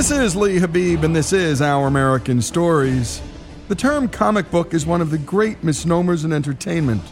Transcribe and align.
This 0.00 0.10
is 0.10 0.34
Lee 0.34 0.56
Habib, 0.56 1.04
and 1.04 1.14
this 1.14 1.30
is 1.30 1.60
Our 1.60 1.86
American 1.86 2.40
Stories. 2.40 3.20
The 3.68 3.74
term 3.74 4.08
comic 4.08 4.50
book 4.50 4.72
is 4.72 4.86
one 4.86 5.02
of 5.02 5.10
the 5.10 5.18
great 5.18 5.62
misnomers 5.62 6.24
in 6.24 6.32
entertainment, 6.32 7.02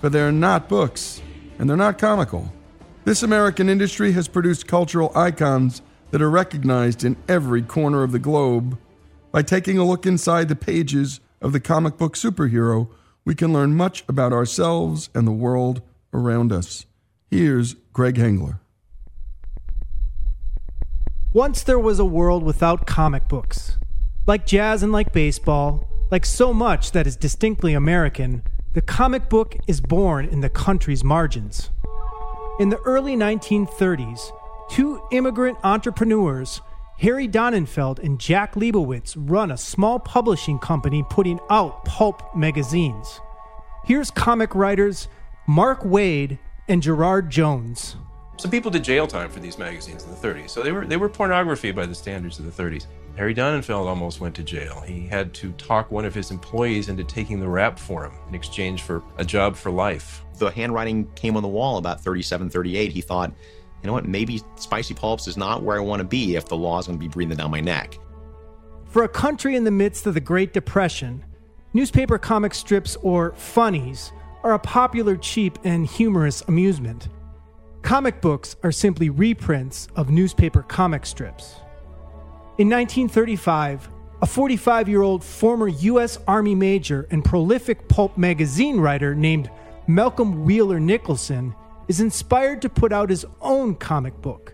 for 0.00 0.08
they're 0.08 0.30
not 0.30 0.68
books, 0.68 1.20
and 1.58 1.68
they're 1.68 1.76
not 1.76 1.98
comical. 1.98 2.52
This 3.04 3.24
American 3.24 3.68
industry 3.68 4.12
has 4.12 4.28
produced 4.28 4.68
cultural 4.68 5.10
icons 5.16 5.82
that 6.12 6.22
are 6.22 6.30
recognized 6.30 7.02
in 7.02 7.16
every 7.28 7.62
corner 7.62 8.04
of 8.04 8.12
the 8.12 8.20
globe. 8.20 8.78
By 9.32 9.42
taking 9.42 9.76
a 9.76 9.84
look 9.84 10.06
inside 10.06 10.48
the 10.48 10.54
pages 10.54 11.18
of 11.42 11.52
the 11.52 11.58
comic 11.58 11.98
book 11.98 12.14
superhero, 12.14 12.88
we 13.24 13.34
can 13.34 13.52
learn 13.52 13.74
much 13.74 14.04
about 14.08 14.32
ourselves 14.32 15.10
and 15.16 15.26
the 15.26 15.32
world 15.32 15.82
around 16.14 16.52
us. 16.52 16.86
Here's 17.28 17.74
Greg 17.92 18.14
Hengler. 18.14 18.60
Once 21.36 21.62
there 21.64 21.78
was 21.78 21.98
a 21.98 22.04
world 22.06 22.42
without 22.42 22.86
comic 22.86 23.28
books. 23.28 23.76
Like 24.26 24.46
jazz 24.46 24.82
and 24.82 24.90
like 24.90 25.12
baseball, 25.12 25.86
like 26.10 26.24
so 26.24 26.54
much 26.54 26.92
that 26.92 27.06
is 27.06 27.14
distinctly 27.14 27.74
American, 27.74 28.42
the 28.72 28.80
comic 28.80 29.28
book 29.28 29.54
is 29.68 29.82
born 29.82 30.24
in 30.24 30.40
the 30.40 30.48
country's 30.48 31.04
margins. 31.04 31.68
In 32.58 32.70
the 32.70 32.78
early 32.86 33.16
1930s, 33.16 34.30
two 34.70 35.02
immigrant 35.12 35.58
entrepreneurs, 35.62 36.62
Harry 37.00 37.28
Donenfeld 37.28 37.98
and 37.98 38.18
Jack 38.18 38.54
Leibowitz, 38.54 39.14
run 39.14 39.50
a 39.50 39.58
small 39.58 39.98
publishing 39.98 40.58
company 40.58 41.04
putting 41.10 41.38
out 41.50 41.84
pulp 41.84 42.34
magazines. 42.34 43.20
Here's 43.84 44.10
comic 44.10 44.54
writers 44.54 45.06
Mark 45.46 45.82
Waid 45.82 46.38
and 46.66 46.82
Gerard 46.82 47.28
Jones. 47.28 47.96
Some 48.38 48.50
people 48.50 48.70
did 48.70 48.84
jail 48.84 49.06
time 49.06 49.30
for 49.30 49.40
these 49.40 49.56
magazines 49.58 50.04
in 50.04 50.10
the 50.10 50.16
30s, 50.16 50.50
so 50.50 50.62
they 50.62 50.72
were 50.72 50.86
they 50.86 50.98
were 50.98 51.08
pornography 51.08 51.72
by 51.72 51.86
the 51.86 51.94
standards 51.94 52.38
of 52.38 52.44
the 52.44 52.62
30s. 52.62 52.86
Harry 53.16 53.34
Donenfeld 53.34 53.86
almost 53.86 54.20
went 54.20 54.34
to 54.34 54.42
jail. 54.42 54.82
He 54.86 55.06
had 55.06 55.32
to 55.34 55.52
talk 55.52 55.90
one 55.90 56.04
of 56.04 56.14
his 56.14 56.30
employees 56.30 56.90
into 56.90 57.02
taking 57.02 57.40
the 57.40 57.48
rap 57.48 57.78
for 57.78 58.04
him 58.04 58.12
in 58.28 58.34
exchange 58.34 58.82
for 58.82 59.02
a 59.16 59.24
job 59.24 59.56
for 59.56 59.70
life. 59.70 60.22
The 60.34 60.50
handwriting 60.50 61.10
came 61.14 61.34
on 61.34 61.42
the 61.42 61.48
wall 61.48 61.78
about 61.78 62.02
37, 62.02 62.50
38. 62.50 62.92
He 62.92 63.00
thought, 63.00 63.32
you 63.82 63.86
know 63.86 63.94
what, 63.94 64.06
maybe 64.06 64.42
Spicy 64.56 64.92
Pulps 64.92 65.26
is 65.28 65.38
not 65.38 65.62
where 65.62 65.78
I 65.78 65.80
want 65.80 66.00
to 66.00 66.04
be 66.04 66.36
if 66.36 66.46
the 66.46 66.58
law 66.58 66.78
is 66.78 66.86
going 66.86 66.98
to 66.98 67.02
be 67.02 67.08
breathing 67.08 67.38
down 67.38 67.50
my 67.50 67.60
neck. 67.60 67.98
For 68.84 69.04
a 69.04 69.08
country 69.08 69.56
in 69.56 69.64
the 69.64 69.70
midst 69.70 70.06
of 70.06 70.12
the 70.12 70.20
Great 70.20 70.52
Depression, 70.52 71.24
newspaper 71.72 72.18
comic 72.18 72.52
strips 72.52 72.96
or 72.96 73.32
funnies 73.32 74.12
are 74.42 74.52
a 74.52 74.58
popular, 74.58 75.16
cheap, 75.16 75.58
and 75.64 75.86
humorous 75.86 76.42
amusement. 76.48 77.08
Comic 77.86 78.20
books 78.20 78.56
are 78.64 78.72
simply 78.72 79.10
reprints 79.10 79.86
of 79.94 80.10
newspaper 80.10 80.62
comic 80.62 81.06
strips. 81.06 81.60
In 82.58 82.68
1935, 82.68 83.88
a 84.22 84.26
45 84.26 84.88
year 84.88 85.02
old 85.02 85.22
former 85.22 85.68
U.S. 85.68 86.18
Army 86.26 86.56
major 86.56 87.06
and 87.12 87.24
prolific 87.24 87.86
pulp 87.86 88.18
magazine 88.18 88.80
writer 88.80 89.14
named 89.14 89.52
Malcolm 89.86 90.44
Wheeler 90.44 90.80
Nicholson 90.80 91.54
is 91.86 92.00
inspired 92.00 92.60
to 92.62 92.68
put 92.68 92.92
out 92.92 93.08
his 93.08 93.24
own 93.40 93.76
comic 93.76 94.20
book. 94.20 94.52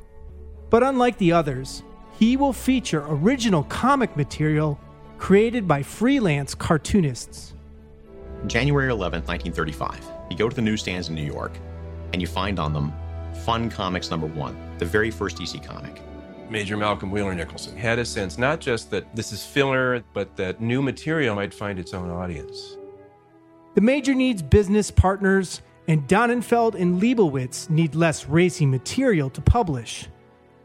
But 0.69 0.83
unlike 0.83 1.17
the 1.17 1.33
others, 1.33 1.85
he 2.19 2.37
will 2.37 2.53
feature 2.53 3.03
original 3.09 3.63
comic 3.63 4.15
material 4.15 4.79
created 5.17 5.67
by 5.67 5.83
freelance 5.83 6.55
cartoonists. 6.55 7.55
January 8.47 8.91
11, 8.91 9.21
1935, 9.23 10.07
you 10.31 10.37
go 10.37 10.51
to 10.51 10.55
the 10.55 10.61
newsstands 10.61 11.09
in 11.09 11.15
New 11.15 11.25
York 11.25 11.53
and 12.13 12.21
you 12.21 12.29
find 12.29 12.59
on 12.59 12.75
them 12.75 12.93
Fun 13.45 13.71
Comics 13.71 14.11
number 14.11 14.27
one, 14.27 14.57
the 14.79 14.85
very 14.85 15.11
first 15.11 15.37
DC 15.37 15.63
comic. 15.63 16.01
Major 16.51 16.77
Malcolm 16.77 17.11
Wheeler 17.11 17.35
Nicholson 17.35 17.77
had 17.77 17.99
a 17.99 18.05
sense 18.05 18.37
not 18.37 18.61
just 18.61 18.91
that 18.91 19.17
this 19.17 19.33
is 19.33 19.45
filler, 19.45 20.05
but 20.13 20.37
that 20.37 20.61
new 20.61 20.83
material 20.83 21.35
might 21.35 21.55
find 21.55 21.79
its 21.79 21.95
own 21.95 22.11
audience. 22.11 22.77
The 23.75 23.81
Major 23.81 24.15
needs 24.15 24.43
business 24.43 24.91
partners, 24.91 25.63
and 25.89 26.07
Donenfeld 26.07 26.75
and 26.75 27.01
Leibowitz 27.01 27.71
need 27.71 27.95
less 27.95 28.27
racy 28.27 28.67
material 28.67 29.31
to 29.31 29.41
publish. 29.41 30.09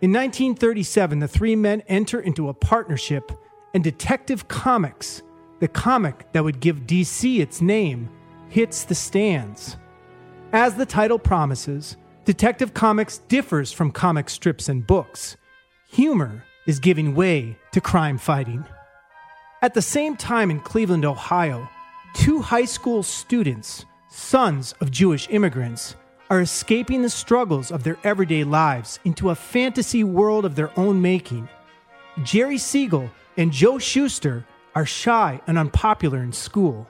In 0.01 0.11
1937, 0.11 1.19
the 1.19 1.27
three 1.27 1.55
men 1.55 1.81
enter 1.87 2.19
into 2.19 2.49
a 2.49 2.53
partnership, 2.53 3.31
and 3.73 3.83
Detective 3.83 4.47
Comics, 4.47 5.23
the 5.59 5.67
comic 5.67 6.31
that 6.33 6.43
would 6.43 6.59
give 6.59 6.81
DC 6.81 7.39
its 7.39 7.61
name, 7.61 8.09
hits 8.49 8.83
the 8.83 8.93
stands. 8.93 9.77
As 10.53 10.75
the 10.75 10.85
title 10.85 11.17
promises, 11.17 11.97
Detective 12.27 12.73
Comics 12.73 13.19
differs 13.29 13.71
from 13.71 13.89
comic 13.89 14.29
strips 14.29 14.67
and 14.67 14.85
books. 14.85 15.37
Humor 15.91 16.43
is 16.65 16.77
giving 16.77 17.15
way 17.15 17.57
to 17.71 17.79
crime 17.79 18.17
fighting. 18.17 18.65
At 19.61 19.73
the 19.73 19.81
same 19.81 20.17
time 20.17 20.51
in 20.51 20.59
Cleveland, 20.59 21.05
Ohio, 21.05 21.69
two 22.13 22.41
high 22.41 22.65
school 22.65 23.01
students, 23.01 23.85
sons 24.09 24.73
of 24.81 24.91
Jewish 24.91 25.29
immigrants, 25.29 25.95
are 26.29 26.41
escaping 26.41 27.01
the 27.01 27.09
struggles 27.09 27.71
of 27.71 27.83
their 27.83 27.97
everyday 28.03 28.43
lives 28.43 28.99
into 29.05 29.29
a 29.29 29.35
fantasy 29.35 30.03
world 30.03 30.43
of 30.43 30.55
their 30.55 30.77
own 30.77 31.01
making. 31.01 31.47
Jerry 32.23 32.57
Siegel 32.57 33.09
and 33.37 33.53
Joe 33.53 33.79
Shuster 33.79 34.45
are 34.75 34.85
shy 34.85 35.39
and 35.47 35.57
unpopular 35.57 36.21
in 36.21 36.33
school. 36.33 36.89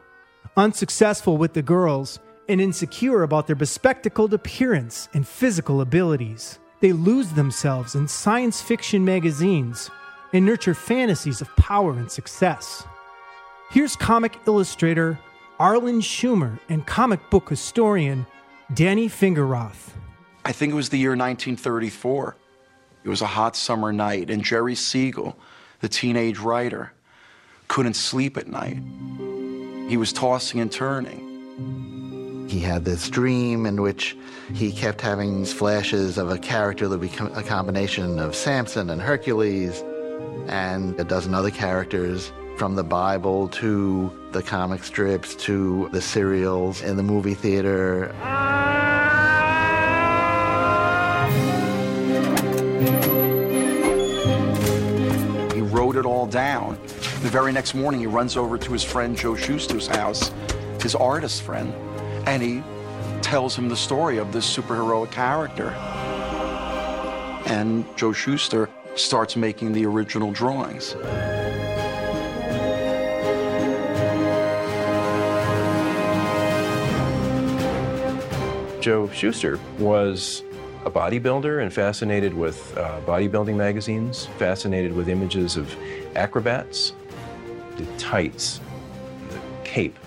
Unsuccessful 0.55 1.37
with 1.37 1.53
the 1.53 1.61
girls, 1.61 2.17
and 2.49 2.61
insecure 2.61 3.23
about 3.23 3.47
their 3.47 3.55
bespectacled 3.55 4.33
appearance 4.33 5.09
and 5.13 5.27
physical 5.27 5.81
abilities. 5.81 6.59
They 6.79 6.93
lose 6.93 7.31
themselves 7.31 7.95
in 7.95 8.07
science 8.07 8.61
fiction 8.61 9.03
magazines 9.03 9.89
and 10.33 10.45
nurture 10.45 10.73
fantasies 10.73 11.41
of 11.41 11.55
power 11.55 11.93
and 11.93 12.11
success. 12.11 12.85
Here's 13.71 13.95
comic 13.95 14.37
illustrator 14.45 15.19
Arlen 15.59 16.01
Schumer 16.01 16.59
and 16.69 16.85
comic 16.85 17.29
book 17.29 17.49
historian 17.49 18.25
Danny 18.73 19.09
Fingerroth. 19.09 19.93
I 20.45 20.51
think 20.51 20.71
it 20.71 20.75
was 20.75 20.89
the 20.89 20.97
year 20.97 21.11
1934. 21.11 22.35
It 23.03 23.09
was 23.09 23.21
a 23.21 23.27
hot 23.27 23.55
summer 23.55 23.91
night, 23.91 24.29
and 24.29 24.43
Jerry 24.43 24.75
Siegel, 24.75 25.37
the 25.79 25.89
teenage 25.89 26.39
writer, 26.39 26.93
couldn't 27.67 27.95
sleep 27.95 28.37
at 28.37 28.47
night. 28.47 28.77
He 29.89 29.97
was 29.97 30.13
tossing 30.13 30.59
and 30.59 30.71
turning. 30.71 31.96
He 32.47 32.59
had 32.59 32.85
this 32.85 33.09
dream 33.09 33.65
in 33.65 33.81
which 33.81 34.15
he 34.53 34.71
kept 34.71 35.01
having 35.01 35.43
flashes 35.43 36.17
of 36.17 36.31
a 36.31 36.37
character 36.37 36.87
that 36.87 36.99
become 36.99 37.29
a 37.33 37.43
combination 37.43 38.19
of 38.19 38.35
Samson 38.35 38.89
and 38.89 39.01
Hercules 39.01 39.83
and 40.47 40.97
a 40.97 41.03
dozen 41.03 41.33
other 41.33 41.51
characters 41.51 42.31
from 42.55 42.75
the 42.75 42.83
Bible 42.85 43.49
to 43.49 44.11
the 44.31 44.41
comic 44.41 44.83
strips 44.85 45.35
to 45.35 45.89
the 45.91 46.01
serials 46.01 46.81
in 46.81 46.95
the 46.95 47.03
movie 47.03 47.33
theater. 47.33 48.13
He 55.53 55.61
wrote 55.61 55.97
it 55.97 56.05
all 56.05 56.25
down. 56.25 56.79
The 57.21 57.29
very 57.29 57.51
next 57.51 57.75
morning, 57.75 57.99
he 57.99 58.07
runs 58.07 58.37
over 58.37 58.57
to 58.57 58.71
his 58.71 58.85
friend 58.85 59.17
Joe 59.17 59.35
Shuster's 59.35 59.87
house, 59.87 60.31
his 60.81 60.95
artist 60.95 61.41
friend, 61.41 61.73
and 62.27 62.43
he 62.43 62.61
tells 63.21 63.57
him 63.57 63.69
the 63.69 63.75
story 63.75 64.17
of 64.17 64.33
this 64.33 64.45
superheroic 64.45 65.09
character. 65.11 65.69
And 67.47 67.85
Joe 67.95 68.11
Shuster 68.11 68.69
starts 68.95 69.37
making 69.37 69.71
the 69.71 69.85
original 69.85 70.33
drawings. 70.33 70.93
Joe 78.81 79.09
Shuster 79.13 79.57
was 79.79 80.43
a 80.85 80.91
bodybuilder 80.91 81.61
and 81.61 81.73
fascinated 81.73 82.33
with 82.33 82.77
uh, 82.77 82.99
bodybuilding 83.05 83.55
magazines, 83.55 84.25
fascinated 84.37 84.93
with 84.93 85.07
images 85.07 85.55
of 85.55 85.73
acrobats, 86.15 86.91
the 87.77 87.85
tights, 87.97 88.59
the 89.29 89.39
cape, 89.63 89.97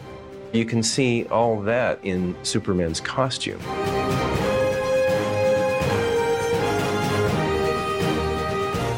you 0.52 0.64
can 0.64 0.82
see 0.82 1.24
all 1.26 1.60
that 1.62 1.98
in 2.02 2.36
Superman's 2.42 3.00
costume. 3.00 3.60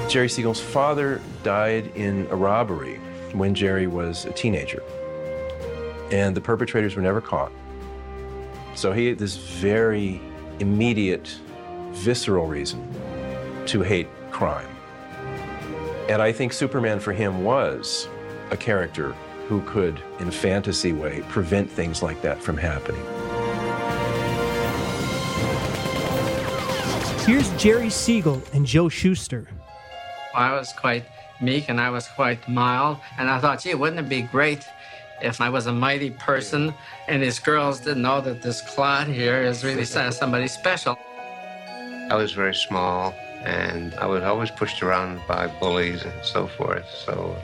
Jerry 0.08 0.28
Siegel's 0.28 0.60
father 0.60 1.20
died 1.42 1.90
in 1.96 2.26
a 2.30 2.36
robbery 2.36 2.96
when 3.32 3.54
Jerry 3.54 3.86
was 3.86 4.26
a 4.26 4.32
teenager, 4.32 4.82
and 6.10 6.36
the 6.36 6.40
perpetrators 6.40 6.96
were 6.96 7.02
never 7.02 7.20
caught. 7.20 7.52
So 8.74 8.92
he 8.92 9.06
had 9.06 9.18
this 9.18 9.36
very 9.36 10.20
immediate, 10.58 11.34
visceral 11.92 12.46
reason 12.46 12.86
to 13.66 13.82
hate 13.82 14.08
crime. 14.30 14.68
And 16.08 16.20
I 16.20 16.32
think 16.32 16.52
Superman 16.52 17.00
for 17.00 17.12
him 17.12 17.44
was 17.44 18.08
a 18.50 18.56
character 18.56 19.14
who 19.52 19.60
could, 19.70 20.00
in 20.18 20.28
a 20.28 20.32
fantasy 20.32 20.94
way, 20.94 21.20
prevent 21.28 21.70
things 21.70 22.02
like 22.02 22.22
that 22.22 22.42
from 22.42 22.56
happening. 22.56 23.04
Here's 27.26 27.50
Jerry 27.62 27.90
Siegel 27.90 28.42
and 28.54 28.64
Joe 28.64 28.88
Shuster. 28.88 29.46
I 30.34 30.54
was 30.54 30.72
quite 30.72 31.04
meek 31.42 31.68
and 31.68 31.78
I 31.78 31.90
was 31.90 32.08
quite 32.08 32.48
mild. 32.48 32.96
And 33.18 33.28
I 33.28 33.38
thought, 33.40 33.60
gee, 33.60 33.74
wouldn't 33.74 34.00
it 34.00 34.08
be 34.08 34.22
great 34.22 34.64
if 35.20 35.38
I 35.42 35.50
was 35.50 35.66
a 35.66 35.72
mighty 35.72 36.12
person 36.12 36.72
and 37.06 37.22
these 37.22 37.38
girls 37.38 37.80
didn't 37.80 38.00
know 38.00 38.22
that 38.22 38.40
this 38.40 38.62
Claude 38.62 39.08
here 39.08 39.42
is 39.42 39.62
really 39.64 39.82
uh, 39.82 40.10
somebody 40.10 40.48
special? 40.48 40.96
I 42.10 42.14
was 42.14 42.32
very 42.32 42.54
small 42.54 43.14
and 43.44 43.94
I 43.96 44.06
was 44.06 44.22
always 44.22 44.50
pushed 44.50 44.82
around 44.82 45.20
by 45.28 45.46
bullies 45.60 46.04
and 46.04 46.24
so 46.24 46.46
forth. 46.46 46.86
So 47.04 47.36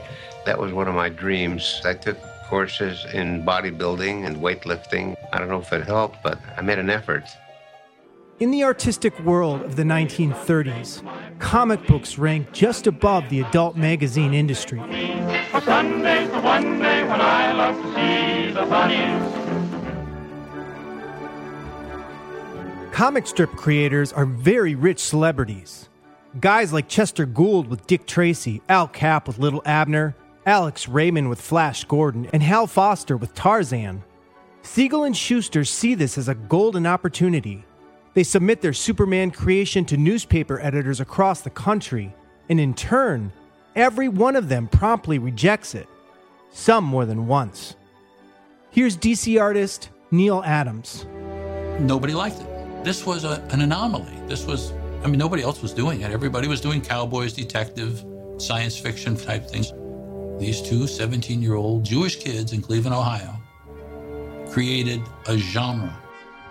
that 0.46 0.58
was 0.58 0.72
one 0.72 0.88
of 0.88 0.94
my 0.94 1.08
dreams. 1.08 1.80
I 1.84 1.94
took 1.94 2.18
courses 2.48 3.04
in 3.12 3.44
bodybuilding 3.44 4.26
and 4.26 4.36
weightlifting. 4.38 5.16
I 5.32 5.38
don't 5.38 5.48
know 5.48 5.60
if 5.60 5.72
it 5.72 5.84
helped, 5.84 6.22
but 6.22 6.40
I 6.56 6.62
made 6.62 6.78
an 6.78 6.90
effort. 6.90 7.24
In 8.40 8.50
the 8.52 8.62
artistic 8.64 9.18
world 9.20 9.62
of 9.62 9.74
the 9.76 9.82
1930s, 9.82 11.02
comic 11.40 11.84
books 11.86 12.18
ranked 12.18 12.52
just 12.52 12.86
above 12.86 13.28
the 13.30 13.40
adult 13.40 13.76
magazine 13.76 14.32
industry. 14.32 14.78
Sunday's 15.64 16.30
the 16.30 16.40
one 16.40 16.78
day 16.78 17.02
when 17.02 17.20
I 17.20 17.52
love 17.52 17.74
to 17.74 17.94
see 17.94 18.52
the 18.52 18.64
bunnies. 18.64 19.34
Comic 22.92 23.26
strip 23.26 23.50
creators 23.52 24.12
are 24.12 24.24
very 24.24 24.74
rich 24.74 25.00
celebrities. 25.00 25.88
Guys 26.40 26.72
like 26.72 26.88
Chester 26.88 27.26
Gould 27.26 27.68
with 27.68 27.86
Dick 27.86 28.06
Tracy, 28.06 28.62
Al 28.68 28.86
Capp 28.86 29.26
with 29.26 29.38
Little 29.38 29.62
Abner, 29.64 30.14
Alex 30.48 30.88
Raymond 30.88 31.28
with 31.28 31.40
Flash 31.40 31.84
Gordon, 31.84 32.28
and 32.32 32.42
Hal 32.42 32.66
Foster 32.66 33.16
with 33.16 33.34
Tarzan. 33.34 34.02
Siegel 34.62 35.04
and 35.04 35.16
Shuster 35.16 35.64
see 35.64 35.94
this 35.94 36.18
as 36.18 36.28
a 36.28 36.34
golden 36.34 36.86
opportunity 36.86 37.64
they 38.18 38.24
submit 38.24 38.60
their 38.60 38.72
Superman 38.72 39.30
creation 39.30 39.84
to 39.84 39.96
newspaper 39.96 40.58
editors 40.60 40.98
across 40.98 41.40
the 41.40 41.50
country, 41.50 42.12
and 42.48 42.58
in 42.58 42.74
turn, 42.74 43.32
every 43.76 44.08
one 44.08 44.34
of 44.34 44.48
them 44.48 44.66
promptly 44.66 45.20
rejects 45.20 45.72
it, 45.76 45.86
some 46.50 46.82
more 46.82 47.06
than 47.06 47.28
once. 47.28 47.76
Here's 48.70 48.96
DC 48.96 49.40
artist 49.40 49.90
Neal 50.10 50.42
Adams. 50.44 51.06
Nobody 51.78 52.12
liked 52.12 52.40
it. 52.40 52.84
This 52.84 53.06
was 53.06 53.22
a, 53.22 53.40
an 53.50 53.60
anomaly. 53.60 54.12
This 54.26 54.46
was, 54.46 54.72
I 55.04 55.06
mean, 55.06 55.20
nobody 55.20 55.44
else 55.44 55.62
was 55.62 55.72
doing 55.72 56.00
it. 56.00 56.10
Everybody 56.10 56.48
was 56.48 56.60
doing 56.60 56.80
cowboys, 56.80 57.32
detective, 57.32 58.04
science 58.38 58.76
fiction 58.76 59.16
type 59.16 59.48
things. 59.48 59.72
These 60.38 60.62
two 60.62 60.86
17 60.86 61.42
year 61.42 61.54
old 61.54 61.84
Jewish 61.84 62.16
kids 62.16 62.52
in 62.52 62.62
Cleveland, 62.62 62.94
Ohio, 62.94 63.34
created 64.50 65.02
a 65.26 65.36
genre. 65.36 66.00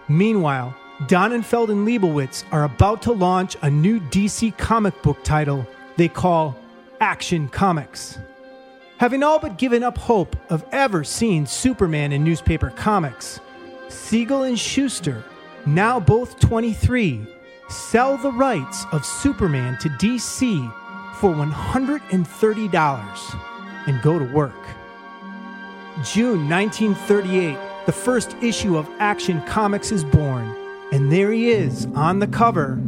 Meanwhile, 0.10 0.76
Donenfeld 1.04 1.70
and 1.70 1.88
Leibowitz 1.88 2.44
are 2.52 2.66
about 2.66 3.02
to 3.04 3.14
launch 3.14 3.56
a 3.62 3.70
new 3.70 4.02
DC 4.02 4.58
comic 4.58 5.02
book 5.02 5.24
title 5.24 5.66
they 5.96 6.10
call 6.10 6.58
Action 7.00 7.48
Comics. 7.48 8.20
Having 8.98 9.24
all 9.24 9.40
but 9.40 9.58
given 9.58 9.84
up 9.84 9.98
hope 9.98 10.36
of 10.52 10.66
ever 10.72 11.06
seeing 11.06 11.46
Superman 11.46 12.12
in 12.12 12.24
newspaper 12.24 12.72
comics, 12.72 13.40
Siegel 13.88 14.44
and 14.44 14.60
Shuster, 14.60 15.24
now 15.66 16.00
both 16.00 16.40
23, 16.40 17.26
sell 17.70 18.18
the 18.18 18.32
rights 18.32 18.86
of 18.92 19.06
Superman 19.06 19.78
to 19.80 19.90
DC 19.90 20.74
for 21.16 21.34
$130 21.34 23.57
and 23.88 24.02
go 24.02 24.20
to 24.20 24.26
work. 24.26 24.54
June 26.04 26.48
1938, 26.48 27.58
the 27.86 27.92
first 27.92 28.36
issue 28.42 28.78
of 28.78 28.88
Action 29.00 29.42
Comics 29.44 29.92
is 29.92 30.04
born 30.04 30.56
and 30.92 31.12
there 31.12 31.32
he 31.32 31.50
is 31.50 31.86
on 31.96 32.20
the 32.20 32.28
cover, 32.28 32.80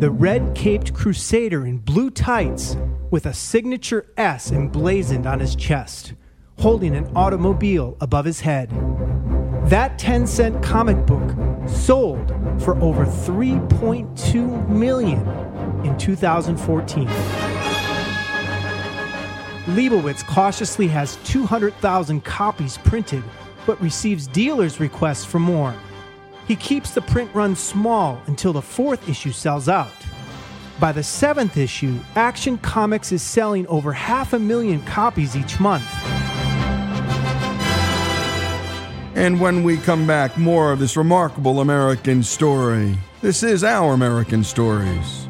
the 0.00 0.10
red 0.10 0.54
caped 0.56 0.92
crusader 0.92 1.66
in 1.66 1.78
blue 1.78 2.10
tights 2.10 2.76
with 3.10 3.26
a 3.26 3.32
signature 3.32 4.12
S 4.16 4.50
emblazoned 4.50 5.24
on 5.24 5.38
his 5.38 5.54
chest, 5.54 6.14
holding 6.58 6.96
an 6.96 7.08
automobile 7.14 7.96
above 8.00 8.24
his 8.24 8.40
head. 8.40 8.70
That 9.68 9.98
10 10.00 10.26
cent 10.26 10.62
comic 10.64 11.06
book 11.06 11.30
sold 11.68 12.28
for 12.60 12.76
over 12.82 13.06
3.2 13.06 14.68
million 14.68 15.20
in 15.86 15.96
2014. 15.96 17.63
Leibowitz 19.68 20.22
cautiously 20.22 20.86
has 20.88 21.16
200,000 21.24 22.22
copies 22.24 22.76
printed, 22.78 23.24
but 23.66 23.80
receives 23.80 24.26
dealers' 24.26 24.78
requests 24.78 25.24
for 25.24 25.38
more. 25.38 25.74
He 26.46 26.56
keeps 26.56 26.90
the 26.90 27.00
print 27.00 27.30
run 27.34 27.56
small 27.56 28.20
until 28.26 28.52
the 28.52 28.60
fourth 28.60 29.08
issue 29.08 29.32
sells 29.32 29.68
out. 29.68 29.88
By 30.78 30.92
the 30.92 31.02
seventh 31.02 31.56
issue, 31.56 31.98
Action 32.14 32.58
Comics 32.58 33.12
is 33.12 33.22
selling 33.22 33.66
over 33.68 33.92
half 33.92 34.34
a 34.34 34.38
million 34.38 34.82
copies 34.82 35.34
each 35.34 35.58
month. 35.58 35.86
And 39.14 39.40
when 39.40 39.62
we 39.62 39.78
come 39.78 40.06
back, 40.06 40.36
more 40.36 40.72
of 40.72 40.80
this 40.80 40.96
remarkable 40.96 41.60
American 41.60 42.22
story. 42.22 42.98
This 43.22 43.42
is 43.42 43.64
Our 43.64 43.94
American 43.94 44.44
Stories. 44.44 45.23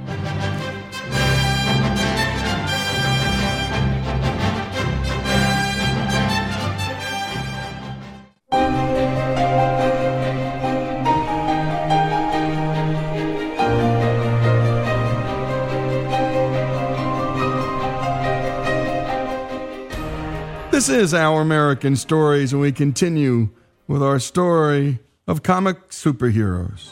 This 20.84 20.96
is 21.04 21.14
Our 21.14 21.40
American 21.40 21.96
Stories, 21.96 22.52
and 22.52 22.60
we 22.60 22.70
continue 22.70 23.48
with 23.88 24.02
our 24.02 24.18
story 24.18 24.98
of 25.26 25.42
comic 25.42 25.88
superheroes. 25.88 26.90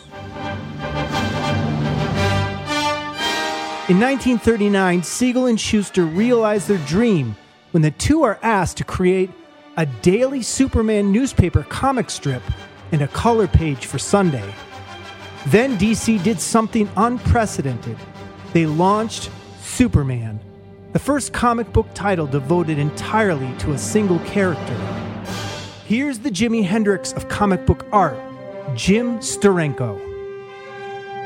In 3.90 4.00
1939, 4.00 5.02
Siegel 5.02 5.44
and 5.44 5.60
Shuster 5.60 6.06
realized 6.06 6.68
their 6.68 6.78
dream 6.86 7.36
when 7.72 7.82
the 7.82 7.90
two 7.90 8.22
are 8.22 8.38
asked 8.40 8.78
to 8.78 8.84
create 8.84 9.28
a 9.76 9.84
daily 9.84 10.40
Superman 10.40 11.12
newspaper 11.12 11.62
comic 11.62 12.08
strip 12.08 12.42
and 12.92 13.02
a 13.02 13.08
color 13.08 13.46
page 13.46 13.84
for 13.84 13.98
Sunday. 13.98 14.54
Then 15.48 15.76
DC 15.76 16.22
did 16.22 16.40
something 16.40 16.88
unprecedented. 16.96 17.98
They 18.54 18.64
launched 18.64 19.30
Superman 19.60 20.40
the 20.92 20.98
first 20.98 21.32
comic 21.32 21.72
book 21.72 21.86
title 21.94 22.26
devoted 22.26 22.78
entirely 22.78 23.50
to 23.58 23.72
a 23.72 23.78
single 23.78 24.18
character. 24.20 24.74
Here's 25.86 26.18
the 26.18 26.30
Jimi 26.30 26.64
Hendrix 26.64 27.12
of 27.12 27.28
comic 27.28 27.64
book 27.64 27.86
art, 27.92 28.18
Jim 28.76 29.18
Steranko. 29.18 29.98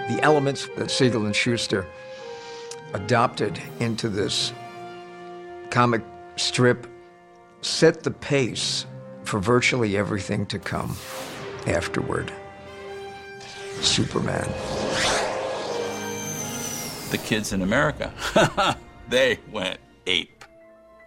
The 0.09 0.21
elements 0.23 0.69
that 0.77 0.91
Siegel 0.91 1.27
and 1.27 1.35
Shuster 1.35 1.85
adopted 2.95 3.61
into 3.81 4.09
this 4.09 4.53
comic 5.71 6.03
strip 6.37 6.87
set 7.61 8.05
the 8.05 8.13
pace 8.13 8.87
for 9.25 9.41
virtually 9.41 9.97
everything 9.97 10.47
to 10.47 10.61
come 10.61 10.97
afterward. 11.67 12.33
Superman. 13.81 14.49
The 17.11 17.19
kids 17.19 17.53
in 17.53 17.63
America. 17.63 18.13
they 19.09 19.39
went 19.51 19.79
ape. 20.07 20.45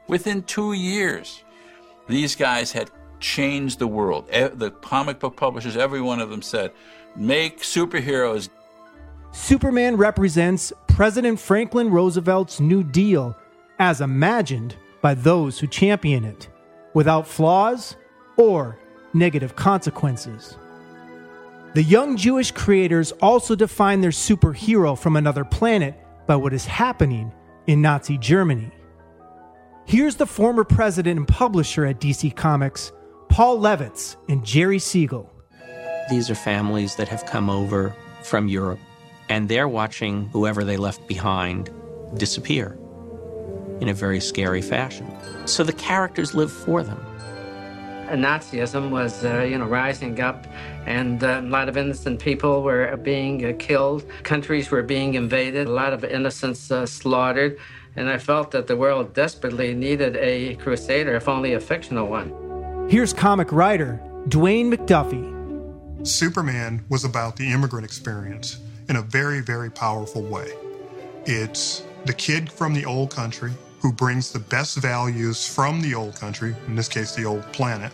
Within 0.07 0.43
two 0.43 0.73
years, 0.73 1.43
these 2.07 2.35
guys 2.35 2.71
had 2.71 2.89
changed 3.19 3.79
the 3.79 3.87
world. 3.87 4.27
The 4.29 4.71
comic 4.81 5.19
book 5.19 5.35
publishers, 5.35 5.77
every 5.77 6.01
one 6.01 6.19
of 6.19 6.29
them 6.29 6.41
said, 6.41 6.71
make 7.15 7.61
superheroes. 7.61 8.49
Superman 9.31 9.97
represents 9.97 10.73
President 10.87 11.39
Franklin 11.39 11.91
Roosevelt's 11.91 12.59
New 12.59 12.83
Deal 12.83 13.35
as 13.77 14.01
imagined 14.01 14.75
by 15.01 15.13
those 15.13 15.59
who 15.59 15.67
champion 15.67 16.25
it, 16.25 16.49
without 16.93 17.27
flaws 17.27 17.95
or 18.35 18.77
negative 19.13 19.55
consequences. 19.55 20.57
The 21.75 21.83
young 21.83 22.17
Jewish 22.17 22.51
creators 22.51 23.11
also 23.21 23.55
define 23.55 24.01
their 24.01 24.11
superhero 24.11 24.97
from 24.97 25.15
another 25.15 25.45
planet 25.45 25.95
by 26.25 26.35
what 26.35 26.53
is 26.53 26.65
happening 26.65 27.31
in 27.69 27.83
Nazi 27.83 28.17
Germany. 28.17 28.71
Here's 29.85 30.15
the 30.15 30.25
former 30.25 30.63
president 30.63 31.19
and 31.19 31.27
publisher 31.27 31.85
at 31.85 31.99
DC 31.99 32.35
Comics, 32.35 32.91
Paul 33.29 33.59
Levitz 33.59 34.17
and 34.27 34.43
Jerry 34.43 34.79
Siegel. 34.79 35.31
These 36.09 36.31
are 36.31 36.35
families 36.35 36.95
that 36.95 37.07
have 37.09 37.27
come 37.27 37.47
over 37.47 37.95
from 38.23 38.47
Europe, 38.47 38.79
and 39.29 39.47
they're 39.47 39.67
watching 39.67 40.29
whoever 40.29 40.63
they 40.63 40.77
left 40.77 41.07
behind 41.07 41.69
disappear 42.15 42.75
in 43.81 43.87
a 43.87 43.93
very 43.93 44.19
scary 44.19 44.63
fashion. 44.63 45.07
So 45.45 45.63
the 45.63 45.73
characters 45.73 46.33
live 46.33 46.51
for 46.51 46.81
them. 46.81 46.99
Nazism 48.15 48.89
was, 48.89 49.23
uh, 49.23 49.41
you 49.41 49.57
know, 49.57 49.65
rising 49.65 50.19
up, 50.21 50.47
and 50.85 51.23
uh, 51.23 51.41
a 51.43 51.47
lot 51.47 51.69
of 51.69 51.77
innocent 51.77 52.19
people 52.19 52.63
were 52.63 52.95
being 52.97 53.45
uh, 53.45 53.53
killed. 53.59 54.05
Countries 54.23 54.71
were 54.71 54.83
being 54.83 55.13
invaded. 55.13 55.67
A 55.67 55.71
lot 55.71 55.93
of 55.93 56.03
innocents 56.03 56.71
uh, 56.71 56.85
slaughtered. 56.85 57.57
And 57.95 58.09
I 58.09 58.17
felt 58.17 58.51
that 58.51 58.67
the 58.67 58.77
world 58.77 59.13
desperately 59.13 59.73
needed 59.73 60.15
a 60.15 60.55
crusader, 60.55 61.15
if 61.15 61.27
only 61.27 61.53
a 61.53 61.59
fictional 61.59 62.07
one. 62.07 62.87
Here's 62.89 63.13
comic 63.13 63.51
writer 63.51 63.99
Dwayne 64.27 64.73
McDuffie. 64.73 66.07
Superman 66.07 66.85
was 66.89 67.03
about 67.03 67.35
the 67.35 67.51
immigrant 67.51 67.85
experience 67.85 68.59
in 68.87 68.95
a 68.95 69.01
very, 69.01 69.41
very 69.41 69.69
powerful 69.69 70.21
way. 70.21 70.51
It's 71.25 71.83
the 72.05 72.13
kid 72.13 72.51
from 72.51 72.73
the 72.73 72.85
old 72.85 73.13
country 73.13 73.51
who 73.79 73.91
brings 73.91 74.31
the 74.31 74.39
best 74.39 74.77
values 74.77 75.47
from 75.47 75.81
the 75.81 75.95
old 75.95 76.15
country, 76.15 76.55
in 76.67 76.75
this 76.75 76.87
case, 76.87 77.15
the 77.15 77.25
old 77.25 77.43
planet, 77.53 77.91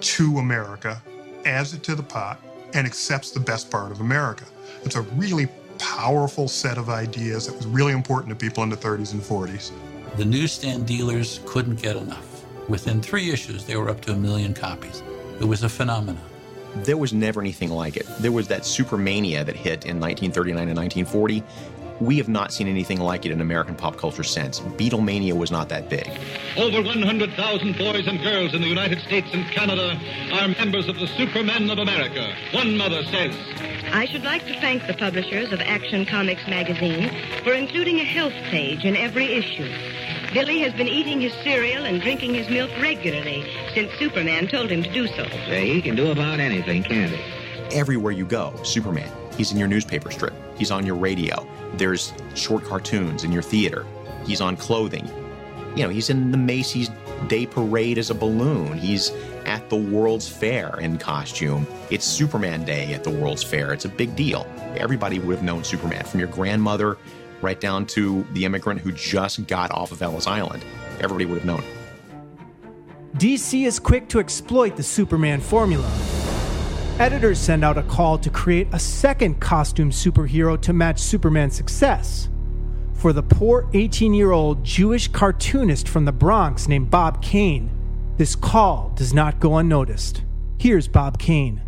to 0.00 0.38
America, 0.38 1.00
adds 1.44 1.74
it 1.74 1.82
to 1.84 1.94
the 1.94 2.02
pot, 2.02 2.40
and 2.74 2.86
accepts 2.86 3.30
the 3.30 3.40
best 3.40 3.70
part 3.70 3.90
of 3.90 4.00
America. 4.00 4.44
It's 4.84 4.96
a 4.96 5.02
really 5.02 5.48
powerful 5.78 6.48
set 6.48 6.76
of 6.76 6.90
ideas 6.90 7.46
that 7.46 7.56
was 7.56 7.66
really 7.66 7.92
important 7.92 8.30
to 8.30 8.36
people 8.36 8.62
in 8.62 8.68
the 8.68 8.76
30s 8.76 9.12
and 9.12 9.22
40s. 9.22 9.70
The 10.16 10.24
newsstand 10.24 10.86
dealers 10.86 11.40
couldn't 11.46 11.80
get 11.80 11.96
enough. 11.96 12.44
Within 12.68 13.00
three 13.00 13.30
issues, 13.30 13.64
they 13.64 13.76
were 13.76 13.88
up 13.88 14.00
to 14.02 14.12
a 14.12 14.16
million 14.16 14.52
copies. 14.52 15.02
It 15.40 15.44
was 15.44 15.62
a 15.62 15.68
phenomenon. 15.68 16.22
There 16.76 16.96
was 16.96 17.12
never 17.12 17.40
anything 17.40 17.70
like 17.70 17.96
it. 17.96 18.06
There 18.18 18.32
was 18.32 18.48
that 18.48 18.62
supermania 18.62 19.44
that 19.46 19.56
hit 19.56 19.86
in 19.86 19.98
1939 19.98 20.68
and 20.68 20.76
1940. 20.76 21.42
We 22.00 22.16
have 22.18 22.28
not 22.28 22.52
seen 22.52 22.68
anything 22.68 23.00
like 23.00 23.26
it 23.26 23.32
in 23.32 23.40
American 23.40 23.74
pop 23.74 23.96
culture 23.96 24.22
since. 24.22 24.60
Beatlemania 24.60 25.32
was 25.32 25.50
not 25.50 25.68
that 25.70 25.88
big. 25.88 26.08
Over 26.56 26.82
100,000 26.82 27.76
boys 27.76 28.06
and 28.06 28.20
girls 28.22 28.54
in 28.54 28.60
the 28.60 28.68
United 28.68 29.00
States 29.00 29.28
and 29.32 29.44
Canada 29.50 30.00
are 30.32 30.48
members 30.48 30.88
of 30.88 30.96
the 30.96 31.08
Supermen 31.08 31.68
of 31.70 31.78
America. 31.78 32.32
One 32.52 32.76
mother 32.76 33.02
says, 33.04 33.34
I 33.92 34.06
should 34.06 34.22
like 34.22 34.46
to 34.46 34.60
thank 34.60 34.86
the 34.86 34.94
publishers 34.94 35.52
of 35.52 35.60
Action 35.60 36.06
Comics 36.06 36.46
magazine 36.46 37.10
for 37.42 37.52
including 37.52 37.98
a 37.98 38.04
health 38.04 38.34
page 38.50 38.84
in 38.84 38.96
every 38.96 39.32
issue. 39.34 39.68
Billy 40.32 40.60
has 40.60 40.74
been 40.74 40.88
eating 40.88 41.20
his 41.20 41.32
cereal 41.42 41.84
and 41.84 42.00
drinking 42.00 42.34
his 42.34 42.48
milk 42.48 42.70
regularly 42.80 43.44
since 43.74 43.90
Superman 43.98 44.46
told 44.46 44.70
him 44.70 44.82
to 44.82 44.92
do 44.92 45.06
so. 45.08 45.26
Say, 45.46 45.72
he 45.72 45.82
can 45.82 45.96
do 45.96 46.10
about 46.10 46.38
anything, 46.38 46.82
can't 46.82 47.10
he? 47.10 47.76
Everywhere 47.76 48.12
you 48.12 48.26
go, 48.26 48.54
Superman. 48.62 49.10
He's 49.38 49.52
in 49.52 49.56
your 49.56 49.68
newspaper 49.68 50.10
strip. 50.10 50.34
He's 50.58 50.72
on 50.72 50.84
your 50.84 50.96
radio. 50.96 51.48
There's 51.74 52.12
short 52.34 52.64
cartoons 52.64 53.22
in 53.22 53.30
your 53.30 53.40
theater. 53.40 53.86
He's 54.26 54.40
on 54.40 54.56
clothing. 54.56 55.08
You 55.76 55.84
know, 55.84 55.88
he's 55.88 56.10
in 56.10 56.32
the 56.32 56.36
Macy's 56.36 56.90
Day 57.28 57.46
Parade 57.46 57.98
as 57.98 58.10
a 58.10 58.14
balloon. 58.14 58.76
He's 58.76 59.12
at 59.46 59.70
the 59.70 59.76
World's 59.76 60.28
Fair 60.28 60.78
in 60.80 60.98
costume. 60.98 61.68
It's 61.88 62.04
Superman 62.04 62.64
Day 62.64 62.92
at 62.92 63.04
the 63.04 63.10
World's 63.10 63.44
Fair. 63.44 63.72
It's 63.72 63.84
a 63.84 63.88
big 63.88 64.16
deal. 64.16 64.44
Everybody 64.76 65.20
would 65.20 65.36
have 65.36 65.44
known 65.44 65.62
Superman, 65.62 66.04
from 66.04 66.18
your 66.18 66.28
grandmother 66.28 66.98
right 67.40 67.60
down 67.60 67.86
to 67.86 68.26
the 68.32 68.44
immigrant 68.44 68.80
who 68.80 68.90
just 68.90 69.46
got 69.46 69.70
off 69.70 69.92
of 69.92 70.02
Ellis 70.02 70.26
Island. 70.26 70.64
Everybody 71.00 71.26
would 71.26 71.38
have 71.38 71.46
known. 71.46 71.62
DC 73.16 73.64
is 73.64 73.78
quick 73.78 74.08
to 74.08 74.18
exploit 74.18 74.74
the 74.76 74.82
Superman 74.82 75.40
formula. 75.40 76.17
Editors 76.98 77.38
send 77.38 77.64
out 77.64 77.78
a 77.78 77.84
call 77.84 78.18
to 78.18 78.28
create 78.28 78.66
a 78.72 78.78
second 78.78 79.38
costume 79.38 79.92
superhero 79.92 80.60
to 80.60 80.72
match 80.72 80.98
Superman's 80.98 81.54
success. 81.54 82.28
For 82.94 83.12
the 83.12 83.22
poor 83.22 83.70
18 83.72 84.12
year 84.12 84.32
old 84.32 84.64
Jewish 84.64 85.06
cartoonist 85.06 85.88
from 85.88 86.06
the 86.06 86.12
Bronx 86.12 86.66
named 86.66 86.90
Bob 86.90 87.22
Kane, 87.22 87.70
this 88.16 88.34
call 88.34 88.92
does 88.96 89.14
not 89.14 89.38
go 89.38 89.58
unnoticed. 89.58 90.24
Here's 90.58 90.88
Bob 90.88 91.20
Kane. 91.20 91.62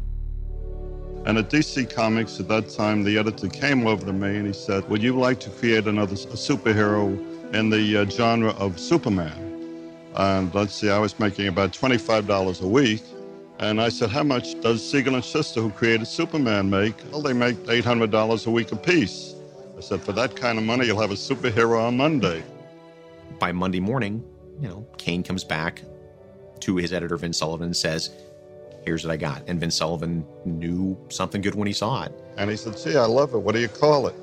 And 1.27 1.39
at 1.39 1.49
DC 1.49 1.95
Comics 1.95 2.41
at 2.41 2.49
that 2.49 2.69
time, 2.69 3.05
the 3.05 3.17
editor 3.17 3.47
came 3.47 3.87
over 3.87 4.05
to 4.07 4.13
me 4.13 4.37
and 4.37 4.49
he 4.49 4.53
said, 4.53 4.89
Would 4.91 5.01
you 5.01 5.17
like 5.17 5.39
to 5.41 5.51
create 5.51 5.87
another 5.87 6.17
superhero 6.17 7.55
in 7.55 7.71
the 7.71 7.99
uh, 7.99 8.05
genre 8.07 8.51
of 8.55 8.81
Superman? 8.81 9.95
And 10.17 10.53
let's 10.57 10.75
see, 10.75 10.91
I 10.91 10.99
was 10.99 11.17
making 11.21 11.47
about 11.47 11.73
$25 11.73 12.63
a 12.63 12.67
week. 12.67 13.05
And 13.61 13.79
I 13.79 13.91
said, 13.91 14.09
How 14.09 14.23
much 14.23 14.59
does 14.63 14.83
Siegel 14.91 15.15
and 15.15 15.25
Shuster, 15.25 15.61
who 15.61 15.71
created 15.71 16.07
Superman, 16.07 16.71
make? 16.71 16.95
Well, 17.13 17.21
they 17.21 17.35
make 17.35 17.57
$800 17.57 18.47
a 18.47 18.51
week 18.51 18.73
apiece. 18.73 19.35
I 19.77 19.83
said, 19.83 20.01
For 20.01 20.13
that 20.13 20.35
kind 20.35 20.57
of 20.57 20.65
money, 20.65 20.87
you'll 20.87 21.01
have 21.01 21.11
a 21.11 21.15
superhero 21.15 21.79
on 21.79 21.99
Monday. 21.99 22.43
By 23.39 23.53
Monday 23.53 23.81
morning, 23.81 24.25
you 24.61 24.69
know, 24.69 24.87
Kane 24.97 25.23
comes 25.23 25.45
back 25.45 25.83
to 26.61 26.77
his 26.77 26.95
editor, 26.95 27.19
Vince 27.19 27.37
Sullivan, 27.37 27.67
and 27.67 27.77
says, 27.77 28.11
Here's 28.83 29.05
what 29.05 29.13
I 29.13 29.19
got. 29.19 29.43
And 29.47 29.61
Vince 29.61 29.77
Sullivan 29.77 30.25
knew 30.47 30.97
something 31.11 31.43
good 31.43 31.55
when 31.55 31.67
he 31.67 31.75
saw 31.75 32.05
it. 32.05 32.13
And 32.39 32.49
he 32.49 32.57
said, 32.57 32.79
Gee, 32.79 32.97
I 32.97 33.05
love 33.05 33.35
it. 33.35 33.39
What 33.39 33.55
do 33.55 33.61
you 33.61 33.69
call 33.69 34.07
it? 34.07 34.15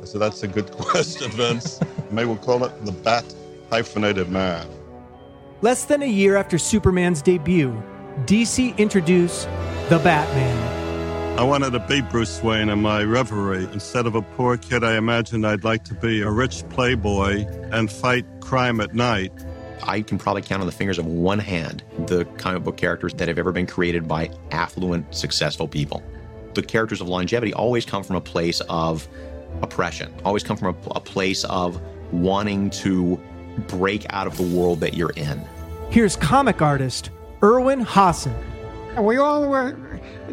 I 0.00 0.04
said, 0.04 0.20
That's 0.20 0.44
a 0.44 0.48
good 0.48 0.70
question, 0.70 1.32
Vince. 1.32 1.80
Maybe 2.12 2.28
we'll 2.28 2.36
call 2.36 2.62
it 2.62 2.84
the 2.84 2.92
Bat 2.92 3.34
Hyphenated 3.70 4.30
Man. 4.30 4.68
Less 5.62 5.84
than 5.84 6.02
a 6.02 6.08
year 6.08 6.36
after 6.36 6.58
Superman's 6.58 7.20
debut, 7.20 7.82
DC 8.26 8.76
introduced 8.78 9.44
the 9.88 10.00
Batman. 10.02 11.38
I 11.38 11.44
wanted 11.44 11.70
to 11.70 11.78
be 11.78 12.00
Bruce 12.00 12.42
Wayne 12.42 12.68
in 12.68 12.82
my 12.82 13.04
reverie. 13.04 13.68
Instead 13.72 14.06
of 14.06 14.16
a 14.16 14.22
poor 14.22 14.56
kid, 14.56 14.82
I 14.82 14.96
imagined 14.96 15.46
I'd 15.46 15.62
like 15.62 15.84
to 15.84 15.94
be 15.94 16.22
a 16.22 16.30
rich 16.30 16.68
playboy 16.68 17.46
and 17.70 17.90
fight 17.90 18.26
crime 18.40 18.80
at 18.80 18.92
night. 18.92 19.32
I 19.84 20.02
can 20.02 20.18
probably 20.18 20.42
count 20.42 20.60
on 20.60 20.66
the 20.66 20.72
fingers 20.72 20.98
of 20.98 21.06
one 21.06 21.38
hand 21.38 21.84
the 22.06 22.24
comic 22.38 22.64
book 22.64 22.76
characters 22.76 23.14
that 23.14 23.28
have 23.28 23.38
ever 23.38 23.52
been 23.52 23.68
created 23.68 24.08
by 24.08 24.30
affluent, 24.50 25.14
successful 25.14 25.68
people. 25.68 26.02
The 26.54 26.62
characters 26.62 27.00
of 27.00 27.08
longevity 27.08 27.54
always 27.54 27.86
come 27.86 28.02
from 28.02 28.16
a 28.16 28.20
place 28.20 28.60
of 28.68 29.06
oppression, 29.62 30.12
always 30.24 30.42
come 30.42 30.56
from 30.56 30.74
a, 30.74 30.88
a 30.96 31.00
place 31.00 31.44
of 31.44 31.80
wanting 32.12 32.70
to 32.70 33.20
break 33.68 34.06
out 34.10 34.26
of 34.26 34.36
the 34.36 34.56
world 34.56 34.80
that 34.80 34.94
you're 34.94 35.12
in. 35.14 35.40
Here's 35.90 36.16
comic 36.16 36.60
artist 36.60 37.10
Irwin 37.42 37.84
Hasen. 37.84 38.34
We 38.96 39.16
all 39.16 39.48
were 39.48 39.76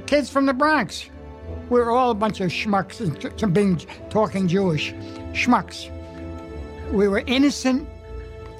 kids 0.08 0.30
from 0.30 0.46
the 0.46 0.54
Bronx. 0.54 1.10
We 1.70 1.80
were 1.80 1.92
all 1.92 2.12
a 2.12 2.16
bunch 2.16 2.42
of 2.42 2.50
schmucks, 2.50 3.40
some 3.40 3.54
being 3.54 3.78
talking 4.10 4.48
Jewish 4.48 4.94
schmucks. 5.34 5.92
We 6.92 7.08
were 7.08 7.24
innocent, 7.28 7.88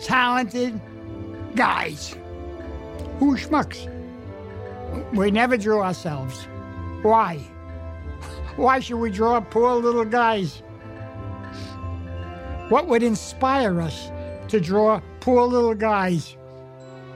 talented 0.02 0.80
guys. 1.56 2.16
Who 3.20 3.38
schmucks? 3.38 3.92
We 5.14 5.32
never 5.32 5.58
drew 5.58 5.82
ourselves. 5.82 6.48
Why? 7.02 7.38
Why 8.56 8.80
should 8.80 8.98
we 8.98 9.10
draw 9.12 9.40
poor 9.42 9.74
little 9.76 10.06
guys? 10.06 10.62
What 12.70 12.88
would 12.88 13.04
inspire 13.04 13.82
us 13.82 14.10
to 14.50 14.60
draw 14.60 15.02
poor 15.20 15.44
little 15.44 15.76
guys? 15.76 16.38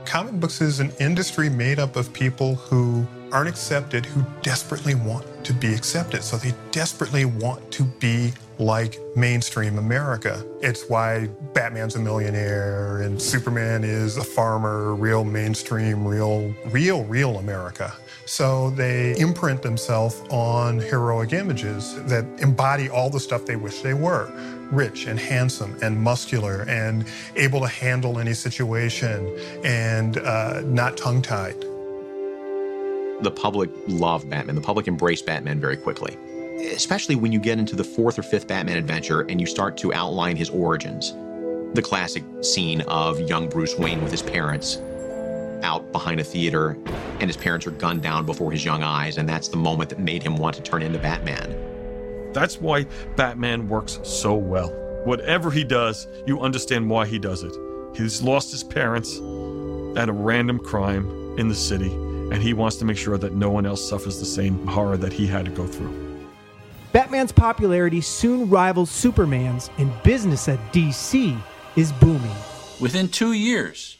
Comic 0.10 0.39
books 0.39 0.60
is 0.60 0.80
an 0.80 0.92
industry 1.00 1.51
made 1.51 1.78
up 1.78 1.96
of 1.96 2.12
people 2.12 2.56
who 2.56 3.06
aren't 3.32 3.48
accepted, 3.48 4.08
who 4.08 4.25
desperately 4.42 4.96
want 4.96 5.24
to 5.46 5.54
be 5.54 5.72
accepted. 5.72 6.24
So 6.24 6.36
they 6.36 6.51
desperately 6.72 7.25
want 7.25 7.70
to 7.74 7.84
be 7.84 8.34
like 8.58 8.98
mainstream 9.16 9.78
America. 9.78 10.44
It's 10.62 10.89
why 10.89 11.28
Batman's 11.54 11.96
a 11.96 12.00
millionaire 12.00 13.04
and 13.04 13.22
Superman 13.22 13.84
is 13.84 14.18
a 14.18 14.24
farmer, 14.24 14.96
real 14.96 15.24
mainstream, 15.24 16.04
real, 16.08 16.56
real, 16.72 17.04
real 17.04 17.38
America. 17.38 17.94
So 18.25 18.72
they 18.72 19.16
imprint 19.20 19.62
themselves 19.62 20.24
on 20.32 20.80
heroic 20.80 21.34
images 21.34 22.04
that 22.06 22.25
embody 22.39 22.89
all 22.89 23.12
the 23.12 23.20
stuff 23.20 23.46
they 23.46 23.58
wish 23.58 23.82
they 23.82 23.94
were 23.94 24.32
rich 24.71 25.05
and 25.05 25.19
handsome 25.19 25.77
and 25.81 25.99
muscular 25.99 26.63
and 26.67 27.05
able 27.35 27.59
to 27.61 27.67
handle 27.67 28.19
any 28.19 28.33
situation 28.33 29.27
and 29.63 30.17
uh, 30.17 30.61
not 30.61 30.97
tongue 30.97 31.21
tied. 31.21 31.59
The 33.21 33.31
public 33.31 33.69
loved 33.88 34.29
Batman. 34.29 34.55
The 34.55 34.61
public 34.61 34.88
embraced 34.88 35.25
Batman 35.25 35.59
very 35.59 35.75
quickly 35.75 36.17
especially 36.59 37.15
when 37.15 37.31
you 37.31 37.39
get 37.39 37.57
into 37.57 37.75
the 37.75 37.83
fourth 37.83 38.19
or 38.19 38.23
fifth 38.23 38.47
Batman 38.47 38.77
adventure 38.77 39.21
and 39.21 39.39
you 39.39 39.47
start 39.47 39.77
to 39.77 39.93
outline 39.93 40.35
his 40.35 40.49
origins. 40.49 41.13
The 41.73 41.81
classic 41.81 42.23
scene 42.41 42.81
of 42.81 43.19
young 43.21 43.47
Bruce 43.47 43.77
Wayne 43.77 44.01
with 44.01 44.11
his 44.11 44.21
parents 44.21 44.77
out 45.63 45.91
behind 45.91 46.19
a 46.19 46.23
theater 46.23 46.77
and 47.19 47.23
his 47.23 47.38
parents 47.38 47.67
are 47.67 47.71
gunned 47.71 48.01
down 48.01 48.25
before 48.25 48.51
his 48.51 48.63
young 48.63 48.81
eyes, 48.81 49.17
and 49.17 49.27
that's 49.27 49.49
the 49.49 49.57
moment 49.57 49.89
that 49.89 49.99
made 49.99 50.23
him 50.23 50.38
want 50.38 50.55
to 50.55 50.61
turn 50.61 50.81
into 50.81 50.99
Batman. 50.99 51.53
That's 52.33 52.59
why 52.59 52.86
Batman 53.15 53.67
works 53.67 54.00
so 54.03 54.36
well. 54.36 54.69
Whatever 55.05 55.50
he 55.50 55.63
does, 55.63 56.07
you 56.27 56.41
understand 56.41 56.89
why 56.89 57.05
he 57.05 57.19
does 57.19 57.43
it. 57.43 57.55
He's 57.95 58.21
lost 58.21 58.51
his 58.51 58.63
parents 58.63 59.17
at 59.98 60.09
a 60.09 60.13
random 60.13 60.59
crime 60.59 61.09
in 61.38 61.48
the 61.48 61.55
city, 61.55 61.91
and 61.91 62.43
he 62.43 62.53
wants 62.53 62.77
to 62.77 62.86
make 62.86 62.98
sure 62.98 63.17
that 63.17 63.33
no 63.33 63.50
one 63.50 63.65
else 63.65 63.88
suffers 63.88 64.19
the 64.19 64.25
same 64.25 64.67
horror 64.67 64.98
that 64.98 65.13
he 65.13 65.25
had 65.25 65.45
to 65.45 65.51
go 65.51 65.65
through. 65.65 66.09
Batman's 66.91 67.31
popularity 67.31 68.01
soon 68.01 68.50
rivals 68.50 68.89
Superman's, 68.89 69.69
and 69.77 69.91
business 70.03 70.48
at 70.48 70.59
DC 70.74 71.39
is 71.75 71.91
booming. 71.93 72.36
Within 72.79 73.09
two 73.09 73.33
years, 73.33 73.98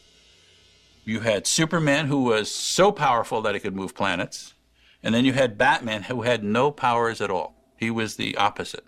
you 1.04 1.20
had 1.20 1.46
Superman, 1.46 2.06
who 2.06 2.24
was 2.24 2.50
so 2.50 2.92
powerful 2.92 3.42
that 3.42 3.54
he 3.54 3.60
could 3.60 3.76
move 3.76 3.94
planets, 3.94 4.54
and 5.02 5.14
then 5.14 5.24
you 5.24 5.32
had 5.32 5.58
Batman, 5.58 6.04
who 6.04 6.22
had 6.22 6.44
no 6.44 6.70
powers 6.70 7.20
at 7.20 7.30
all. 7.30 7.59
He 7.80 7.90
was 7.90 8.16
the 8.16 8.36
opposite. 8.36 8.84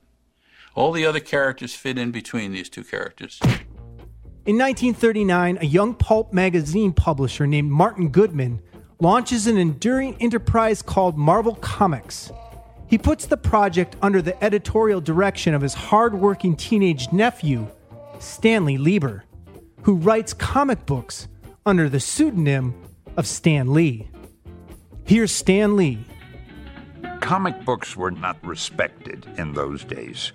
All 0.75 0.93
the 0.93 1.07
other 1.07 1.19
characters 1.19 1.75
fit 1.75 1.97
in 1.97 2.11
between 2.11 2.53
these 2.53 2.69
two 2.69 2.85
characters. 2.85 3.41
In 4.45 4.59
1939, 4.59 5.59
a 5.63 5.65
young 5.65 5.95
pulp 5.95 6.35
magazine 6.35 6.93
publisher 6.93 7.47
named 7.47 7.71
Martin 7.71 8.11
Goodman 8.11 8.61
launches 9.01 9.47
an 9.47 9.57
enduring 9.57 10.15
enterprise 10.21 10.83
called 10.83 11.17
Marvel 11.17 11.55
Comics. 11.55 12.31
He 12.87 12.99
puts 12.99 13.25
the 13.25 13.39
project 13.39 13.97
under 14.03 14.21
the 14.21 14.43
editorial 14.45 15.01
direction 15.01 15.55
of 15.55 15.63
his 15.63 15.73
hard-working 15.73 16.57
teenage 16.57 17.11
nephew, 17.13 17.67
Stanley 18.19 18.77
Lieber, 18.77 19.25
who 19.83 19.95
writes 19.95 20.35
comic 20.35 20.85
books 20.85 21.29
under 21.65 21.89
the 21.89 22.01
pseudonym 22.01 22.75
of 23.17 23.27
Stan 23.27 23.73
Lee. 23.73 24.11
Here's 25.05 25.33
Stan 25.33 25.77
Lee. 25.77 26.05
Comic 27.23 27.65
books 27.65 27.97
were 27.97 28.11
not 28.11 28.37
respected 28.45 29.27
in 29.39 29.53
those 29.53 29.85
days. 29.85 30.33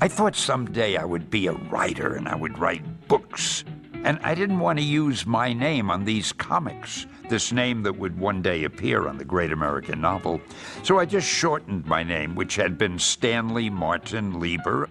I 0.00 0.08
thought 0.08 0.34
someday 0.34 0.96
I 0.96 1.04
would 1.04 1.30
be 1.30 1.46
a 1.46 1.52
writer 1.52 2.14
and 2.14 2.26
I 2.26 2.34
would 2.34 2.58
write 2.58 3.06
books. 3.08 3.62
And 4.02 4.18
I 4.22 4.34
didn't 4.34 4.58
want 4.58 4.78
to 4.78 4.84
use 4.84 5.26
my 5.26 5.52
name 5.52 5.90
on 5.90 6.06
these 6.06 6.32
comics, 6.32 7.06
this 7.28 7.52
name 7.52 7.82
that 7.82 7.98
would 7.98 8.18
one 8.18 8.40
day 8.40 8.64
appear 8.64 9.06
on 9.06 9.18
the 9.18 9.24
great 9.24 9.52
American 9.52 10.00
novel. 10.00 10.40
So 10.82 10.98
I 10.98 11.04
just 11.04 11.28
shortened 11.28 11.84
my 11.84 12.02
name, 12.02 12.34
which 12.34 12.56
had 12.56 12.78
been 12.78 12.98
Stanley 12.98 13.68
Martin 13.68 14.40
Lieber. 14.40 14.88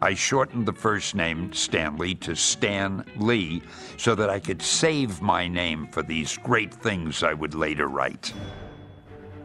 I 0.00 0.14
shortened 0.14 0.66
the 0.66 0.72
first 0.72 1.16
name, 1.16 1.52
Stanley, 1.52 2.14
to 2.14 2.36
Stan 2.36 3.04
Lee 3.16 3.62
so 3.96 4.14
that 4.14 4.30
I 4.30 4.38
could 4.38 4.62
save 4.62 5.20
my 5.20 5.48
name 5.48 5.88
for 5.88 6.04
these 6.04 6.38
great 6.38 6.72
things 6.72 7.24
I 7.24 7.34
would 7.34 7.54
later 7.54 7.88
write. 7.88 8.32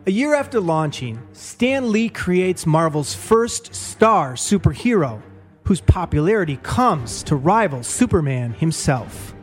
A 0.06 0.12
year 0.12 0.36
after 0.36 0.60
launching, 0.60 1.18
Stan 1.32 1.94
Lee 1.94 2.10
creates 2.10 2.66
Marvel's 2.66 3.16
first 3.16 3.74
star 3.74 4.34
superhero, 4.34 5.22
whose 5.64 5.80
popularity 5.80 6.58
comes 6.58 7.24
to 7.24 7.38
rival 7.38 7.84
Superman 7.84 8.52
himself. 8.52 9.34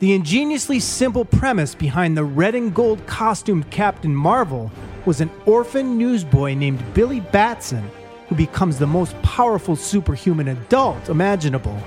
The 0.00 0.14
ingeniously 0.14 0.80
simple 0.80 1.24
premise 1.24 1.76
behind 1.76 2.16
the 2.16 2.24
red 2.24 2.56
and 2.56 2.74
gold 2.74 3.06
costumed 3.06 3.70
Captain 3.70 4.12
Marvel 4.12 4.72
was 5.06 5.20
an 5.20 5.30
orphan 5.46 5.96
newsboy 5.96 6.54
named 6.54 6.82
Billy 6.92 7.20
Batson 7.20 7.88
who 8.28 8.34
becomes 8.34 8.80
the 8.80 8.86
most 8.88 9.20
powerful 9.22 9.76
superhuman 9.76 10.48
adult 10.48 11.08
imaginable 11.08 11.80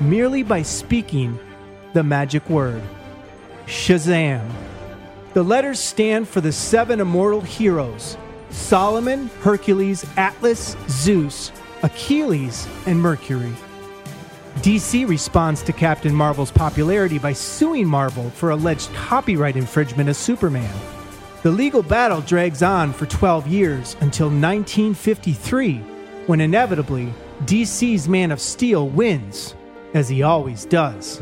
merely 0.00 0.42
by 0.42 0.62
speaking 0.62 1.38
the 1.92 2.02
magic 2.02 2.50
word 2.50 2.82
Shazam. 3.66 4.65
The 5.36 5.44
letters 5.44 5.78
stand 5.78 6.26
for 6.26 6.40
the 6.40 6.50
seven 6.50 6.98
immortal 6.98 7.42
heroes 7.42 8.16
Solomon, 8.48 9.26
Hercules, 9.42 10.02
Atlas, 10.16 10.74
Zeus, 10.88 11.52
Achilles, 11.82 12.66
and 12.86 12.98
Mercury. 12.98 13.52
DC 14.62 15.06
responds 15.06 15.62
to 15.64 15.74
Captain 15.74 16.14
Marvel's 16.14 16.50
popularity 16.50 17.18
by 17.18 17.34
suing 17.34 17.86
Marvel 17.86 18.30
for 18.30 18.48
alleged 18.48 18.90
copyright 18.94 19.56
infringement 19.56 20.08
of 20.08 20.16
Superman. 20.16 20.74
The 21.42 21.50
legal 21.50 21.82
battle 21.82 22.22
drags 22.22 22.62
on 22.62 22.94
for 22.94 23.04
12 23.04 23.46
years 23.46 23.94
until 24.00 24.28
1953, 24.28 25.74
when 26.28 26.40
inevitably 26.40 27.12
DC's 27.44 28.08
Man 28.08 28.32
of 28.32 28.40
Steel 28.40 28.88
wins, 28.88 29.54
as 29.92 30.08
he 30.08 30.22
always 30.22 30.64
does. 30.64 31.18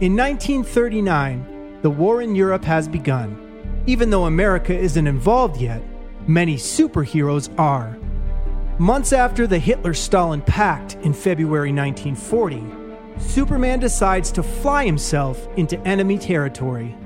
In 0.00 0.14
1939, 0.14 1.57
the 1.82 1.90
war 1.90 2.22
in 2.22 2.34
Europe 2.34 2.64
has 2.64 2.88
begun. 2.88 3.82
Even 3.86 4.10
though 4.10 4.26
America 4.26 4.76
isn't 4.76 5.06
involved 5.06 5.60
yet, 5.60 5.82
many 6.26 6.56
superheroes 6.56 7.56
are. 7.58 7.96
Months 8.78 9.12
after 9.12 9.46
the 9.46 9.58
Hitler 9.58 9.94
Stalin 9.94 10.42
Pact 10.42 10.94
in 11.02 11.12
February 11.12 11.72
1940, 11.72 12.64
Superman 13.18 13.80
decides 13.80 14.30
to 14.32 14.42
fly 14.42 14.84
himself 14.84 15.48
into 15.56 15.80
enemy 15.80 16.18
territory. 16.18 16.96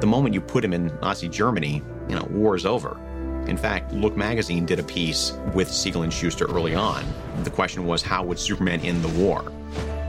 The 0.00 0.06
moment 0.06 0.34
you 0.34 0.40
put 0.40 0.64
him 0.64 0.72
in 0.72 0.86
Nazi 1.00 1.28
Germany, 1.28 1.82
you 2.08 2.16
know, 2.16 2.26
war 2.30 2.56
is 2.56 2.66
over. 2.66 2.98
In 3.46 3.56
fact, 3.56 3.92
Look 3.92 4.16
magazine 4.16 4.66
did 4.66 4.78
a 4.78 4.84
piece 4.84 5.32
with 5.54 5.70
Siegel 5.70 6.02
and 6.02 6.12
Shuster 6.12 6.46
early 6.46 6.74
on. 6.74 7.04
The 7.44 7.50
question 7.50 7.86
was, 7.86 8.02
how 8.02 8.24
would 8.24 8.38
Superman 8.38 8.80
end 8.80 9.02
the 9.02 9.20
war? 9.20 9.52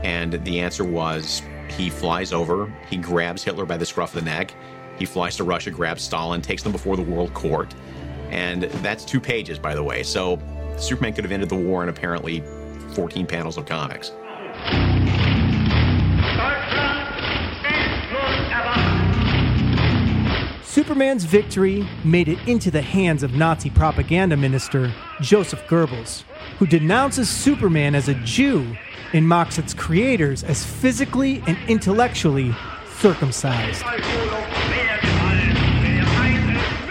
And 0.02 0.34
the 0.44 0.60
answer 0.60 0.84
was, 0.84 1.42
he 1.76 1.90
flies 1.90 2.32
over, 2.32 2.72
he 2.88 2.96
grabs 2.96 3.42
Hitler 3.42 3.66
by 3.66 3.76
the 3.76 3.86
scruff 3.86 4.14
of 4.14 4.24
the 4.24 4.30
neck, 4.30 4.54
he 4.98 5.04
flies 5.04 5.36
to 5.36 5.44
Russia, 5.44 5.70
grabs 5.70 6.02
Stalin, 6.02 6.40
takes 6.40 6.62
them 6.62 6.72
before 6.72 6.96
the 6.96 7.02
World 7.02 7.34
Court. 7.34 7.74
And 8.30 8.64
that's 8.64 9.04
two 9.04 9.20
pages, 9.20 9.58
by 9.58 9.74
the 9.74 9.82
way. 9.82 10.02
So 10.02 10.40
Superman 10.76 11.12
could 11.12 11.24
have 11.24 11.32
ended 11.32 11.48
the 11.48 11.56
war 11.56 11.82
in 11.82 11.88
apparently 11.88 12.42
14 12.94 13.26
panels 13.26 13.56
of 13.56 13.66
comics. 13.66 14.12
Superman's 20.74 21.22
victory 21.22 21.86
made 22.02 22.26
it 22.26 22.48
into 22.48 22.68
the 22.68 22.82
hands 22.82 23.22
of 23.22 23.34
Nazi 23.34 23.70
propaganda 23.70 24.36
minister 24.36 24.92
Joseph 25.20 25.64
Goebbels, 25.68 26.24
who 26.58 26.66
denounces 26.66 27.28
Superman 27.28 27.94
as 27.94 28.08
a 28.08 28.14
Jew 28.14 28.76
and 29.12 29.28
mocks 29.28 29.56
its 29.56 29.72
creators 29.72 30.42
as 30.42 30.66
physically 30.66 31.44
and 31.46 31.56
intellectually 31.68 32.52
circumcised. 32.96 33.84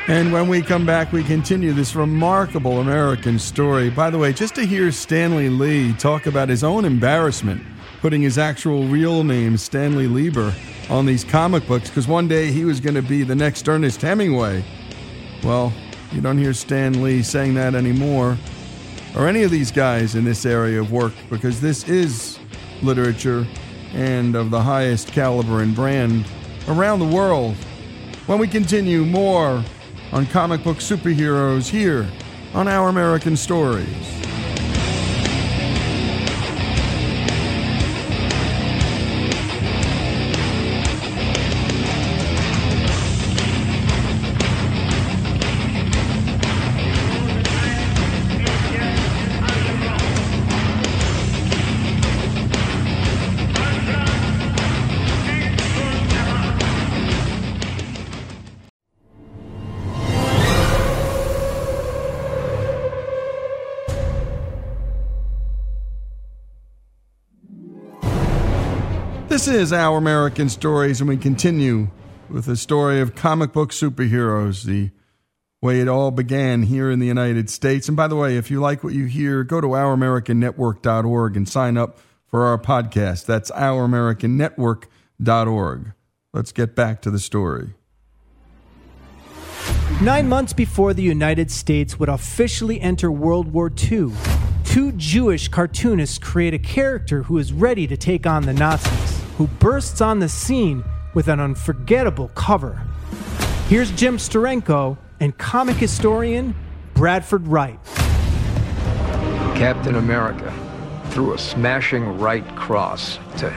And 0.08 0.32
when 0.32 0.48
we 0.48 0.62
come 0.62 0.86
back, 0.86 1.12
we 1.12 1.22
continue 1.22 1.74
this 1.74 1.94
remarkable 1.94 2.80
American 2.80 3.38
story. 3.38 3.90
By 3.90 4.10
the 4.10 4.18
way, 4.18 4.32
just 4.32 4.56
to 4.56 4.66
hear 4.66 4.94
Stanley 4.94 5.50
Lee 5.50 5.92
talk 5.92 6.26
about 6.26 6.48
his 6.48 6.64
own 6.64 6.86
embarrassment 6.86 7.62
putting 8.00 8.22
his 8.22 8.38
actual 8.38 8.86
real 8.86 9.24
name, 9.24 9.56
Stanley 9.56 10.08
Lieber, 10.08 10.54
on 10.90 11.06
these 11.06 11.24
comic 11.24 11.66
books 11.68 11.90
because 11.90 12.08
one 12.08 12.28
day 12.28 12.52
he 12.52 12.66
was 12.66 12.80
going 12.80 12.96
to 12.96 13.02
be 13.02 13.24
the 13.24 13.36
next 13.36 13.68
Ernest 13.68 14.02
Hemingway. 14.02 14.64
Well, 15.44 15.74
you 16.12 16.22
don't 16.22 16.38
hear 16.38 16.54
Stan 16.54 17.02
Lee 17.02 17.24
saying 17.24 17.56
that 17.56 17.76
anymore, 17.76 18.38
or 19.16 19.28
any 19.28 19.44
of 19.44 19.52
these 19.52 19.72
guys 19.72 20.16
in 20.16 20.24
this 20.24 20.46
area 20.46 20.80
of 20.80 20.92
work, 20.92 21.14
because 21.30 21.60
this 21.60 21.88
is 21.88 22.40
literature 22.82 23.48
and 23.94 24.36
of 24.36 24.50
the 24.52 24.62
highest 24.62 25.08
caliber 25.10 25.62
and 25.62 25.76
brand 25.76 26.26
around 26.68 27.00
the 27.00 27.08
world. 27.08 27.56
When 28.26 28.40
we 28.40 28.48
continue 28.48 29.06
more 29.06 29.64
on 30.12 30.26
comic 30.28 30.64
book 30.64 30.78
superheroes 30.78 31.68
here 31.68 32.08
on 32.54 32.68
Our 32.68 32.90
American 32.90 33.36
Stories. 33.36 34.33
This 69.44 69.56
is 69.56 69.74
Our 69.74 69.98
American 69.98 70.48
Stories, 70.48 71.02
and 71.02 71.10
we 71.10 71.18
continue 71.18 71.90
with 72.30 72.46
the 72.46 72.56
story 72.56 73.02
of 73.02 73.14
comic 73.14 73.52
book 73.52 73.72
superheroes, 73.72 74.64
the 74.64 74.92
way 75.62 75.82
it 75.82 75.90
all 75.90 76.12
began 76.12 76.64
here 76.64 76.90
in 76.90 77.00
the 77.00 77.08
United 77.08 77.50
States. 77.50 77.90
And 77.90 77.98
by 77.98 78.08
the 78.08 78.16
way, 78.16 78.38
if 78.38 78.50
you 78.50 78.62
like 78.62 78.86
what 78.86 78.94
you 78.94 79.04
hear, 79.04 79.44
go 79.44 79.60
to 79.60 79.68
ouramericannetwork.org 79.68 81.36
and 81.36 81.50
sign 81.50 81.76
up 81.76 82.00
for 82.26 82.46
our 82.46 82.58
podcast. 82.58 83.26
That's 83.26 83.52
ouramericannetwork.org. 83.52 85.92
Let's 86.32 86.54
get 86.54 86.74
back 86.74 87.02
to 87.02 87.12
the 87.12 87.20
story. 87.20 87.74
Nine 90.02 90.30
months 90.30 90.54
before 90.54 90.94
the 90.94 91.04
United 91.04 91.52
States 91.52 92.00
would 92.00 92.08
officially 92.08 92.80
enter 92.80 93.12
World 93.12 93.52
War 93.52 93.70
II, 93.70 94.14
two 94.64 94.94
Jewish 94.94 95.50
cartoonists 95.50 96.18
create 96.18 96.54
a 96.54 96.60
character 96.60 97.24
who 97.24 97.38
is 97.38 97.52
ready 97.52 97.86
to 97.88 97.98
take 97.98 98.26
on 98.26 98.44
the 98.44 98.54
Nazis, 98.54 99.23
who 99.38 99.48
bursts 99.48 100.02
on 100.02 100.20
the 100.20 100.30
scene 100.30 100.84
with 101.14 101.28
an 101.28 101.40
unforgettable 101.40 102.30
cover. 102.30 102.82
Here's 103.68 103.92
Jim 103.92 104.18
Steranko 104.18 104.98
and 105.20 105.38
comic 105.38 105.78
historian 105.78 106.56
Bradford 106.94 107.48
Wright. 107.48 107.80
Captain 109.56 109.96
America 109.96 110.54
threw 111.10 111.34
a 111.34 111.38
smashing 111.38 112.18
right 112.20 112.46
cross 112.56 113.18
to 113.38 113.54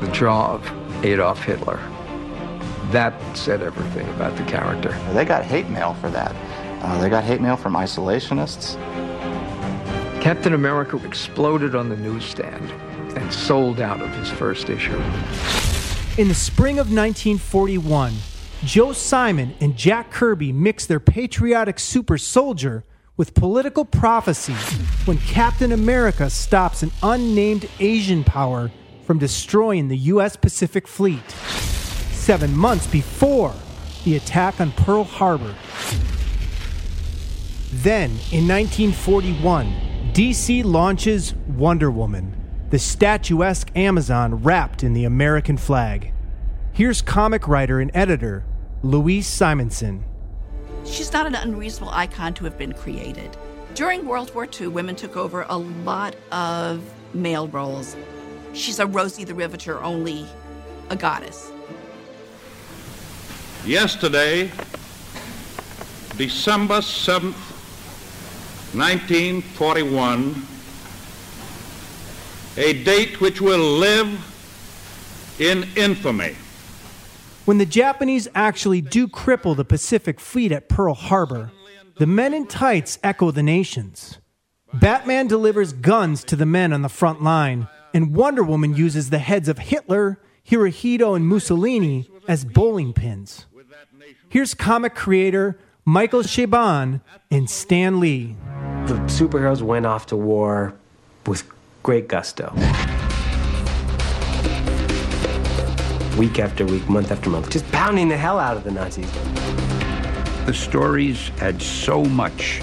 the 0.00 0.08
jaw 0.12 0.54
of 0.54 1.04
Adolf 1.04 1.42
Hitler. 1.42 1.78
That 2.90 3.14
said 3.36 3.62
everything 3.62 4.08
about 4.10 4.36
the 4.36 4.44
character. 4.44 4.90
They 5.12 5.24
got 5.24 5.44
hate 5.44 5.68
mail 5.68 5.94
for 5.94 6.10
that. 6.10 6.34
Uh, 6.82 7.00
they 7.00 7.08
got 7.08 7.24
hate 7.24 7.40
mail 7.40 7.56
from 7.56 7.74
isolationists. 7.74 8.74
Captain 10.20 10.54
America 10.54 10.96
exploded 11.04 11.74
on 11.74 11.88
the 11.88 11.96
newsstand 11.96 12.72
and 13.18 13.32
sold 13.32 13.80
out 13.80 14.00
of 14.00 14.14
his 14.14 14.30
first 14.30 14.70
issue. 14.70 14.96
In 16.16 16.28
the 16.28 16.34
spring 16.34 16.78
of 16.78 16.86
1941, 16.86 18.14
Joe 18.64 18.92
Simon 18.92 19.54
and 19.60 19.76
Jack 19.76 20.10
Kirby 20.10 20.52
mixed 20.52 20.88
their 20.88 21.00
patriotic 21.00 21.78
super 21.78 22.18
soldier 22.18 22.84
with 23.16 23.34
political 23.34 23.84
prophecy 23.84 24.54
when 25.04 25.18
Captain 25.18 25.72
America 25.72 26.30
stops 26.30 26.82
an 26.82 26.90
unnamed 27.02 27.68
Asian 27.80 28.24
power 28.24 28.70
from 29.04 29.18
destroying 29.18 29.88
the 29.88 29.96
U.S. 29.96 30.36
Pacific 30.36 30.86
Fleet. 30.86 31.30
Seven 31.30 32.56
months 32.56 32.86
before 32.86 33.54
the 34.04 34.16
attack 34.16 34.60
on 34.60 34.72
Pearl 34.72 35.04
Harbor. 35.04 35.54
Then, 37.72 38.10
in 38.32 38.46
1941, 38.48 39.66
DC 40.12 40.64
launches 40.64 41.34
Wonder 41.34 41.90
Woman, 41.90 42.37
the 42.70 42.78
statuesque 42.78 43.70
Amazon 43.74 44.42
wrapped 44.42 44.82
in 44.84 44.92
the 44.92 45.04
American 45.04 45.56
flag. 45.56 46.12
Here's 46.72 47.00
comic 47.00 47.48
writer 47.48 47.80
and 47.80 47.90
editor 47.94 48.44
Louise 48.82 49.26
Simonson. 49.26 50.04
She's 50.84 51.12
not 51.12 51.26
an 51.26 51.34
unreasonable 51.34 51.92
icon 51.92 52.34
to 52.34 52.44
have 52.44 52.58
been 52.58 52.72
created. 52.72 53.36
During 53.74 54.06
World 54.06 54.34
War 54.34 54.46
II, 54.60 54.68
women 54.68 54.96
took 54.96 55.16
over 55.16 55.46
a 55.48 55.56
lot 55.56 56.14
of 56.30 56.82
male 57.14 57.48
roles. 57.48 57.96
She's 58.52 58.78
a 58.78 58.86
Rosie 58.86 59.24
the 59.24 59.34
Riveter, 59.34 59.82
only 59.82 60.26
a 60.90 60.96
goddess. 60.96 61.50
Yesterday, 63.64 64.50
December 66.16 66.78
7th, 66.78 67.34
1941, 68.74 70.46
a 72.58 72.72
date 72.82 73.20
which 73.20 73.40
will 73.40 73.78
live 73.78 74.08
in 75.38 75.64
infamy. 75.76 76.34
When 77.44 77.58
the 77.58 77.64
Japanese 77.64 78.26
actually 78.34 78.80
do 78.80 79.06
cripple 79.06 79.56
the 79.56 79.64
Pacific 79.64 80.18
Fleet 80.18 80.50
at 80.50 80.68
Pearl 80.68 80.94
Harbor, 80.94 81.52
the 81.98 82.06
men 82.06 82.34
in 82.34 82.48
tights 82.48 82.98
echo 83.04 83.30
the 83.30 83.44
nations. 83.44 84.18
Batman 84.74 85.28
delivers 85.28 85.72
guns 85.72 86.24
to 86.24 86.34
the 86.34 86.44
men 86.44 86.72
on 86.72 86.82
the 86.82 86.88
front 86.88 87.22
line, 87.22 87.68
and 87.94 88.12
Wonder 88.12 88.42
Woman 88.42 88.74
uses 88.74 89.10
the 89.10 89.20
heads 89.20 89.48
of 89.48 89.58
Hitler, 89.58 90.20
Hirohito, 90.44 91.14
and 91.14 91.28
Mussolini 91.28 92.10
as 92.26 92.44
bowling 92.44 92.92
pins. 92.92 93.46
Here's 94.28 94.54
comic 94.54 94.96
creator 94.96 95.58
Michael 95.84 96.22
Chabon 96.22 97.02
and 97.30 97.48
Stan 97.48 98.00
Lee. 98.00 98.34
The 98.86 98.94
superheroes 99.06 99.62
went 99.62 99.86
off 99.86 100.06
to 100.06 100.16
war 100.16 100.74
with 101.24 101.48
great 101.88 102.06
gusto. 102.06 102.52
week 106.18 106.38
after 106.38 106.66
week, 106.66 106.86
month 106.86 107.10
after 107.10 107.30
month, 107.30 107.48
just 107.48 107.66
pounding 107.72 108.10
the 108.10 108.16
hell 108.16 108.38
out 108.38 108.58
of 108.58 108.64
the 108.64 108.70
Nazis. 108.70 109.10
The 110.44 110.52
stories 110.52 111.28
had 111.38 111.62
so 111.62 112.04
much 112.04 112.60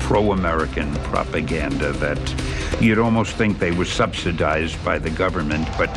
pro 0.00 0.32
American 0.32 0.94
propaganda 1.10 1.92
that 1.92 2.80
you'd 2.80 2.98
almost 2.98 3.36
think 3.36 3.58
they 3.58 3.72
were 3.72 3.84
subsidized 3.84 4.82
by 4.82 4.98
the 4.98 5.10
government, 5.10 5.68
but 5.76 5.90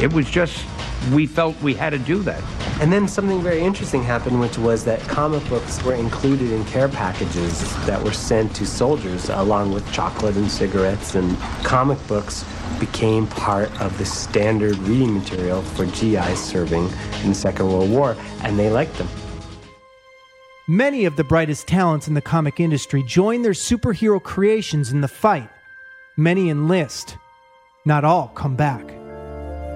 it 0.00 0.12
was 0.12 0.30
just, 0.30 0.64
we 1.12 1.26
felt 1.26 1.60
we 1.62 1.74
had 1.74 1.90
to 1.90 1.98
do 1.98 2.18
that. 2.22 2.42
And 2.80 2.92
then 2.92 3.06
something 3.06 3.42
very 3.42 3.60
interesting 3.60 4.02
happened, 4.02 4.40
which 4.40 4.58
was 4.58 4.84
that 4.84 5.00
comic 5.02 5.46
books 5.48 5.82
were 5.84 5.94
included 5.94 6.50
in 6.50 6.64
care 6.64 6.88
packages 6.88 7.60
that 7.86 8.02
were 8.02 8.12
sent 8.12 8.54
to 8.56 8.66
soldiers, 8.66 9.28
along 9.28 9.72
with 9.72 9.90
chocolate 9.92 10.36
and 10.36 10.50
cigarettes. 10.50 11.14
And 11.14 11.38
comic 11.62 12.04
books 12.06 12.44
became 12.80 13.26
part 13.26 13.70
of 13.80 13.96
the 13.98 14.04
standard 14.04 14.76
reading 14.78 15.14
material 15.14 15.62
for 15.62 15.86
GIs 15.86 16.42
serving 16.42 16.88
in 17.22 17.28
the 17.28 17.34
Second 17.34 17.68
World 17.68 17.90
War, 17.90 18.16
and 18.42 18.58
they 18.58 18.70
liked 18.70 18.96
them. 18.96 19.08
Many 20.66 21.04
of 21.04 21.16
the 21.16 21.24
brightest 21.24 21.68
talents 21.68 22.08
in 22.08 22.14
the 22.14 22.22
comic 22.22 22.58
industry 22.58 23.02
join 23.02 23.42
their 23.42 23.52
superhero 23.52 24.22
creations 24.22 24.92
in 24.92 25.02
the 25.02 25.08
fight. 25.08 25.50
Many 26.16 26.48
enlist. 26.48 27.18
Not 27.84 28.04
all 28.04 28.28
come 28.28 28.56
back. 28.56 29.03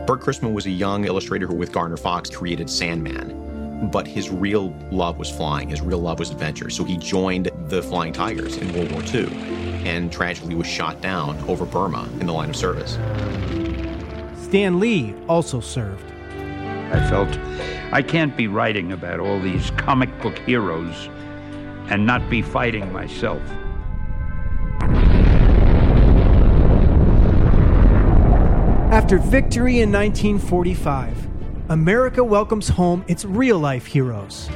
Bert 0.09 0.21
Christman 0.21 0.55
was 0.55 0.64
a 0.64 0.71
young 0.71 1.05
illustrator 1.05 1.47
who, 1.47 1.55
with 1.55 1.71
Gardner 1.71 1.99
Fox, 1.99 2.31
created 2.31 2.71
Sandman. 2.71 3.90
But 3.92 4.07
his 4.07 4.31
real 4.31 4.75
love 4.90 5.18
was 5.18 5.29
flying. 5.31 5.68
His 5.68 5.83
real 5.83 5.99
love 5.99 6.18
was 6.18 6.31
adventure. 6.31 6.71
So 6.71 6.83
he 6.83 6.97
joined 6.97 7.51
the 7.66 7.83
Flying 7.83 8.14
Tigers 8.14 8.57
in 8.57 8.73
World 8.73 8.90
War 8.90 9.03
II 9.03 9.27
and 9.87 10.11
tragically 10.11 10.55
was 10.55 10.66
shot 10.66 11.03
down 11.03 11.37
over 11.47 11.66
Burma 11.66 12.09
in 12.21 12.27
the 12.27 12.33
line 12.33 12.49
of 12.49 12.57
service. 12.57 12.92
Stan 14.47 14.81
Lee 14.81 15.14
also 15.29 15.61
served. 15.61 16.11
I 16.90 17.07
felt 17.11 17.29
I 17.92 18.01
can't 18.01 18.35
be 18.35 18.47
writing 18.47 18.92
about 18.92 19.21
all 19.21 19.38
these 19.38 19.73
comic 19.73 20.23
book 20.23 20.38
heroes 20.38 21.11
and 21.90 22.07
not 22.07 22.31
be 22.31 22.40
fighting 22.40 22.90
myself. 22.94 23.42
After 29.09 29.16
victory 29.21 29.81
in 29.81 29.90
1945, 29.90 31.29
America 31.71 32.23
welcomes 32.23 32.68
home 32.68 33.03
its 33.09 33.25
real 33.25 33.59
life 33.59 33.87
heroes. 33.87 34.51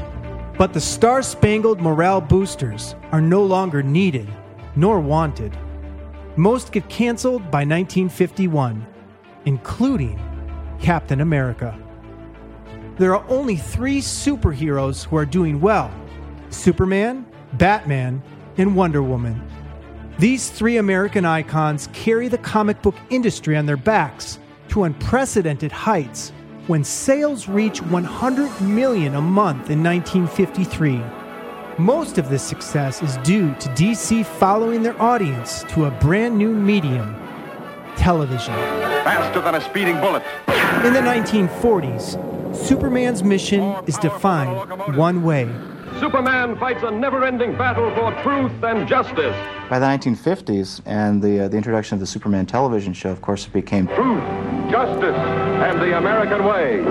But 0.59 0.75
the 0.75 0.81
star 0.81 1.23
spangled 1.23 1.81
morale 1.81 2.21
boosters 2.21 2.95
are 3.13 3.21
no 3.23 3.43
longer 3.43 3.83
needed 3.83 4.29
nor 4.77 5.01
wanted. 5.01 5.57
Most 6.37 6.71
get 6.71 6.87
canceled 6.91 7.45
by 7.45 7.65
1951, 7.65 8.87
including 9.47 10.21
Captain 10.79 11.23
America. 11.23 11.75
There 12.99 13.17
are 13.17 13.25
only 13.31 13.57
three 13.57 14.03
superheroes 14.03 15.03
who 15.03 15.17
are 15.17 15.25
doing 15.25 15.63
well 15.63 15.91
Superman, 16.51 17.25
Batman, 17.55 18.23
and 18.59 18.77
Wonder 18.77 19.03
Woman. 19.03 19.43
These 20.19 20.51
three 20.51 20.77
American 20.77 21.25
icons 21.25 21.89
carry 21.95 22.29
the 22.29 22.37
comic 22.37 22.83
book 22.83 22.97
industry 23.09 23.57
on 23.57 23.65
their 23.65 23.79
backs 23.79 24.41
to 24.73 24.85
unprecedented 24.85 25.71
heights 25.71 26.33
when 26.67 26.83
sales 26.83 27.47
reach 27.47 27.83
100 27.83 28.61
million 28.63 29.15
a 29.17 29.21
month 29.21 29.69
in 29.69 29.83
1953. 29.83 30.99
Most 31.77 32.17
of 32.17 32.31
this 32.31 32.43
success 32.43 33.03
is 33.03 33.19
due 33.19 33.55
to 33.57 33.69
DC 33.71 34.25
following 34.25 34.83
their 34.83 35.01
audience 35.01 35.63
to 35.65 35.85
a 35.85 35.91
brand 36.01 36.39
new 36.39 36.55
medium 36.55 37.15
television. 37.97 38.55
Faster 39.05 39.43
than 39.43 39.57
a 39.57 39.61
speeding 39.61 40.01
bullet. 40.01 40.23
In 40.87 40.95
the 40.95 41.01
1940s, 41.01 42.57
Superman's 42.57 43.23
mission 43.23 43.61
is 43.87 43.99
defined 43.99 44.97
one 44.97 45.23
way 45.23 45.51
Superman 46.03 46.59
fights 46.59 46.83
a 46.83 46.91
never 46.91 47.25
ending 47.25 47.57
battle 47.57 47.89
for 47.95 48.11
truth 48.25 48.51
and 48.65 48.89
justice. 48.89 49.37
By 49.71 49.79
the 49.79 49.87
1950s 49.87 50.81
and 50.85 51.23
the, 51.23 51.45
uh, 51.45 51.49
the 51.49 51.57
introduction 51.57 51.95
of 51.95 52.01
the 52.01 52.09
Superman 52.09 52.45
television 52.45 52.93
show, 52.93 53.11
of 53.11 53.23
course, 53.23 53.47
it 53.47 53.53
became 53.53 53.87
Truth, 53.87 54.25
justice, 54.69 55.15
and 55.15 55.81
the 55.81 55.97
American 55.97 56.45
way. 56.45 56.83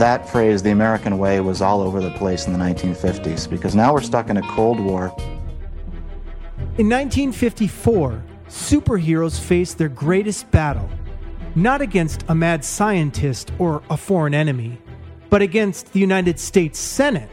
That 0.00 0.28
phrase, 0.28 0.64
the 0.64 0.72
American 0.72 1.16
way, 1.18 1.38
was 1.38 1.62
all 1.62 1.80
over 1.80 2.00
the 2.00 2.10
place 2.10 2.48
in 2.48 2.52
the 2.52 2.58
1950s 2.58 3.48
because 3.48 3.76
now 3.76 3.92
we're 3.92 4.02
stuck 4.02 4.28
in 4.28 4.36
a 4.36 4.42
Cold 4.42 4.80
War. 4.80 5.14
In 6.76 6.88
1954, 6.88 8.20
superheroes 8.48 9.38
faced 9.38 9.78
their 9.78 9.88
greatest 9.88 10.50
battle, 10.50 10.90
not 11.54 11.80
against 11.80 12.24
a 12.26 12.34
mad 12.34 12.64
scientist 12.64 13.52
or 13.60 13.80
a 13.90 13.96
foreign 13.96 14.34
enemy, 14.34 14.80
but 15.34 15.42
against 15.42 15.92
the 15.92 15.98
United 15.98 16.38
States 16.38 16.78
Senate. 16.78 17.28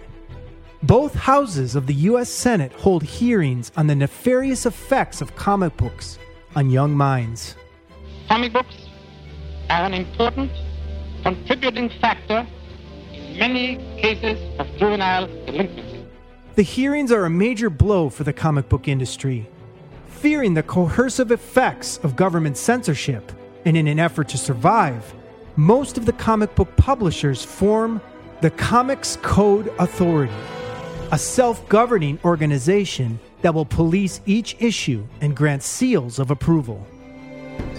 Both 0.81 1.13
houses 1.13 1.75
of 1.75 1.85
the 1.85 1.93
U.S. 2.09 2.29
Senate 2.31 2.73
hold 2.73 3.03
hearings 3.03 3.71
on 3.77 3.85
the 3.85 3.93
nefarious 3.93 4.65
effects 4.65 5.21
of 5.21 5.35
comic 5.35 5.77
books 5.77 6.17
on 6.55 6.71
young 6.71 6.97
minds. 6.97 7.55
Comic 8.27 8.53
books 8.53 8.73
are 9.69 9.85
an 9.85 9.93
important 9.93 10.49
contributing 11.21 11.91
factor 12.01 12.47
in 13.13 13.37
many 13.37 13.75
cases 14.01 14.39
of 14.59 14.65
juvenile 14.79 15.27
delinquency. 15.45 16.03
The 16.55 16.63
hearings 16.63 17.11
are 17.11 17.25
a 17.25 17.29
major 17.29 17.69
blow 17.69 18.09
for 18.09 18.23
the 18.23 18.33
comic 18.33 18.67
book 18.67 18.87
industry. 18.87 19.47
Fearing 20.07 20.55
the 20.55 20.63
coercive 20.63 21.29
effects 21.29 21.99
of 21.99 22.15
government 22.15 22.57
censorship, 22.57 23.31
and 23.63 23.77
in 23.77 23.85
an 23.85 23.99
effort 23.99 24.27
to 24.29 24.39
survive, 24.39 25.13
most 25.57 25.97
of 25.97 26.05
the 26.05 26.13
comic 26.13 26.55
book 26.55 26.75
publishers 26.77 27.43
form 27.43 28.01
the 28.41 28.51
Comics 28.51 29.17
Code 29.17 29.71
Authority, 29.79 30.33
a 31.11 31.17
self 31.17 31.67
governing 31.67 32.19
organization 32.23 33.19
that 33.41 33.53
will 33.53 33.65
police 33.65 34.21
each 34.25 34.55
issue 34.59 35.05
and 35.19 35.35
grant 35.35 35.63
seals 35.63 36.19
of 36.19 36.31
approval. 36.31 36.87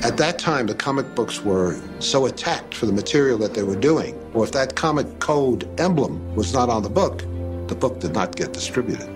At 0.02 0.16
that 0.18 0.38
time, 0.38 0.66
the 0.66 0.74
comic 0.74 1.14
books 1.14 1.42
were 1.42 1.80
so 2.00 2.26
attacked 2.26 2.74
for 2.74 2.86
the 2.86 2.92
material 2.92 3.38
that 3.38 3.54
they 3.54 3.62
were 3.62 3.76
doing. 3.76 4.18
Well, 4.32 4.44
if 4.44 4.52
that 4.52 4.74
comic 4.74 5.20
code 5.20 5.68
emblem 5.80 6.34
was 6.34 6.52
not 6.52 6.68
on 6.68 6.82
the 6.82 6.90
book, 6.90 7.20
the 7.68 7.74
book 7.74 8.00
did 8.00 8.12
not 8.12 8.36
get 8.36 8.52
distributed. 8.52 9.08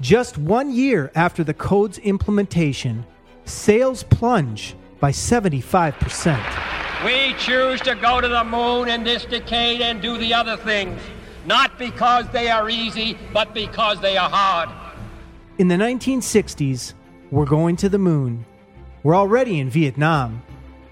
Just 0.00 0.36
one 0.36 0.72
year 0.72 1.10
after 1.14 1.44
the 1.44 1.54
code's 1.54 1.98
implementation, 1.98 3.06
sales 3.44 4.02
plunge 4.02 4.74
by 4.98 5.12
75%. 5.12 6.89
We 7.04 7.32
choose 7.38 7.80
to 7.82 7.94
go 7.94 8.20
to 8.20 8.28
the 8.28 8.44
moon 8.44 8.90
in 8.90 9.04
this 9.04 9.24
decade 9.24 9.80
and 9.80 10.02
do 10.02 10.18
the 10.18 10.34
other 10.34 10.58
things, 10.58 11.00
not 11.46 11.78
because 11.78 12.28
they 12.28 12.50
are 12.50 12.68
easy, 12.68 13.16
but 13.32 13.54
because 13.54 13.98
they 14.02 14.18
are 14.18 14.28
hard. 14.28 14.68
In 15.56 15.68
the 15.68 15.76
1960s, 15.76 16.92
we're 17.30 17.46
going 17.46 17.76
to 17.76 17.88
the 17.88 17.98
moon. 17.98 18.44
We're 19.02 19.16
already 19.16 19.60
in 19.60 19.70
Vietnam. 19.70 20.42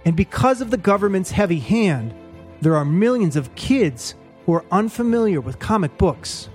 And 0.07 0.17
because 0.17 0.63
of 0.63 0.71
the 0.71 0.79
government's 0.79 1.31
heavy 1.31 1.59
hand, 1.59 2.15
there 2.63 2.77
are 2.77 2.87
millions 2.87 3.37
of 3.37 3.55
kids 3.55 4.15
who 4.47 4.55
are 4.55 4.65
unfamiliar 4.73 5.43
with 5.43 5.59
comic 5.59 5.99
books. 5.99 6.49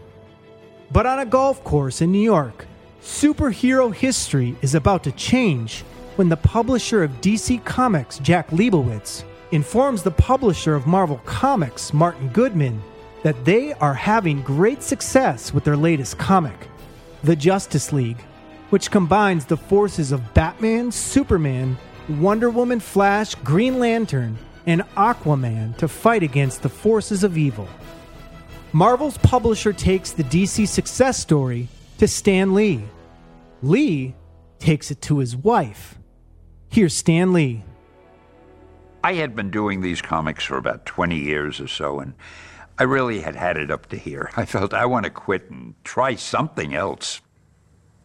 But 0.92 1.06
on 1.06 1.20
a 1.20 1.28
golf 1.28 1.64
course 1.64 2.02
in 2.02 2.12
New 2.12 2.18
York, 2.18 2.66
superhero 3.04 3.94
history 3.94 4.56
is 4.64 4.74
about 4.74 5.04
to 5.04 5.12
change 5.12 5.82
when 6.16 6.30
the 6.30 6.38
publisher 6.38 7.04
of 7.04 7.22
DC 7.22 7.64
Comics, 7.66 8.18
Jack 8.18 8.50
Leibowitz, 8.50 9.24
informs 9.54 10.02
the 10.02 10.12
publisher 10.12 10.74
of 10.74 10.88
Marvel 10.88 11.22
Comics, 11.26 11.94
Martin 11.94 12.28
Goodman, 12.30 12.82
that 13.22 13.46
they 13.46 13.74
are 13.74 13.94
having 13.94 14.42
great 14.42 14.82
success 14.82 15.54
with 15.54 15.64
their 15.64 15.78
latest 15.78 16.18
comic, 16.18 16.68
The 17.24 17.36
Justice 17.36 17.94
League, 17.94 18.20
which 18.72 18.90
combines 18.90 19.46
the 19.46 19.56
forces 19.56 20.12
of 20.12 20.34
Batman, 20.34 20.92
Superman, 20.92 21.78
Wonder 22.10 22.50
Woman, 22.50 22.80
Flash, 22.80 23.36
Green 23.36 23.78
Lantern, 23.78 24.40
and 24.66 24.82
Aquaman 24.98 25.78
to 25.78 25.88
fight 25.88 26.24
against 26.24 26.64
the 26.64 26.70
forces 26.70 27.24
of 27.24 27.38
evil. 27.38 27.68
Marvel's 28.72 29.20
publisher 29.20 29.72
takes 29.72 30.12
the 30.12 30.24
DC 30.24 30.68
success 30.68 31.20
story 31.20 31.68
to 32.00 32.08
Stan 32.08 32.56
Lee. 32.56 32.84
Lee 33.62 34.16
takes 34.58 34.90
it 34.90 35.00
to 35.04 35.20
his 35.20 35.36
wife. 35.36 36.00
Here's 36.70 36.96
Stan 36.96 37.34
Lee. 37.34 37.64
I 39.04 39.14
had 39.16 39.36
been 39.36 39.52
doing 39.52 39.82
these 39.82 40.02
comics 40.02 40.46
for 40.46 40.58
about 40.58 40.86
20 40.86 41.18
years 41.18 41.60
or 41.60 41.68
so, 41.68 42.00
and 42.00 42.14
I 42.80 42.84
really 42.84 43.20
had 43.20 43.36
had 43.36 43.58
it 43.58 43.70
up 43.70 43.88
to 43.88 43.98
here. 43.98 44.32
I 44.38 44.46
felt 44.46 44.74
I 44.74 44.86
want 44.86 45.04
to 45.04 45.10
quit 45.10 45.50
and 45.50 45.76
try 45.84 46.16
something 46.16 46.74
else. 46.74 47.22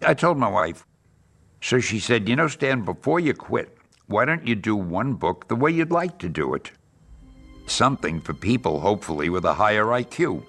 I 0.03 0.15
told 0.15 0.39
my 0.39 0.49
wife. 0.49 0.85
So 1.61 1.79
she 1.81 2.01
said, 2.01 2.29
You 2.29 2.37
know, 2.37 2.49
Stan, 2.49 2.85
before 2.85 3.21
you 3.21 3.33
quit, 3.33 3.77
why 4.07 4.25
don't 4.25 4.47
you 4.47 4.55
do 4.55 4.75
one 4.75 5.15
book 5.15 5.49
the 5.49 5.57
way 5.57 5.71
you'd 5.71 5.93
like 5.93 6.19
to 6.19 6.29
do 6.29 6.55
it? 6.55 6.73
Something 7.67 8.21
for 8.21 8.33
people, 8.33 8.81
hopefully, 8.81 9.29
with 9.29 9.45
a 9.45 9.55
higher 9.55 9.85
IQ. 9.87 10.43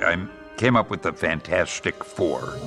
I 0.00 0.28
came 0.56 0.76
up 0.76 0.90
with 0.90 1.02
the 1.02 1.12
Fantastic 1.12 2.04
Four. 2.04 2.58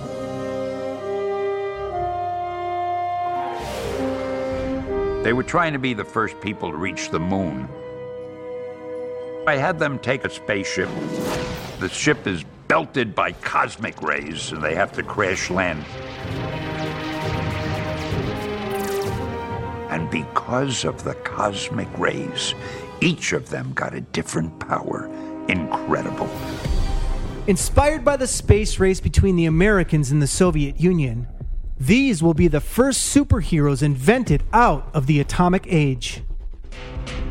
They 5.26 5.34
were 5.34 5.42
trying 5.42 5.74
to 5.74 5.80
be 5.80 5.96
the 5.96 6.06
first 6.06 6.40
people 6.40 6.70
to 6.70 6.78
reach 6.78 7.10
the 7.10 7.20
moon. 7.20 7.68
I 9.48 9.56
had 9.56 9.80
them 9.80 9.98
take 9.98 10.24
a 10.24 10.30
spaceship. 10.30 10.88
The 11.80 11.90
ship 11.90 12.28
is 12.28 12.46
belted 12.68 13.16
by 13.16 13.32
cosmic 13.32 14.04
rays, 14.04 14.52
and 14.52 14.62
they 14.62 14.76
have 14.76 14.92
to 14.92 15.02
crash 15.02 15.50
land. 15.50 15.84
And 19.90 20.08
because 20.12 20.86
of 20.86 21.04
the 21.04 21.16
cosmic 21.16 21.90
rays, 21.98 22.54
each 23.02 23.34
of 23.34 23.50
them 23.50 23.74
got 23.74 23.96
a 23.96 24.02
different 24.02 24.60
power. 24.60 25.10
Incredible. 25.48 26.30
Inspired 27.48 28.06
by 28.06 28.16
the 28.16 28.28
space 28.28 28.78
race 28.78 29.00
between 29.00 29.38
the 29.38 29.48
Americans 29.48 30.12
and 30.12 30.22
the 30.22 30.28
Soviet 30.28 30.80
Union, 30.80 31.26
these 31.78 32.24
will 32.24 32.34
be 32.34 32.48
the 32.48 32.62
first 32.62 33.14
superheroes 33.14 33.84
invented 33.84 34.44
out 34.54 34.90
of 34.94 35.08
the 35.08 35.20
atomic 35.20 35.66
age. 35.68 36.24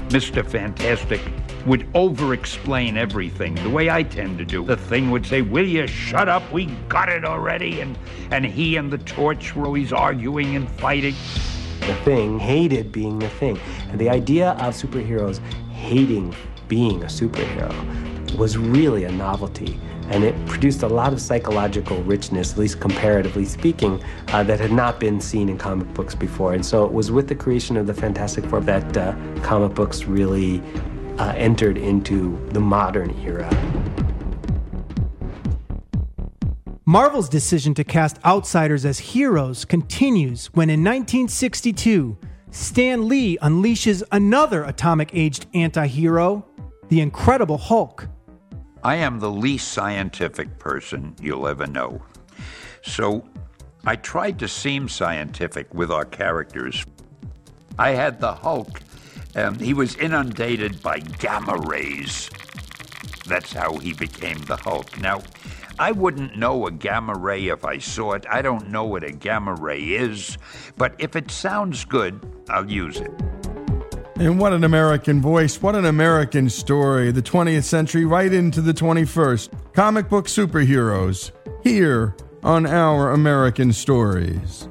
Mr. 0.08 0.46
Fantastic 0.46 1.20
would 1.66 1.86
over 1.94 2.34
explain 2.34 2.96
everything 2.96 3.54
the 3.56 3.70
way 3.70 3.88
I 3.88 4.02
tend 4.02 4.38
to 4.38 4.44
do. 4.44 4.64
The 4.64 4.76
thing 4.76 5.10
would 5.10 5.24
say, 5.24 5.40
Will 5.40 5.66
you 5.66 5.86
shut 5.86 6.28
up? 6.28 6.52
We 6.52 6.66
got 6.88 7.08
it 7.08 7.24
already. 7.24 7.80
And, 7.80 7.98
and 8.30 8.44
he 8.44 8.76
and 8.76 8.92
the 8.92 8.98
torch 8.98 9.56
were 9.56 9.66
always 9.66 9.92
arguing 9.92 10.56
and 10.56 10.70
fighting. 10.72 11.14
The 11.80 11.94
thing 12.04 12.38
hated 12.38 12.92
being 12.92 13.18
the 13.18 13.28
thing. 13.28 13.58
And 13.90 13.98
the 13.98 14.10
idea 14.10 14.50
of 14.52 14.74
superheroes 14.74 15.38
hating 15.70 16.34
being 16.68 17.02
a 17.02 17.06
superhero 17.06 17.72
was 18.36 18.58
really 18.58 19.04
a 19.04 19.12
novelty 19.12 19.78
and 20.10 20.24
it 20.24 20.34
produced 20.46 20.82
a 20.82 20.88
lot 20.88 21.12
of 21.12 21.20
psychological 21.20 22.02
richness, 22.04 22.52
at 22.52 22.58
least 22.58 22.80
comparatively 22.80 23.44
speaking, 23.44 24.02
uh, 24.28 24.42
that 24.42 24.60
had 24.60 24.72
not 24.72 25.00
been 25.00 25.20
seen 25.20 25.48
in 25.48 25.58
comic 25.58 25.92
books 25.94 26.14
before. 26.14 26.54
And 26.54 26.64
so 26.64 26.84
it 26.84 26.92
was 26.92 27.10
with 27.10 27.28
the 27.28 27.34
creation 27.34 27.76
of 27.76 27.86
the 27.86 27.94
Fantastic 27.94 28.44
Four 28.46 28.60
that 28.60 28.96
uh, 28.96 29.14
comic 29.42 29.74
books 29.74 30.04
really 30.04 30.62
uh, 31.18 31.32
entered 31.36 31.78
into 31.78 32.38
the 32.50 32.60
modern 32.60 33.10
era. 33.20 33.48
Marvel's 36.86 37.30
decision 37.30 37.72
to 37.74 37.82
cast 37.82 38.18
outsiders 38.26 38.84
as 38.84 38.98
heroes 38.98 39.64
continues 39.64 40.46
when 40.48 40.68
in 40.68 40.80
1962, 40.80 42.18
Stan 42.50 43.08
Lee 43.08 43.38
unleashes 43.42 44.02
another 44.12 44.64
atomic 44.64 45.10
aged 45.14 45.46
anti 45.54 45.86
hero, 45.86 46.46
the 46.90 47.00
Incredible 47.00 47.58
Hulk. 47.58 48.08
I 48.84 48.96
am 48.96 49.18
the 49.18 49.30
least 49.30 49.72
scientific 49.72 50.58
person 50.58 51.16
you'll 51.18 51.48
ever 51.48 51.66
know. 51.66 52.02
So 52.82 53.26
I 53.86 53.96
tried 53.96 54.38
to 54.40 54.48
seem 54.48 54.90
scientific 54.90 55.72
with 55.72 55.90
our 55.90 56.04
characters. 56.04 56.84
I 57.78 57.92
had 57.92 58.20
the 58.20 58.34
Hulk, 58.34 58.80
and 59.34 59.58
he 59.58 59.72
was 59.72 59.96
inundated 59.96 60.82
by 60.82 60.98
gamma 60.98 61.56
rays. 61.66 62.28
That's 63.26 63.54
how 63.54 63.78
he 63.78 63.94
became 63.94 64.38
the 64.40 64.56
Hulk. 64.56 65.00
Now, 65.00 65.22
I 65.78 65.92
wouldn't 65.92 66.36
know 66.36 66.66
a 66.66 66.70
gamma 66.70 67.14
ray 67.14 67.48
if 67.48 67.64
I 67.64 67.78
saw 67.78 68.12
it. 68.12 68.26
I 68.30 68.42
don't 68.42 68.68
know 68.68 68.84
what 68.84 69.02
a 69.02 69.12
gamma 69.12 69.54
ray 69.54 69.80
is, 69.80 70.36
but 70.76 70.94
if 70.98 71.16
it 71.16 71.30
sounds 71.30 71.86
good, 71.86 72.20
I'll 72.50 72.70
use 72.70 73.00
it. 73.00 73.10
And 74.16 74.38
what 74.38 74.52
an 74.52 74.62
American 74.62 75.20
voice, 75.20 75.60
what 75.60 75.74
an 75.74 75.84
American 75.84 76.48
story. 76.48 77.10
The 77.10 77.22
20th 77.22 77.64
century 77.64 78.04
right 78.04 78.32
into 78.32 78.60
the 78.60 78.72
21st. 78.72 79.50
Comic 79.72 80.08
book 80.08 80.26
superheroes 80.26 81.32
here 81.64 82.14
on 82.44 82.64
Our 82.64 83.10
American 83.10 83.72
Stories. 83.72 84.68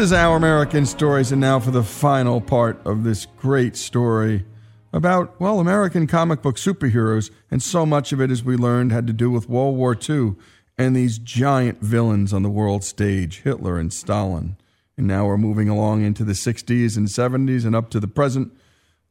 Is 0.00 0.12
Our 0.14 0.38
American 0.38 0.86
Stories, 0.86 1.30
and 1.30 1.42
now 1.42 1.60
for 1.60 1.72
the 1.72 1.82
final 1.82 2.40
part 2.40 2.80
of 2.86 3.04
this 3.04 3.26
great 3.36 3.76
story 3.76 4.46
about, 4.94 5.38
well, 5.38 5.60
American 5.60 6.06
comic 6.06 6.40
book 6.40 6.56
superheroes, 6.56 7.30
and 7.50 7.62
so 7.62 7.84
much 7.84 8.10
of 8.10 8.18
it, 8.18 8.30
as 8.30 8.42
we 8.42 8.56
learned, 8.56 8.92
had 8.92 9.06
to 9.08 9.12
do 9.12 9.30
with 9.30 9.46
World 9.46 9.76
War 9.76 9.94
II 9.94 10.36
and 10.78 10.96
these 10.96 11.18
giant 11.18 11.82
villains 11.82 12.32
on 12.32 12.42
the 12.42 12.48
world 12.48 12.82
stage, 12.82 13.42
Hitler 13.42 13.78
and 13.78 13.92
Stalin. 13.92 14.56
And 14.96 15.06
now 15.06 15.26
we're 15.26 15.36
moving 15.36 15.68
along 15.68 16.02
into 16.02 16.24
the 16.24 16.32
60s 16.32 16.96
and 16.96 17.06
70s 17.06 17.66
and 17.66 17.76
up 17.76 17.90
to 17.90 18.00
the 18.00 18.08
present. 18.08 18.56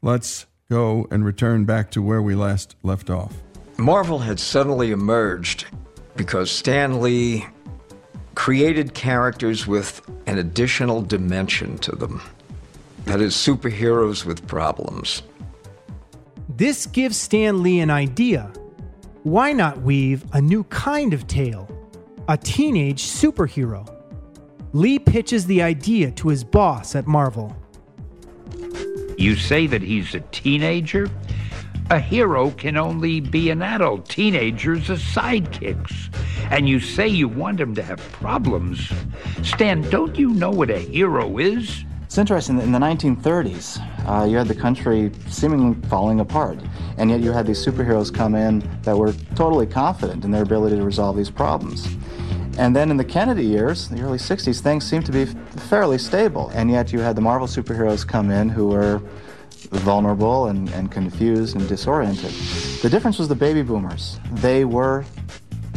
Let's 0.01 0.47
go 0.71 1.07
and 1.11 1.23
return 1.23 1.65
back 1.65 1.91
to 1.91 2.01
where 2.01 2.21
we 2.21 2.33
last 2.33 2.75
left 2.81 3.11
off. 3.11 3.35
Marvel 3.77 4.17
had 4.17 4.39
suddenly 4.39 4.89
emerged 4.89 5.67
because 6.15 6.49
Stan 6.49 6.99
Lee 6.99 7.45
created 8.35 8.93
characters 8.93 9.67
with 9.67 10.01
an 10.27 10.37
additional 10.37 11.01
dimension 11.01 11.77
to 11.79 11.95
them. 11.95 12.21
That 13.05 13.21
is, 13.21 13.33
superheroes 13.33 14.25
with 14.25 14.47
problems. 14.47 15.23
This 16.47 16.85
gives 16.85 17.17
Stan 17.17 17.63
Lee 17.63 17.79
an 17.79 17.89
idea. 17.89 18.51
Why 19.23 19.53
not 19.53 19.81
weave 19.81 20.25
a 20.33 20.41
new 20.41 20.63
kind 20.65 21.13
of 21.13 21.27
tale? 21.27 21.69
A 22.27 22.37
teenage 22.37 23.03
superhero. 23.03 23.87
Lee 24.73 24.99
pitches 24.99 25.45
the 25.45 25.61
idea 25.61 26.11
to 26.11 26.27
his 26.27 26.43
boss 26.43 26.95
at 26.95 27.07
Marvel. 27.07 27.55
You 29.17 29.35
say 29.35 29.67
that 29.67 29.81
he's 29.81 30.13
a 30.13 30.19
teenager? 30.31 31.09
A 31.91 31.99
hero 31.99 32.51
can 32.51 32.77
only 32.77 33.19
be 33.19 33.49
an 33.49 33.63
adult. 33.63 34.07
Teenagers 34.07 34.91
are 34.91 34.93
sidekicks. 34.93 36.13
And 36.51 36.69
you 36.69 36.79
say 36.79 37.07
you 37.07 37.27
want 37.27 37.57
them 37.57 37.73
to 37.73 37.81
have 37.81 37.97
problems. 38.11 38.91
Stan, 39.41 39.81
don't 39.89 40.15
you 40.15 40.29
know 40.29 40.51
what 40.51 40.69
a 40.69 40.77
hero 40.77 41.39
is? 41.39 41.83
It's 42.03 42.19
interesting 42.19 42.59
in 42.59 42.71
the 42.71 42.77
1930s, 42.77 43.79
uh, 44.07 44.25
you 44.25 44.37
had 44.37 44.47
the 44.47 44.53
country 44.53 45.11
seemingly 45.29 45.79
falling 45.89 46.19
apart, 46.19 46.59
and 46.97 47.09
yet 47.09 47.21
you 47.21 47.31
had 47.31 47.47
these 47.47 47.63
superheroes 47.63 48.13
come 48.13 48.35
in 48.35 48.67
that 48.83 48.95
were 48.95 49.13
totally 49.33 49.65
confident 49.65 50.23
in 50.25 50.29
their 50.29 50.43
ability 50.43 50.75
to 50.75 50.83
resolve 50.83 51.17
these 51.17 51.31
problems. 51.31 51.87
And 52.59 52.75
then 52.75 52.91
in 52.91 52.97
the 52.97 53.05
Kennedy 53.05 53.45
years, 53.45 53.89
the 53.89 54.01
early 54.01 54.17
60s, 54.17 54.59
things 54.59 54.87
seemed 54.87 55.05
to 55.07 55.11
be 55.11 55.25
fairly 55.69 55.97
stable, 55.97 56.51
and 56.53 56.69
yet 56.69 56.93
you 56.93 56.99
had 56.99 57.15
the 57.15 57.21
Marvel 57.21 57.47
superheroes 57.47 58.07
come 58.07 58.29
in 58.29 58.49
who 58.49 58.67
were 58.67 59.01
vulnerable 59.71 60.47
and, 60.47 60.69
and 60.69 60.91
confused 60.91 61.55
and 61.55 61.67
disoriented. 61.67 62.31
The 62.81 62.89
difference 62.89 63.19
was 63.19 63.27
the 63.27 63.35
baby 63.35 63.61
boomers. 63.61 64.19
They 64.33 64.65
were 64.65 65.05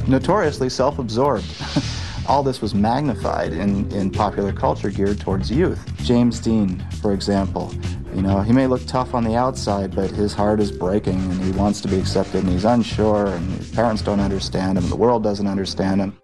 notoriously 0.06 0.68
self 0.68 0.98
absorbed. 0.98 1.46
all 2.28 2.42
this 2.42 2.60
was 2.60 2.74
magnified 2.74 3.52
in, 3.52 3.90
in 3.92 4.10
popular 4.10 4.52
culture 4.52 4.90
geared 4.90 5.20
towards 5.20 5.50
youth. 5.50 5.80
James 5.98 6.40
Dean, 6.40 6.84
for 7.00 7.12
example, 7.12 7.74
you 8.14 8.22
know, 8.22 8.40
he 8.40 8.52
may 8.52 8.66
look 8.66 8.84
tough 8.86 9.14
on 9.14 9.24
the 9.24 9.34
outside, 9.34 9.94
but 9.94 10.10
his 10.10 10.34
heart 10.34 10.60
is 10.60 10.70
breaking 10.70 11.14
and 11.14 11.42
he 11.42 11.50
wants 11.52 11.80
to 11.80 11.88
be 11.88 11.98
accepted 11.98 12.44
and 12.44 12.52
he's 12.52 12.64
unsure 12.64 13.26
and 13.26 13.50
his 13.52 13.70
parents 13.70 14.02
don't 14.02 14.20
understand 14.20 14.78
him, 14.78 14.84
and 14.84 14.92
the 14.92 14.96
world 14.96 15.22
doesn't 15.22 15.46
understand 15.46 16.00
him. 16.00 16.16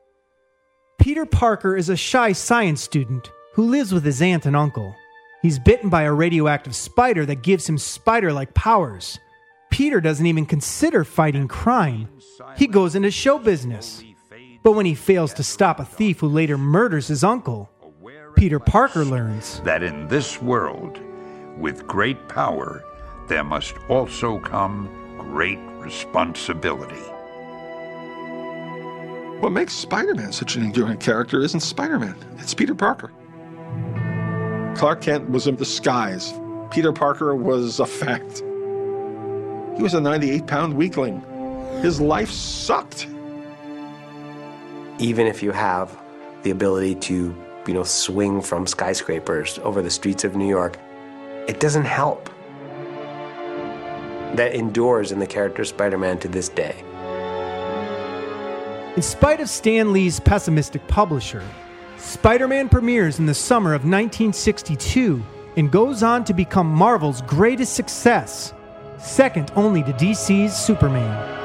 Peter 1.01 1.25
Parker 1.25 1.77
is 1.77 1.89
a 1.89 1.97
shy 1.97 2.33
science 2.33 2.83
student 2.83 3.31
who 3.55 3.65
lives 3.65 3.93
with 3.93 4.05
his 4.05 4.21
aunt 4.21 4.47
and 4.47 4.57
uncle. 4.57 4.95
He's 5.43 5.59
bitten 5.59 5.89
by 5.89 6.03
a 6.03 6.13
radioactive 6.13 6.75
spider 6.75 7.25
that 7.27 7.43
gives 7.43 7.69
him 7.69 7.79
spider 7.79 8.33
like 8.33 8.55
powers. 8.55 9.19
Peter 9.71 10.01
doesn't 10.01 10.27
even 10.27 10.47
consider 10.47 11.05
fighting 11.05 11.47
crime. 11.47 12.09
He 12.57 12.67
goes 12.67 12.97
into 12.97 13.11
show 13.11 13.39
business. 13.39 14.03
But 14.65 14.73
when 14.73 14.87
he 14.87 14.95
fails 14.95 15.33
to 15.35 15.45
stop 15.45 15.79
a 15.79 15.85
thief 15.85 16.21
who 16.21 16.29
later 16.29 16.59
murders 16.59 17.07
his 17.07 17.23
uncle, 17.23 17.71
Peter 18.37 18.59
Parker 18.59 19.05
learns 19.05 19.61
that 19.61 19.83
in 19.83 20.09
this 20.09 20.43
world, 20.43 21.01
with 21.57 21.87
great 21.87 22.29
power, 22.29 22.85
there 23.29 23.45
must 23.45 23.77
also 23.89 24.39
come 24.41 24.89
great 25.19 25.59
responsibility. 25.79 27.03
What 29.41 29.53
makes 29.53 29.73
Spider 29.73 30.15
Man 30.15 30.33
such 30.33 30.57
an 30.57 30.65
enduring 30.65 30.99
character 30.99 31.41
isn't 31.41 31.61
Spider 31.61 31.99
Man, 31.99 32.17
it's 32.39 32.55
Peter 32.55 32.75
Parker. 32.75 33.13
Clark 34.79 35.03
Kent 35.03 35.29
was 35.29 35.47
in 35.47 35.57
disguise, 35.57 36.33
Peter 36.71 36.93
Parker 36.93 37.35
was 37.35 37.81
a 37.81 37.87
fact. 37.87 38.39
He 39.77 39.83
was 39.83 39.95
a 39.95 40.01
98 40.01 40.47
pound 40.47 40.75
weakling. 40.75 41.21
His 41.83 42.01
life 42.01 42.31
sucked 42.31 43.07
even 44.99 45.27
if 45.27 45.43
you 45.43 45.53
have 45.53 45.97
the 46.43 46.51
ability 46.51 46.95
to, 46.97 47.35
you 47.67 47.75
know, 47.75 47.85
swing 47.85 48.43
from 48.43 48.67
skyscrapers 48.67 49.59
over 49.61 49.81
the 49.83 49.91
streets 49.91 50.25
of 50.25 50.35
New 50.35 50.49
York, 50.49 50.79
it 51.47 51.61
doesn't 51.61 51.85
help. 51.85 52.29
That 54.35 54.55
endures 54.55 55.13
in 55.13 55.19
the 55.19 55.27
character 55.27 55.65
Spider 55.65 55.99
Man 55.99 56.19
to 56.19 56.29
this 56.29 56.49
day. 56.49 56.77
In 58.97 59.03
spite 59.03 59.41
of 59.41 59.49
Stan 59.49 59.93
Lee's 59.93 60.19
pessimistic 60.21 60.87
publisher, 60.89 61.43
Spider 61.99 62.47
Man 62.47 62.69
premieres 62.69 63.19
in 63.19 63.27
the 63.27 63.35
summer 63.35 63.75
of 63.75 63.83
1962 63.83 65.23
and 65.57 65.71
goes 65.71 66.03
on 66.03 66.25
to 66.25 66.33
become 66.33 66.67
Marvel's 66.67 67.23
greatest 67.23 67.75
success, 67.75 68.55
second 68.99 69.51
only 69.57 69.83
to 69.83 69.93
DC's 69.93 70.57
Superman. 70.57 71.37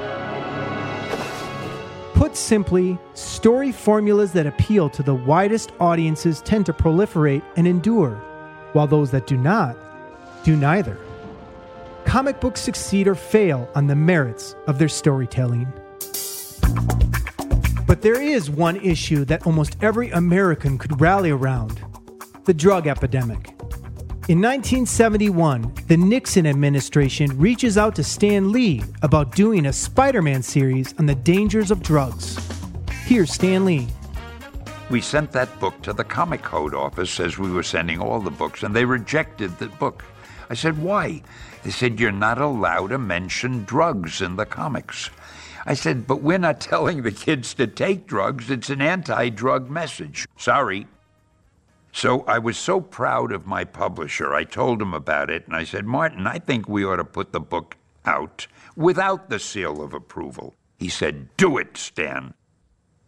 Put 2.13 2.37
simply, 2.37 2.99
story 3.15 3.71
formulas 3.71 4.31
that 4.33 4.45
appeal 4.45 4.89
to 4.91 5.01
the 5.01 5.15
widest 5.15 5.71
audiences 5.79 6.41
tend 6.41 6.67
to 6.67 6.73
proliferate 6.73 7.43
and 7.57 7.67
endure, 7.67 8.15
while 8.73 8.87
those 8.87 9.09
that 9.11 9.25
do 9.25 9.35
not 9.35 9.75
do 10.43 10.55
neither. 10.55 10.97
Comic 12.05 12.39
books 12.39 12.61
succeed 12.61 13.07
or 13.07 13.15
fail 13.15 13.67
on 13.73 13.87
the 13.87 13.95
merits 13.95 14.55
of 14.67 14.77
their 14.77 14.89
storytelling. 14.89 15.71
But 17.85 18.01
there 18.01 18.21
is 18.21 18.49
one 18.49 18.77
issue 18.77 19.25
that 19.25 19.45
almost 19.45 19.77
every 19.81 20.09
American 20.11 20.77
could 20.77 21.01
rally 21.01 21.31
around 21.31 21.83
the 22.45 22.53
drug 22.53 22.87
epidemic. 22.87 23.49
In 24.29 24.39
1971, 24.41 25.73
the 25.87 25.97
Nixon 25.97 26.47
administration 26.47 27.37
reaches 27.37 27.77
out 27.77 27.93
to 27.95 28.03
Stan 28.03 28.53
Lee 28.53 28.81
about 29.01 29.35
doing 29.35 29.65
a 29.65 29.73
Spider 29.73 30.21
Man 30.21 30.41
series 30.41 30.93
on 30.97 31.05
the 31.05 31.15
dangers 31.15 31.71
of 31.71 31.81
drugs. 31.81 32.37
Here's 33.05 33.33
Stan 33.33 33.65
Lee. 33.65 33.87
We 34.89 35.01
sent 35.01 35.31
that 35.33 35.59
book 35.59 35.81
to 35.81 35.91
the 35.91 36.05
Comic 36.05 36.41
Code 36.41 36.73
office 36.73 37.19
as 37.19 37.37
we 37.37 37.51
were 37.51 37.63
sending 37.63 37.99
all 37.99 38.21
the 38.21 38.31
books, 38.31 38.63
and 38.63 38.73
they 38.73 38.85
rejected 38.85 39.57
the 39.59 39.67
book. 39.67 40.05
I 40.49 40.53
said, 40.53 40.81
Why? 40.81 41.21
They 41.63 41.71
said, 41.71 41.99
You're 41.99 42.11
not 42.11 42.39
allowed 42.39 42.91
to 42.91 42.97
mention 42.97 43.65
drugs 43.65 44.21
in 44.21 44.37
the 44.37 44.45
comics. 44.45 45.09
I 45.65 45.73
said, 45.73 46.07
But 46.07 46.21
we're 46.21 46.37
not 46.37 46.59
telling 46.71 47.01
the 47.01 47.11
kids 47.11 47.53
to 47.55 47.67
take 47.67 48.07
drugs. 48.07 48.49
It's 48.49 48.69
an 48.69 48.81
anti 48.81 49.29
drug 49.29 49.69
message. 49.69 50.27
Sorry, 50.37 50.87
so 51.93 52.21
I 52.21 52.39
was 52.39 52.57
so 52.57 52.81
proud 52.81 53.31
of 53.31 53.45
my 53.45 53.63
publisher. 53.63 54.33
I 54.33 54.45
told 54.45 54.81
him 54.81 54.93
about 54.93 55.29
it, 55.29 55.45
and 55.45 55.55
I 55.55 55.63
said, 55.63 55.85
Martin, 55.85 56.25
I 56.25 56.39
think 56.39 56.67
we 56.67 56.83
ought 56.83 56.95
to 56.95 57.05
put 57.05 57.31
the 57.31 57.39
book 57.39 57.77
out 58.03 58.47
without 58.75 59.29
the 59.29 59.39
seal 59.39 59.81
of 59.81 59.93
approval. 59.93 60.55
He 60.79 60.89
said, 60.89 61.29
Do 61.37 61.57
it, 61.57 61.77
Stan. 61.77 62.33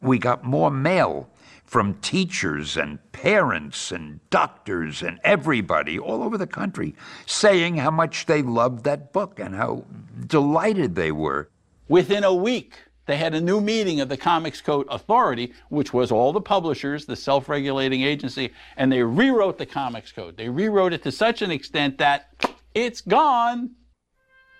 We 0.01 0.19
got 0.19 0.43
more 0.43 0.69
mail 0.69 1.29
from 1.65 1.95
teachers 1.95 2.77
and 2.77 2.99
parents 3.11 3.91
and 3.91 4.19
doctors 4.29 5.01
and 5.01 5.19
everybody 5.23 5.97
all 5.97 6.21
over 6.21 6.37
the 6.37 6.45
country 6.45 6.95
saying 7.25 7.77
how 7.77 7.89
much 7.89 8.27
they 8.27 8.43
loved 8.43 8.83
that 8.83 9.11
book 9.11 9.39
and 9.39 9.55
how 9.55 9.83
delighted 10.27 10.93
they 10.93 11.11
were. 11.11 11.49
Within 11.87 12.23
a 12.23 12.33
week, 12.33 12.77
they 13.05 13.17
had 13.17 13.35
a 13.35 13.41
new 13.41 13.61
meeting 13.61 14.01
of 14.01 14.09
the 14.09 14.17
Comics 14.17 14.61
Code 14.61 14.87
Authority, 14.89 15.53
which 15.69 15.93
was 15.93 16.11
all 16.11 16.33
the 16.33 16.41
publishers, 16.41 17.05
the 17.05 17.15
self 17.15 17.47
regulating 17.47 18.01
agency, 18.01 18.51
and 18.77 18.91
they 18.91 19.03
rewrote 19.03 19.57
the 19.57 19.65
Comics 19.65 20.11
Code. 20.11 20.37
They 20.37 20.49
rewrote 20.49 20.93
it 20.93 21.03
to 21.03 21.11
such 21.11 21.41
an 21.41 21.51
extent 21.51 21.99
that 21.99 22.29
it's 22.73 23.01
gone. 23.01 23.71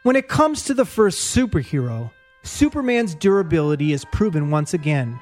When 0.04 0.16
it 0.16 0.28
comes 0.28 0.66
to 0.66 0.76
the 0.76 0.86
first 0.86 1.36
superhero, 1.36 2.12
Superman's 2.44 3.16
durability 3.16 3.92
is 3.92 4.06
proven 4.06 4.52
once 4.52 4.76
again. 4.76 5.20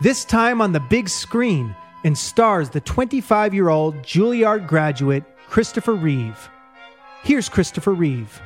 This 0.00 0.24
time 0.24 0.60
on 0.60 0.72
the 0.72 0.80
big 0.80 1.08
screen 1.08 1.76
and 2.02 2.18
stars 2.18 2.68
the 2.68 2.80
25 2.80 3.54
year 3.54 3.68
old 3.68 4.02
Juilliard 4.02 4.66
graduate 4.66 5.22
Christopher 5.48 5.94
Reeve. 5.94 6.50
Here's 7.22 7.48
Christopher 7.48 7.94
Reeve. 7.94 8.42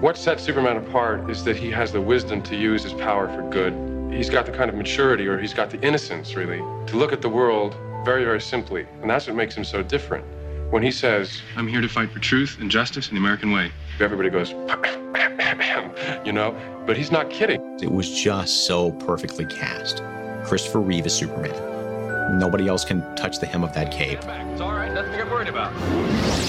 What 0.00 0.18
sets 0.18 0.42
Superman 0.42 0.76
apart 0.76 1.30
is 1.30 1.44
that 1.44 1.56
he 1.56 1.70
has 1.70 1.92
the 1.92 2.00
wisdom 2.00 2.42
to 2.42 2.56
use 2.56 2.82
his 2.82 2.92
power 2.92 3.28
for 3.28 3.48
good. 3.48 3.72
He's 4.12 4.28
got 4.28 4.44
the 4.44 4.52
kind 4.52 4.68
of 4.68 4.76
maturity, 4.76 5.26
or 5.26 5.38
he's 5.38 5.54
got 5.54 5.70
the 5.70 5.80
innocence, 5.80 6.34
really, 6.34 6.58
to 6.58 6.96
look 6.96 7.12
at 7.12 7.22
the 7.22 7.28
world 7.28 7.76
very, 8.04 8.24
very 8.24 8.40
simply. 8.40 8.86
And 9.00 9.08
that's 9.08 9.26
what 9.28 9.36
makes 9.36 9.56
him 9.56 9.64
so 9.64 9.82
different. 9.82 10.24
When 10.70 10.82
he 10.82 10.90
says, 10.90 11.40
I'm 11.56 11.68
here 11.68 11.80
to 11.80 11.88
fight 11.88 12.10
for 12.10 12.18
truth 12.18 12.58
and 12.60 12.70
justice 12.70 13.08
in 13.08 13.14
the 13.14 13.20
American 13.20 13.52
way, 13.52 13.70
everybody 14.00 14.30
goes, 14.30 14.50
you 16.26 16.32
know? 16.32 16.82
But 16.86 16.96
he's 16.96 17.12
not 17.12 17.30
kidding. 17.30 17.78
It 17.80 17.90
was 17.90 18.10
just 18.10 18.66
so 18.66 18.90
perfectly 18.92 19.46
cast. 19.46 20.02
Christopher 20.44 20.80
Reeve 20.80 21.06
is 21.06 21.14
Superman. 21.14 22.38
Nobody 22.38 22.66
else 22.66 22.84
can 22.84 23.00
touch 23.14 23.38
the 23.38 23.46
hem 23.46 23.62
of 23.62 23.72
that 23.74 23.92
cape. 23.92 24.18
It's 24.18 24.60
all 24.60 24.72
right, 24.72 24.92
nothing 24.92 25.12
to 25.12 25.18
get 25.18 25.30
worried 25.30 25.48
about. 25.48 25.72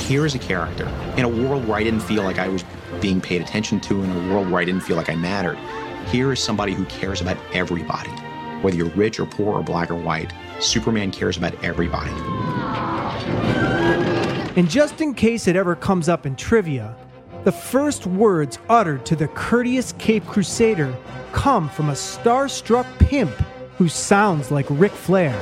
Here 0.08 0.26
is 0.26 0.36
a 0.36 0.40
character 0.40 0.88
in 1.16 1.26
a 1.26 1.30
world 1.30 1.68
where 1.68 1.78
I 1.78 1.84
didn't 1.84 2.02
feel 2.02 2.24
like 2.24 2.40
I 2.40 2.48
was 2.48 2.64
being 3.02 3.22
paid 3.22 3.42
attention 3.42 3.80
to 3.82 4.04
in 4.04 4.10
a 4.10 4.34
world 4.34 4.50
where 4.50 4.62
I 4.62 4.66
didn't 4.66 4.82
feel 4.82 4.98
like 4.98 5.10
I 5.10 5.16
mattered. 5.16 5.58
Here 6.10 6.32
is 6.32 6.40
somebody 6.40 6.74
who 6.74 6.86
cares 6.86 7.22
about 7.22 7.38
everybody. 7.54 8.10
Whether 8.62 8.78
you're 8.78 8.90
rich 8.90 9.20
or 9.20 9.26
poor 9.26 9.60
or 9.60 9.64
black 9.64 9.92
or 9.92 9.96
white, 9.96 10.34
Superman 10.60 11.12
cares 11.12 11.38
about 11.38 11.62
everybody. 11.64 12.12
And 14.56 14.70
just 14.70 15.02
in 15.02 15.14
case 15.14 15.48
it 15.48 15.56
ever 15.56 15.76
comes 15.76 16.08
up 16.08 16.26
in 16.26 16.36
trivia, 16.36 16.96
the 17.44 17.52
first 17.52 18.08
words 18.08 18.58
uttered 18.70 19.06
to 19.06 19.16
the 19.16 19.28
courteous 19.28 19.92
Cape 20.00 20.26
Crusader 20.26 20.96
come 21.32 21.70
from 21.70 21.90
a 21.90 21.94
starstruck 21.94 22.88
pimp 22.98 23.32
who 23.78 23.90
sounds 23.90 24.52
like 24.52 24.66
Ric 24.70 24.94
Flair. 24.94 25.34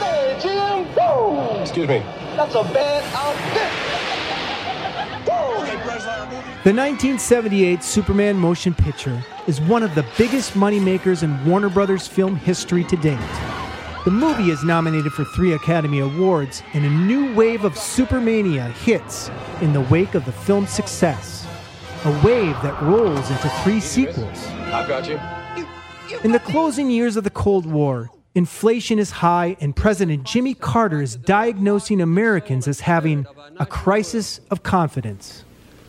Hey, 0.00 0.38
Jim! 0.42 0.86
Excuse 1.62 1.88
me. 1.88 2.02
That's 2.36 2.54
a 2.54 2.64
bad 2.64 3.04
outfit! 3.14 3.83
The 6.64 6.70
1978 6.70 7.82
Superman 7.82 8.38
motion 8.38 8.72
picture 8.72 9.22
is 9.46 9.60
one 9.60 9.82
of 9.82 9.94
the 9.94 10.06
biggest 10.16 10.54
moneymakers 10.54 11.22
in 11.22 11.44
Warner 11.44 11.68
Brothers 11.68 12.08
film 12.08 12.36
history 12.36 12.84
to 12.84 12.96
date. 12.96 13.18
The 14.06 14.10
movie 14.10 14.50
is 14.50 14.64
nominated 14.64 15.12
for 15.12 15.26
three 15.26 15.52
Academy 15.52 15.98
Awards, 15.98 16.62
and 16.72 16.86
a 16.86 16.88
new 16.88 17.34
wave 17.34 17.64
of 17.64 17.74
supermania 17.74 18.72
hits 18.72 19.30
in 19.60 19.74
the 19.74 19.82
wake 19.82 20.14
of 20.14 20.24
the 20.24 20.32
film's 20.32 20.70
success. 20.70 21.46
A 22.06 22.10
wave 22.26 22.56
that 22.62 22.80
rolls 22.80 23.30
into 23.30 23.50
three 23.62 23.78
sequels. 23.78 24.46
I've 24.72 24.88
got 24.88 25.06
you. 25.06 25.20
In 26.24 26.32
the 26.32 26.40
closing 26.40 26.88
years 26.88 27.18
of 27.18 27.24
the 27.24 27.30
Cold 27.30 27.66
War, 27.66 28.10
inflation 28.34 28.98
is 28.98 29.10
high, 29.10 29.58
and 29.60 29.76
President 29.76 30.24
Jimmy 30.24 30.54
Carter 30.54 31.02
is 31.02 31.16
diagnosing 31.16 32.00
Americans 32.00 32.66
as 32.66 32.80
having 32.80 33.26
a 33.58 33.66
crisis 33.66 34.40
of 34.50 34.62
confidence. 34.62 35.44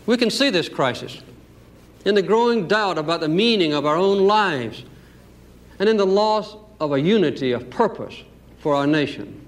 We 0.06 0.18
can 0.18 0.30
see 0.30 0.50
this 0.50 0.70
crisis 0.70 1.22
in 2.06 2.14
the 2.14 2.22
growing 2.22 2.68
doubt 2.68 2.98
about 2.98 3.20
the 3.20 3.28
meaning 3.28 3.74
of 3.74 3.86
our 3.86 3.96
own 3.96 4.28
lives 4.28 4.84
and 5.80 5.90
in 5.90 5.98
the 5.98 6.06
loss 6.06 6.56
of 6.80 6.92
a 6.92 7.02
unity 7.02 7.52
of 7.52 7.70
purpose 7.70 8.16
for 8.60 8.76
our 8.76 8.86
nation. 8.86 9.42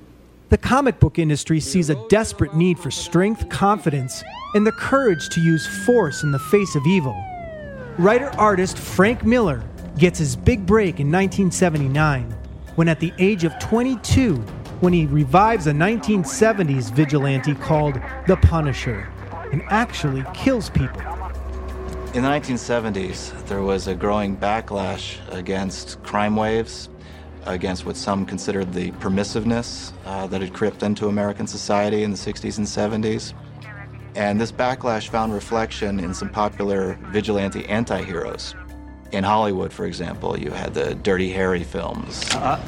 The 0.50 0.58
comic 0.58 1.00
book 1.00 1.20
industry 1.20 1.60
sees 1.60 1.90
a 1.90 2.08
desperate 2.08 2.56
need 2.56 2.80
for 2.80 2.90
strength, 2.90 3.50
confidence, 3.50 4.24
and 4.56 4.66
the 4.66 4.72
courage 4.72 5.30
to 5.30 5.42
use 5.42 5.68
force 5.86 6.24
in 6.24 6.32
the 6.32 6.40
face 6.40 6.74
of 6.76 6.88
evil. 6.88 7.16
Writer 7.98 8.32
artist 8.38 8.78
Frank 8.78 9.26
Miller 9.26 9.64
gets 9.98 10.20
his 10.20 10.36
big 10.36 10.66
break 10.66 11.00
in 11.00 11.12
1979 11.12 12.32
when, 12.76 12.88
at 12.88 13.00
the 13.00 13.12
age 13.20 13.44
of 13.44 13.58
22, 13.60 14.36
when 14.80 14.94
he 14.94 15.06
revives 15.08 15.68
a 15.68 15.72
1970s 15.72 16.92
vigilante 16.92 17.56
called 17.56 17.96
The 18.28 18.38
Punisher 18.38 19.12
and 19.52 19.62
actually 19.70 20.24
kills 20.34 20.70
people. 20.70 21.02
In 22.14 22.24
the 22.24 22.30
1970s, 22.30 23.46
there 23.48 23.62
was 23.62 23.88
a 23.88 23.96
growing 23.96 24.36
backlash 24.36 25.18
against 25.32 26.02
crime 26.04 26.36
waves, 26.36 26.90
against 27.46 27.86
what 27.86 27.96
some 27.96 28.26
considered 28.26 28.74
the 28.74 28.92
permissiveness 28.94 29.92
uh, 30.06 30.28
that 30.28 30.42
had 30.42 30.54
crept 30.54 30.84
into 30.84 31.08
American 31.08 31.48
society 31.48 32.04
in 32.04 32.12
the 32.12 32.18
60s 32.18 32.58
and 32.58 32.68
70s. 32.68 33.34
And 34.16 34.42
this 34.42 34.52
backlash 34.52 35.10
found 35.10 35.34
reflection 35.34 36.00
in 36.00 36.14
some 36.14 36.30
popular 36.30 36.98
vigilante 37.12 37.66
anti 37.66 38.02
heroes. 38.02 38.56
In 39.12 39.24
Hollywood, 39.24 39.72
for 39.72 39.86
example, 39.86 40.38
you 40.38 40.52
had 40.52 40.74
the 40.74 40.96
Dirty 40.96 41.32
Harry 41.32 41.64
films. 41.64 42.24
Uh, 42.34 42.60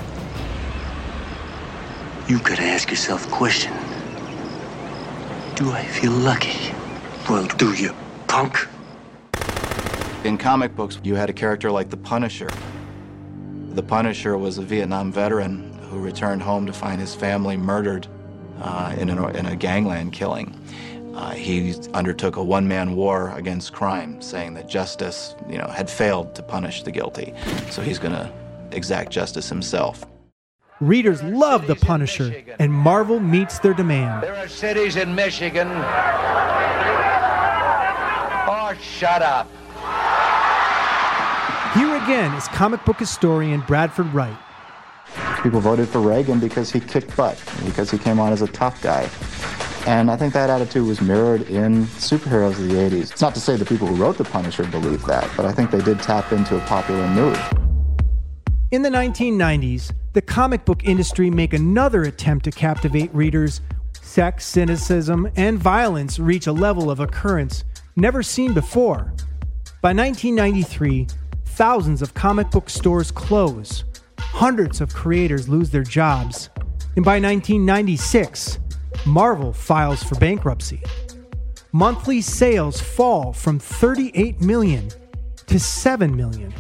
you 2.28 2.40
gotta 2.40 2.62
ask 2.62 2.90
yourself 2.92 3.26
a 3.26 3.32
question. 3.32 3.74
Do 5.60 5.74
I 5.74 5.84
feel 5.84 6.14
lucky? 6.14 6.74
Well, 7.30 7.46
do 7.58 7.74
you, 7.74 7.94
punk? 8.30 8.66
In 10.24 10.38
comic 10.38 10.74
books, 10.74 11.02
you 11.04 11.16
had 11.16 11.30
a 11.30 11.34
character 11.34 11.70
like 11.70 11.90
the 11.90 11.98
Punisher. 11.98 12.48
The 13.72 13.84
Punisher 13.84 14.38
was 14.38 14.58
a 14.58 14.62
Vietnam 14.62 15.12
veteran 15.12 15.74
who 15.90 16.00
returned 16.00 16.42
home 16.42 16.66
to 16.66 16.72
find 16.72 17.02
his 17.02 17.14
family 17.14 17.58
murdered 17.58 18.08
uh, 18.62 18.96
in, 18.98 19.10
a, 19.10 19.28
in 19.32 19.48
a 19.48 19.56
gangland 19.58 20.14
killing. 20.14 20.58
Uh, 21.14 21.32
he 21.32 21.76
undertook 21.94 22.38
a 22.38 22.44
one-man 22.44 22.96
war 22.96 23.34
against 23.36 23.74
crime, 23.74 24.22
saying 24.22 24.54
that 24.54 24.70
justice, 24.70 25.36
you 25.50 25.58
know, 25.58 25.68
had 25.68 25.90
failed 25.90 26.36
to 26.36 26.42
punish 26.42 26.84
the 26.84 26.92
guilty. 26.92 27.34
So 27.70 27.82
he's 27.82 28.00
going 28.00 28.14
to 28.14 28.32
exact 28.72 29.12
justice 29.12 29.50
himself. 29.50 30.06
Readers 30.82 31.22
love 31.22 31.68
The 31.68 31.76
Punisher, 31.76 32.42
and 32.58 32.72
Marvel 32.72 33.20
meets 33.20 33.60
their 33.60 33.74
demand. 33.74 34.24
There 34.24 34.38
are 34.38 34.48
cities 34.48 34.96
in 34.96 35.14
Michigan. 35.14 35.68
Oh, 38.48 38.74
shut 38.82 39.22
up. 39.22 39.50
Here 41.76 41.94
again 41.98 42.34
is 42.36 42.48
comic 42.48 42.86
book 42.86 42.98
historian 42.98 43.60
Bradford 43.68 44.14
Wright. 44.14 44.38
People 45.44 45.60
voted 45.60 45.90
for 45.90 46.00
Reagan 46.00 46.40
because 46.40 46.72
he 46.72 46.80
kicked 46.80 47.14
butt, 47.18 47.44
because 47.66 47.92
he 47.92 47.98
came 47.98 48.18
on 48.18 48.32
as 48.32 48.42
a 48.42 48.48
tough 48.48 48.82
guy. 48.82 49.10
And 49.86 50.10
I 50.10 50.16
think 50.16 50.34
that 50.34 50.50
attitude 50.50 50.88
was 50.88 51.02
mirrored 51.02 51.42
in 51.50 51.88
superheroes 51.88 52.52
of 52.52 52.70
the 52.70 52.76
80s. 52.76 53.12
It's 53.12 53.22
not 53.22 53.34
to 53.36 53.42
say 53.42 53.58
the 53.58 53.66
people 53.66 53.86
who 53.86 53.96
wrote 53.96 54.18
The 54.18 54.24
Punisher 54.24 54.64
believed 54.64 55.06
that, 55.08 55.30
but 55.36 55.46
I 55.46 55.52
think 55.52 55.72
they 55.72 55.82
did 55.82 56.00
tap 56.00 56.32
into 56.32 56.56
a 56.56 56.62
popular 56.62 57.06
mood. 57.10 57.38
In 58.72 58.82
the 58.82 58.90
1990s, 58.90 59.92
the 60.14 60.22
comic 60.22 60.66
book 60.66 60.84
industry 60.86 61.30
make 61.30 61.54
another 61.54 62.04
attempt 62.04 62.46
to 62.46 62.52
captivate 62.52 63.14
readers. 63.14 63.62
Sex, 64.02 64.46
cynicism, 64.46 65.30
and 65.36 65.60
violence 65.60 66.18
reach 66.18 66.48
a 66.48 66.52
level 66.52 66.90
of 66.90 67.00
occurrence 67.00 67.64
never 67.96 68.24
seen 68.24 68.54
before. 68.54 69.14
By 69.82 69.94
1993, 69.94 71.08
thousands 71.46 72.02
of 72.02 72.14
comic 72.14 72.50
book 72.50 72.70
stores 72.70 73.12
close, 73.12 73.84
hundreds 74.18 74.82
of 74.82 74.94
creators 74.94 75.48
lose 75.48 75.70
their 75.70 75.84
jobs, 75.84 76.50
and 76.96 77.06
by 77.06 77.20
1996, 77.20 78.60
Marvel 79.06 79.54
files 79.54 80.02
for 80.02 80.16
bankruptcy. 80.16 80.82
Monthly 81.72 82.20
sales 82.22 82.82
fall 82.82 83.32
from 83.32 83.60
38 83.60 84.42
million 84.42 84.90
to 85.46 85.60
7 85.60 86.16
million. 86.16 86.54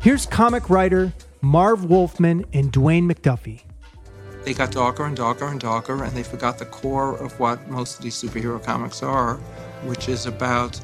Here's 0.00 0.26
comic 0.26 0.68
writer 0.68 1.12
Marv 1.40 1.84
Wolfman 1.84 2.44
and 2.52 2.72
Dwayne 2.72 3.10
McDuffie. 3.10 3.62
They 4.44 4.54
got 4.54 4.70
darker 4.70 5.04
and 5.04 5.16
darker 5.16 5.46
and 5.46 5.60
darker, 5.60 6.02
and 6.02 6.16
they 6.16 6.22
forgot 6.22 6.58
the 6.58 6.66
core 6.66 7.16
of 7.18 7.38
what 7.38 7.68
most 7.68 7.98
of 7.98 8.02
these 8.02 8.14
superhero 8.14 8.62
comics 8.62 9.02
are, 9.02 9.34
which 9.84 10.08
is 10.08 10.26
about 10.26 10.80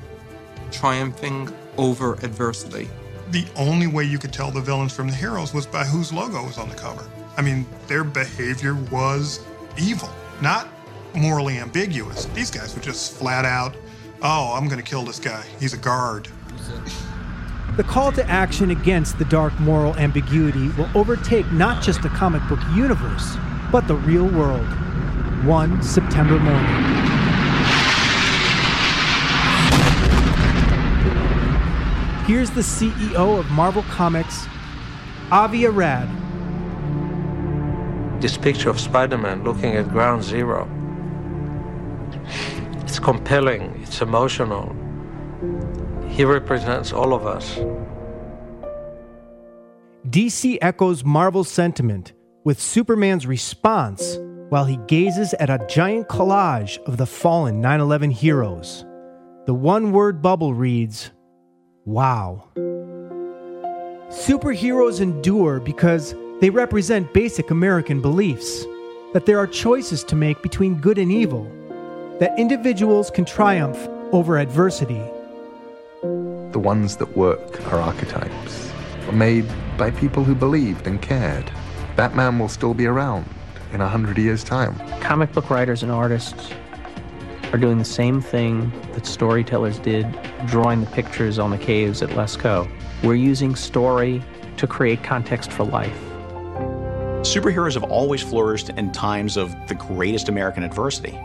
triumphing 0.71 1.53
over 1.77 2.15
adversity. 2.23 2.89
The 3.31 3.47
only 3.57 3.87
way 3.87 4.05
you 4.05 4.19
could 4.19 4.33
tell 4.33 4.51
the 4.51 4.61
villains 4.61 4.93
from 4.93 5.09
the 5.09 5.15
heroes 5.15 5.55
was 5.55 5.67
by 5.67 5.85
whose 5.85 6.13
logo 6.13 6.45
was 6.45 6.59
on 6.59 6.69
the 6.69 6.75
cover. 6.75 7.09
I 7.37 7.43
mean, 7.43 7.67
their 7.87 8.05
behavior 8.05 8.75
was 8.93 9.45
evil, 9.79 10.11
not 10.41 10.69
morally 11.15 11.59
ambiguous. 11.59 12.27
These 12.27 12.51
guys 12.51 12.75
were 12.75 12.83
just 12.83 13.15
flat 13.15 13.45
out, 13.45 13.77
oh, 14.23 14.55
I'm 14.57 14.67
going 14.67 14.83
to 14.83 14.89
kill 14.89 15.05
this 15.05 15.19
guy. 15.19 15.43
He's 15.59 15.73
a 15.73 15.79
guard. 15.79 16.29
The 17.77 17.83
call 17.83 18.13
to 18.13 18.25
action 18.31 18.71
against 18.71 19.19
the 19.19 19.25
dark 19.25 19.53
moral 19.59 19.97
ambiguity 19.97 20.69
will 20.79 20.89
overtake 20.95 21.51
not 21.51 21.83
just 21.83 22.03
the 22.03 22.09
comic 22.09 22.41
book 22.49 22.61
universe, 22.73 23.37
but 23.73 23.89
the 23.89 23.97
real 23.97 24.27
world. 24.29 24.65
One 25.45 25.83
September 25.83 26.39
morning. 26.39 26.65
Here's 32.27 32.51
the 32.51 32.61
CEO 32.61 33.41
of 33.41 33.51
Marvel 33.51 33.83
Comics, 33.91 34.47
Avi 35.33 35.67
Arad. 35.67 36.09
This 38.23 38.39
picture 38.39 38.71
of 38.71 38.79
Spider 38.79 39.19
Man 39.19 39.43
looking 39.43 39.75
at 39.75 39.89
ground 39.89 40.23
zero. 40.23 40.71
It's 42.83 43.01
compelling, 43.01 43.81
it's 43.83 44.01
emotional. 44.01 44.77
He 46.15 46.25
represents 46.25 46.93
all 46.93 47.13
of 47.13 47.27
us. 47.27 47.59
DC 50.09 50.59
echoes 50.63 51.03
Marvel's 51.03 51.49
sentiment 51.49 52.13
with 52.45 52.61
Superman's 52.61 53.27
response 53.27 54.19
while 54.49 54.65
he 54.65 54.77
gazes 54.87 55.35
at 55.41 55.51
a 55.51 55.67
giant 55.69 56.09
collage 56.09 56.79
of 56.85 56.99
the 56.99 57.07
fallen 57.07 57.61
9 57.61 57.81
11 57.81 58.13
heroes. 58.13 58.85
The 59.47 59.55
one 59.55 59.91
word 59.91 60.23
bubble 60.23 60.55
reads, 60.55 61.11
Wow. 61.85 62.49
Superheroes 64.09 65.01
endure 65.01 65.59
because 65.59 66.15
they 66.41 66.51
represent 66.51 67.13
basic 67.13 67.51
American 67.51 68.01
beliefs 68.01 68.65
that 69.15 69.27
there 69.27 69.39
are 69.39 69.49
choices 69.49 70.05
to 70.05 70.15
make 70.15 70.41
between 70.45 70.81
good 70.81 70.99
and 70.99 71.11
evil, 71.11 71.51
that 72.21 72.39
individuals 72.39 73.11
can 73.11 73.25
triumph 73.25 73.89
over 74.13 74.39
adversity. 74.39 75.03
The 76.55 76.61
ones 76.61 76.97
that 76.99 77.17
work 77.17 77.61
are 77.73 77.81
archetypes, 77.81 78.73
made 79.13 79.45
by 79.77 79.91
people 79.91 80.23
who 80.23 80.37
believed 80.37 80.87
and 80.87 81.03
cared. 81.03 81.51
Batman 81.97 82.39
will 82.39 82.49
still 82.49 82.75
be 82.75 82.87
around 82.87 83.29
in 83.73 83.81
a 83.81 83.89
hundred 83.89 84.19
years' 84.19 84.45
time. 84.45 84.79
Comic 85.01 85.33
book 85.33 85.51
writers 85.51 85.83
and 85.83 85.91
artists 85.91 86.53
are 87.53 87.59
doing 87.59 87.79
the 87.79 87.85
same 87.85 88.21
thing 88.21 88.71
that 88.93 89.05
storytellers 89.05 89.81
did 89.81 90.07
drawing 90.47 90.81
the 90.81 90.87
pictures 90.93 91.41
on 91.41 91.51
the 91.51 91.59
caves 91.59 92.03
at 92.03 92.11
Lascaux. 92.11 92.71
We're 93.03 93.17
using 93.17 93.57
story 93.57 94.23
to 94.57 94.69
create 94.69 95.03
context 95.03 95.51
for 95.51 95.65
life. 95.65 96.01
Superheroes 97.23 97.75
have 97.75 97.83
always 97.83 98.23
flourished 98.23 98.71
in 98.71 98.93
times 98.93 99.37
of 99.37 99.53
the 99.67 99.75
greatest 99.75 100.29
American 100.29 100.63
adversity. 100.63 101.19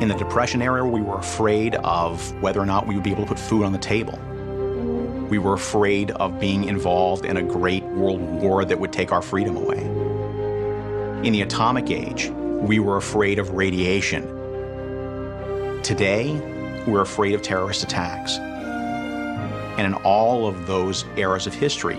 In 0.00 0.06
the 0.06 0.14
Depression 0.14 0.62
era, 0.62 0.86
we 0.86 1.02
were 1.02 1.18
afraid 1.18 1.74
of 1.74 2.32
whether 2.40 2.60
or 2.60 2.66
not 2.66 2.86
we 2.86 2.94
would 2.94 3.02
be 3.02 3.10
able 3.10 3.24
to 3.24 3.28
put 3.30 3.38
food 3.38 3.64
on 3.64 3.72
the 3.72 3.78
table. 3.78 4.16
We 5.28 5.38
were 5.38 5.54
afraid 5.54 6.12
of 6.12 6.38
being 6.38 6.64
involved 6.64 7.24
in 7.24 7.36
a 7.36 7.42
great 7.42 7.82
world 7.82 8.20
war 8.20 8.64
that 8.64 8.78
would 8.78 8.92
take 8.92 9.10
our 9.10 9.22
freedom 9.22 9.56
away. 9.56 9.80
In 11.26 11.32
the 11.32 11.42
atomic 11.42 11.90
age, 11.90 12.28
we 12.28 12.78
were 12.78 12.96
afraid 12.96 13.40
of 13.40 13.50
radiation. 13.50 14.22
Today, 15.82 16.40
we're 16.86 17.02
afraid 17.02 17.34
of 17.34 17.42
terrorist 17.42 17.82
attacks. 17.82 18.38
And 18.38 19.84
in 19.84 19.94
all 20.04 20.46
of 20.46 20.68
those 20.68 21.04
eras 21.16 21.48
of 21.48 21.54
history, 21.54 21.98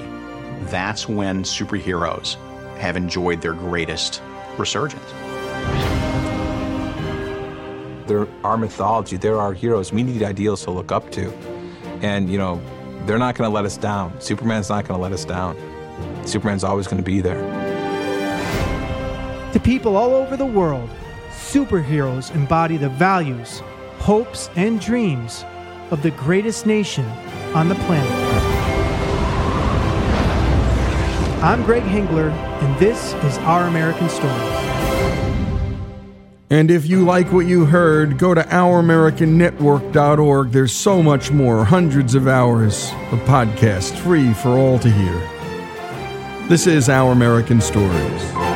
that's 0.72 1.10
when 1.10 1.43
superheroes 1.43 2.36
have 2.78 2.95
enjoyed 2.95 3.41
their 3.41 3.54
greatest 3.54 4.22
resurgence. 4.58 5.04
They're 8.10 8.28
our 8.43 8.57
mythology. 8.57 9.18
They're 9.18 9.38
our 9.38 9.53
heroes. 9.53 9.93
We 9.93 10.01
need 10.01 10.24
ideals 10.24 10.64
to 10.64 10.72
look 10.72 10.91
up 10.91 11.12
to. 11.12 11.32
And, 12.01 12.28
you 12.28 12.39
know, 12.39 12.60
they're 13.05 13.20
not 13.20 13.36
going 13.36 13.47
to 13.47 13.53
let 13.53 13.66
us 13.66 13.78
down. 13.78 14.20
Superman's 14.20 14.68
not 14.68 14.88
going 14.88 14.97
to 14.97 15.01
let 15.01 15.12
us 15.12 15.26
down. 15.26 15.55
Superman's 16.26 16.64
always 16.64 16.88
going 16.88 16.97
to 16.97 17.03
be 17.03 17.22
there. 17.22 17.39
To 19.53 19.60
people 19.60 19.95
all 19.95 20.16
over 20.16 20.36
the 20.36 20.45
world, 20.45 20.89
superheroes 21.30 22.34
embody 22.34 22.78
the 22.78 22.89
values, 22.89 23.62
hopes, 23.99 24.49
and 24.55 24.82
dreams 24.82 25.45
of 25.91 26.01
the 26.01 26.12
greatest 26.12 26.66
nation 26.66 27.05
on 27.53 27.70
the 27.70 27.76
planet. 27.76 28.12
I'm 31.43 31.64
Greg 31.64 31.84
Hengler, 31.84 32.32
and 32.32 32.80
this 32.80 33.14
is 33.14 33.38
Our 33.39 33.66
American 33.66 34.10
Stories. 34.10 34.59
And 36.52 36.72
if 36.72 36.88
you 36.88 37.06
like 37.06 37.32
what 37.32 37.45
you 37.45 37.66
heard, 37.66 38.18
go 38.18 38.34
to 38.34 38.41
OurAmericanNetwork.org. 38.41 40.52
There's 40.52 40.74
so 40.74 41.04
much 41.04 41.30
more, 41.30 41.64
hundreds 41.64 42.16
of 42.16 42.28
hours 42.28 42.86
of 43.12 43.20
podcasts 43.20 43.95
free 43.95 44.34
for 44.34 44.58
all 44.58 44.80
to 44.80 44.89
hear. 44.89 45.14
This 46.47 46.66
is 46.66 46.89
Our 46.89 47.12
American 47.12 47.62
Stories. 47.62 48.49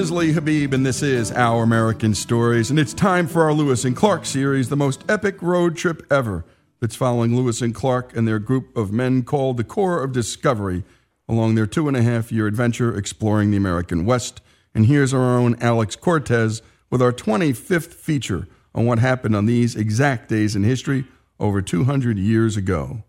Is 0.00 0.10
Lee 0.10 0.32
Habib, 0.32 0.72
and 0.72 0.86
this 0.86 1.02
is 1.02 1.30
Our 1.30 1.62
American 1.62 2.14
Stories. 2.14 2.70
And 2.70 2.78
it's 2.78 2.94
time 2.94 3.26
for 3.26 3.42
our 3.42 3.52
Lewis 3.52 3.84
and 3.84 3.94
Clark 3.94 4.24
series, 4.24 4.70
the 4.70 4.76
most 4.76 5.04
epic 5.10 5.42
road 5.42 5.76
trip 5.76 6.10
ever. 6.10 6.46
That's 6.80 6.96
following 6.96 7.36
Lewis 7.36 7.60
and 7.60 7.74
Clark 7.74 8.16
and 8.16 8.26
their 8.26 8.38
group 8.38 8.74
of 8.74 8.92
men 8.92 9.24
called 9.24 9.58
the 9.58 9.64
Corps 9.64 10.02
of 10.02 10.12
Discovery 10.12 10.84
along 11.28 11.54
their 11.54 11.66
two 11.66 11.86
and 11.86 11.98
a 11.98 12.02
half 12.02 12.32
year 12.32 12.46
adventure 12.46 12.96
exploring 12.96 13.50
the 13.50 13.58
American 13.58 14.06
West. 14.06 14.40
And 14.74 14.86
here's 14.86 15.12
our 15.12 15.36
own 15.38 15.54
Alex 15.60 15.96
Cortez 15.96 16.62
with 16.88 17.02
our 17.02 17.12
25th 17.12 17.92
feature 17.92 18.48
on 18.74 18.86
what 18.86 19.00
happened 19.00 19.36
on 19.36 19.44
these 19.44 19.76
exact 19.76 20.30
days 20.30 20.56
in 20.56 20.62
history 20.62 21.04
over 21.38 21.60
200 21.60 22.18
years 22.18 22.56
ago. 22.56 23.02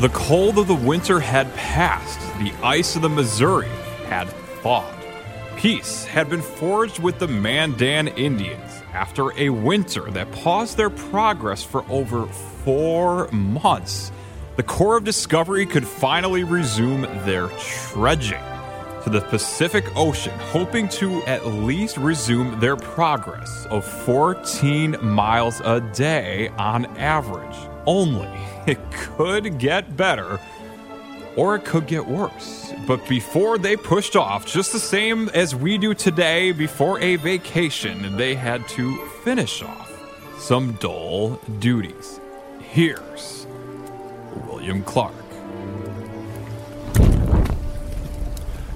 The 0.00 0.08
cold 0.08 0.58
of 0.58 0.66
the 0.66 0.74
winter 0.74 1.20
had 1.20 1.54
passed. 1.54 2.18
The 2.40 2.52
ice 2.64 2.96
of 2.96 3.02
the 3.02 3.08
Missouri 3.08 3.68
had 4.06 4.28
thawed. 4.60 4.92
Peace 5.56 6.04
had 6.04 6.28
been 6.28 6.42
forged 6.42 6.98
with 6.98 7.20
the 7.20 7.28
Mandan 7.28 8.08
Indians 8.08 8.82
after 8.92 9.32
a 9.38 9.50
winter 9.50 10.10
that 10.10 10.32
paused 10.32 10.76
their 10.76 10.90
progress 10.90 11.62
for 11.62 11.84
over 11.88 12.26
four 12.26 13.28
months. 13.30 14.10
The 14.56 14.64
Corps 14.64 14.96
of 14.96 15.04
Discovery 15.04 15.64
could 15.64 15.86
finally 15.86 16.42
resume 16.42 17.02
their 17.24 17.46
trudging 17.60 18.42
to 19.04 19.10
the 19.10 19.20
Pacific 19.20 19.84
Ocean, 19.94 20.36
hoping 20.50 20.88
to 20.88 21.22
at 21.22 21.46
least 21.46 21.98
resume 21.98 22.58
their 22.58 22.76
progress 22.76 23.64
of 23.66 23.84
14 23.84 24.96
miles 25.00 25.60
a 25.64 25.80
day 25.80 26.48
on 26.58 26.86
average. 26.96 27.56
Only 27.86 28.28
it 28.66 28.78
could 28.90 29.58
get 29.58 29.96
better 29.96 30.40
or 31.36 31.56
it 31.56 31.64
could 31.64 31.86
get 31.86 32.06
worse. 32.06 32.72
But 32.86 33.06
before 33.08 33.58
they 33.58 33.76
pushed 33.76 34.16
off, 34.16 34.46
just 34.46 34.72
the 34.72 34.78
same 34.78 35.28
as 35.30 35.54
we 35.54 35.78
do 35.78 35.94
today 35.94 36.52
before 36.52 37.00
a 37.00 37.16
vacation, 37.16 38.16
they 38.16 38.34
had 38.34 38.66
to 38.68 38.96
finish 39.24 39.62
off 39.62 39.90
some 40.38 40.72
dull 40.74 41.40
duties. 41.58 42.20
Here's 42.60 43.46
William 44.46 44.82
Clark. 44.82 45.14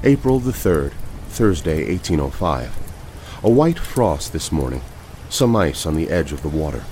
April 0.04 0.38
the 0.38 0.52
3rd, 0.52 0.92
Thursday, 1.28 1.88
1805. 1.90 3.42
A 3.44 3.50
white 3.50 3.78
frost 3.78 4.32
this 4.32 4.50
morning, 4.50 4.80
some 5.28 5.54
ice 5.54 5.86
on 5.86 5.96
the 5.96 6.08
edge 6.08 6.32
of 6.32 6.42
the 6.42 6.48
water. 6.48 6.84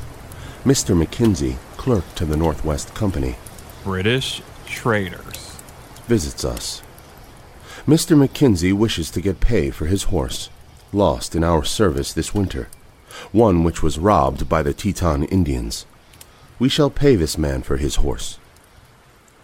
Mr. 0.66 0.96
Mackenzie, 0.96 1.58
clerk 1.76 2.02
to 2.16 2.24
the 2.24 2.36
Northwest 2.36 2.92
Company, 2.92 3.36
British 3.84 4.42
traders. 4.66 5.60
visits 6.08 6.44
us. 6.44 6.82
Mr. 7.86 8.18
Mackenzie 8.18 8.72
wishes 8.72 9.08
to 9.12 9.20
get 9.20 9.38
pay 9.38 9.70
for 9.70 9.86
his 9.86 10.10
horse, 10.10 10.50
lost 10.92 11.36
in 11.36 11.44
our 11.44 11.62
service 11.62 12.12
this 12.12 12.34
winter, 12.34 12.68
one 13.30 13.62
which 13.62 13.80
was 13.80 13.96
robbed 13.96 14.48
by 14.48 14.60
the 14.60 14.74
Teton 14.74 15.22
Indians. 15.26 15.86
We 16.58 16.68
shall 16.68 16.90
pay 16.90 17.14
this 17.14 17.38
man 17.38 17.62
for 17.62 17.76
his 17.76 17.96
horse. 17.96 18.40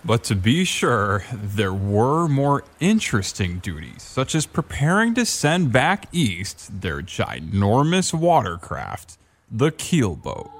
But 0.04 0.24
to 0.24 0.34
be 0.34 0.64
sure, 0.64 1.24
there 1.32 1.72
were 1.72 2.26
more 2.26 2.64
interesting 2.80 3.60
duties, 3.60 4.02
such 4.02 4.34
as 4.34 4.44
preparing 4.44 5.14
to 5.14 5.24
send 5.24 5.70
back 5.70 6.08
east 6.10 6.80
their 6.80 7.00
ginormous 7.00 8.12
watercraft, 8.12 9.18
the 9.48 9.70
keelboat. 9.70 10.50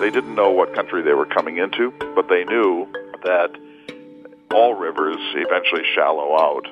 They 0.00 0.10
didn't 0.10 0.34
know 0.34 0.50
what 0.50 0.74
country 0.74 1.02
they 1.02 1.12
were 1.12 1.26
coming 1.26 1.58
into, 1.58 1.92
but 2.14 2.28
they 2.28 2.44
knew 2.44 2.86
that 3.24 3.50
all 4.54 4.74
rivers 4.74 5.16
eventually 5.34 5.82
shallow 5.94 6.38
out. 6.38 6.66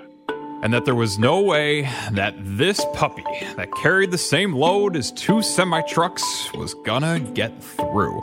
and 0.62 0.72
that 0.72 0.86
there 0.86 0.94
was 0.94 1.18
no 1.18 1.38
way 1.42 1.82
that 2.12 2.34
this 2.38 2.82
puppy 2.94 3.22
that 3.56 3.70
carried 3.74 4.10
the 4.10 4.16
same 4.18 4.54
load 4.54 4.96
as 4.96 5.12
two 5.12 5.42
semi 5.42 5.82
trucks 5.82 6.22
was 6.54 6.72
gonna 6.84 7.20
get 7.20 7.62
through. 7.62 8.22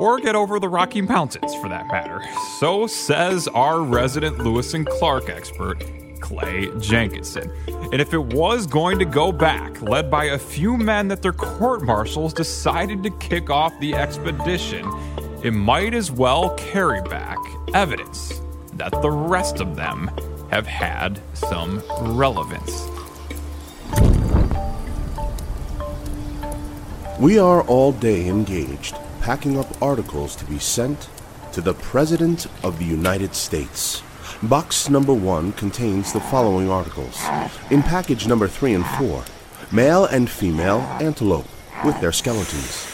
Or 0.00 0.18
get 0.18 0.34
over 0.34 0.58
the 0.58 0.68
Rocky 0.68 1.00
Mountains, 1.00 1.54
for 1.56 1.68
that 1.68 1.86
matter. 1.86 2.22
So 2.58 2.86
says 2.88 3.46
our 3.48 3.82
resident 3.82 4.38
Lewis 4.38 4.74
and 4.74 4.84
Clark 4.86 5.28
expert, 5.28 5.84
Clay 6.20 6.70
Jenkinson. 6.78 7.50
And 7.66 8.00
if 8.00 8.14
it 8.14 8.22
was 8.22 8.66
going 8.66 8.98
to 8.98 9.04
go 9.04 9.32
back, 9.32 9.80
led 9.82 10.10
by 10.10 10.26
a 10.26 10.38
few 10.38 10.76
men 10.76 11.08
that 11.08 11.22
their 11.22 11.32
court 11.32 11.82
martials 11.82 12.32
decided 12.32 13.02
to 13.02 13.10
kick 13.18 13.50
off 13.50 13.72
the 13.80 13.94
expedition, 13.94 14.86
it 15.42 15.52
might 15.52 15.94
as 15.94 16.10
well 16.10 16.50
carry 16.56 17.02
back 17.02 17.38
evidence 17.74 18.40
that 18.74 18.92
the 19.02 19.10
rest 19.10 19.60
of 19.60 19.76
them 19.76 20.10
have 20.50 20.66
had 20.66 21.20
some 21.34 21.82
relevance. 22.00 22.86
We 27.18 27.38
are 27.38 27.62
all 27.62 27.92
day 27.92 28.28
engaged, 28.28 28.94
packing 29.20 29.58
up 29.58 29.82
articles 29.82 30.34
to 30.36 30.44
be 30.46 30.58
sent 30.58 31.08
to 31.52 31.60
the 31.60 31.74
President 31.74 32.46
of 32.62 32.78
the 32.78 32.84
United 32.84 33.34
States. 33.34 34.02
Box 34.44 34.88
number 34.88 35.12
one 35.12 35.52
contains 35.52 36.14
the 36.14 36.20
following 36.20 36.70
articles. 36.70 37.22
In 37.70 37.82
package 37.82 38.26
number 38.26 38.48
three 38.48 38.72
and 38.72 38.86
four, 38.86 39.22
male 39.70 40.06
and 40.06 40.30
female 40.30 40.80
antelope 40.98 41.44
with 41.84 42.00
their 42.00 42.10
skeletons. 42.10 42.86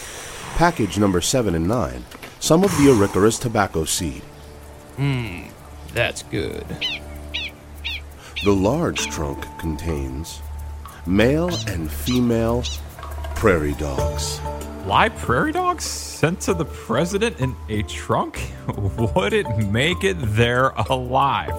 Package 0.57 0.99
number 0.99 1.20
seven 1.20 1.55
and 1.55 1.68
nine, 1.68 2.05
some 2.40 2.64
of 2.64 2.70
the 2.72 2.88
Arikaras 2.88 3.40
tobacco 3.40 3.84
seed. 3.84 4.22
Hmm, 4.97 5.42
that's 5.94 6.24
good. 6.24 6.66
The 8.42 8.53
large 8.53 9.07
trunk 9.07 9.47
contains 9.59 10.42
male 11.07 11.55
and 11.68 11.88
female 11.88 12.64
prairie 13.36 13.74
dogs. 13.74 14.40
Live 14.87 15.16
prairie 15.16 15.51
dogs 15.51 15.82
sent 15.82 16.41
to 16.43 16.55
the 16.55 16.64
president 16.64 17.41
in 17.41 17.57
a 17.68 17.82
trunk? 17.82 18.41
Would 19.16 19.32
it 19.32 19.49
make 19.66 20.05
it 20.05 20.16
there 20.20 20.68
alive? 20.89 21.51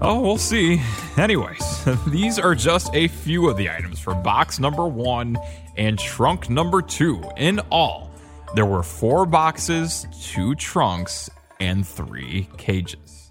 Oh, 0.00 0.18
we'll 0.22 0.38
see. 0.38 0.80
Anyways, 1.18 1.84
these 2.06 2.38
are 2.38 2.54
just 2.54 2.94
a 2.94 3.08
few 3.08 3.50
of 3.50 3.58
the 3.58 3.68
items 3.68 4.00
from 4.00 4.22
box 4.22 4.58
number 4.58 4.88
one 4.88 5.36
and 5.76 5.98
trunk 5.98 6.48
number 6.48 6.80
two. 6.80 7.22
In 7.36 7.60
all, 7.70 8.10
there 8.54 8.64
were 8.64 8.82
four 8.82 9.26
boxes, 9.26 10.06
two 10.22 10.54
trunks, 10.54 11.28
and 11.60 11.86
three 11.86 12.48
cages. 12.56 13.30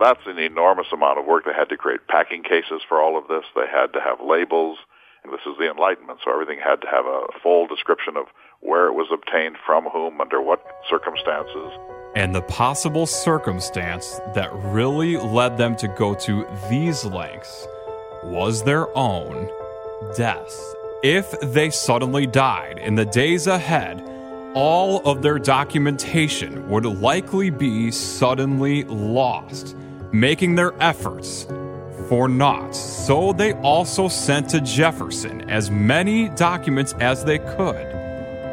That's 0.00 0.26
an 0.26 0.40
enormous 0.40 0.88
amount 0.92 1.20
of 1.20 1.26
work. 1.26 1.44
They 1.44 1.54
had 1.54 1.68
to 1.68 1.76
create 1.76 2.08
packing 2.08 2.42
cases 2.42 2.82
for 2.88 3.00
all 3.00 3.16
of 3.16 3.28
this. 3.28 3.44
They 3.54 3.68
had 3.68 3.92
to 3.92 4.00
have 4.00 4.18
labels. 4.20 4.78
And 5.24 5.32
this 5.32 5.40
is 5.46 5.56
the 5.58 5.70
Enlightenment, 5.70 6.20
so 6.24 6.30
everything 6.30 6.58
had 6.62 6.80
to 6.82 6.86
have 6.86 7.06
a 7.06 7.26
full 7.42 7.66
description 7.66 8.16
of 8.16 8.26
where 8.60 8.86
it 8.86 8.92
was 8.92 9.08
obtained, 9.12 9.56
from 9.64 9.84
whom, 9.84 10.20
under 10.20 10.40
what 10.40 10.62
circumstances. 10.88 11.72
And 12.14 12.34
the 12.34 12.42
possible 12.42 13.06
circumstance 13.06 14.20
that 14.34 14.50
really 14.54 15.16
led 15.16 15.58
them 15.58 15.76
to 15.76 15.88
go 15.88 16.14
to 16.14 16.46
these 16.70 17.04
lengths 17.04 17.66
was 18.22 18.62
their 18.62 18.96
own 18.96 19.50
death 20.16 20.54
if 21.04 21.38
they 21.40 21.68
suddenly 21.68 22.26
died 22.26 22.78
in 22.78 22.94
the 22.94 23.04
days 23.04 23.46
ahead, 23.46 24.02
all 24.54 25.06
of 25.06 25.20
their 25.20 25.38
documentation 25.38 26.66
would 26.70 26.86
likely 26.86 27.50
be 27.50 27.90
suddenly 27.90 28.84
lost, 28.84 29.76
making 30.12 30.54
their 30.54 30.72
efforts 30.82 31.46
for 32.08 32.28
naught. 32.28 32.74
So 32.74 33.32
they 33.32 33.52
also 33.54 34.08
sent 34.08 34.50
to 34.50 34.60
Jefferson 34.60 35.50
as 35.50 35.70
many 35.70 36.28
documents 36.30 36.92
as 37.00 37.24
they 37.24 37.38
could, 37.38 37.86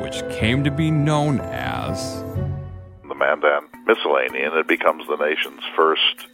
which 0.02 0.24
came 0.32 0.64
to 0.64 0.72
be 0.72 0.92
known 0.92 1.40
as 1.40 2.24
the 3.08 3.16
Mandan 3.16 3.68
Miscellany, 3.86 4.42
and 4.42 4.56
it 4.56 4.68
becomes 4.68 5.06
the 5.08 5.18
nation's 5.18 5.62
first 5.76 6.28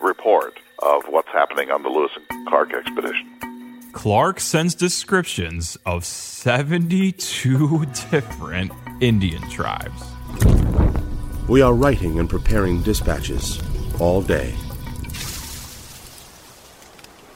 report 0.00 0.58
of 0.82 1.04
what's 1.08 1.28
happening 1.28 1.70
on 1.70 1.82
the 1.82 1.88
Lewis 1.88 2.12
and 2.30 2.48
Clark 2.48 2.72
expedition. 2.74 3.30
Clark 3.92 4.40
sends 4.40 4.74
descriptions 4.74 5.78
of 5.86 6.04
72 6.04 7.86
different 8.10 8.72
Indian 9.00 9.48
tribes. 9.50 10.02
We 11.48 11.62
are 11.62 11.74
writing 11.74 12.18
and 12.18 12.28
preparing 12.28 12.82
dispatches 12.82 13.62
all 14.00 14.20
day. 14.22 14.54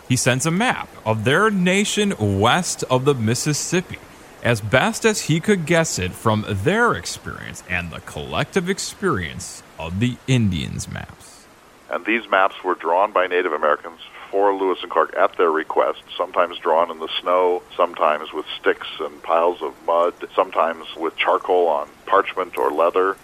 He 0.08 0.16
sends 0.16 0.46
a 0.46 0.50
map 0.50 0.88
of 1.04 1.24
their 1.24 1.50
nation 1.50 2.14
west 2.40 2.82
of 2.90 3.04
the 3.04 3.14
Mississippi, 3.14 3.98
as 4.42 4.62
best 4.62 5.04
as 5.04 5.22
he 5.22 5.38
could 5.38 5.66
guess 5.66 5.98
it 5.98 6.12
from 6.12 6.46
their 6.48 6.94
experience 6.94 7.62
and 7.68 7.90
the 7.90 8.00
collective 8.00 8.70
experience 8.70 9.62
of 9.78 10.00
the 10.00 10.16
Indians' 10.26 10.90
maps. 10.90 11.44
And 11.90 12.06
these 12.06 12.28
maps 12.30 12.64
were 12.64 12.74
drawn 12.74 13.12
by 13.12 13.26
Native 13.26 13.52
Americans 13.52 14.00
for 14.30 14.54
Lewis 14.54 14.78
and 14.82 14.90
Clark 14.90 15.14
at 15.14 15.36
their 15.36 15.50
request, 15.50 16.02
sometimes 16.16 16.56
drawn 16.58 16.90
in 16.90 17.00
the 17.00 17.08
snow, 17.20 17.62
sometimes 17.76 18.32
with 18.32 18.46
sticks 18.58 18.88
and 19.00 19.22
piles 19.22 19.60
of 19.60 19.74
mud, 19.86 20.14
sometimes 20.34 20.86
with 20.96 21.16
charcoal 21.16 21.68
on 21.68 21.88
parchment 22.06 22.56
or 22.56 22.70
leather, 22.70 23.16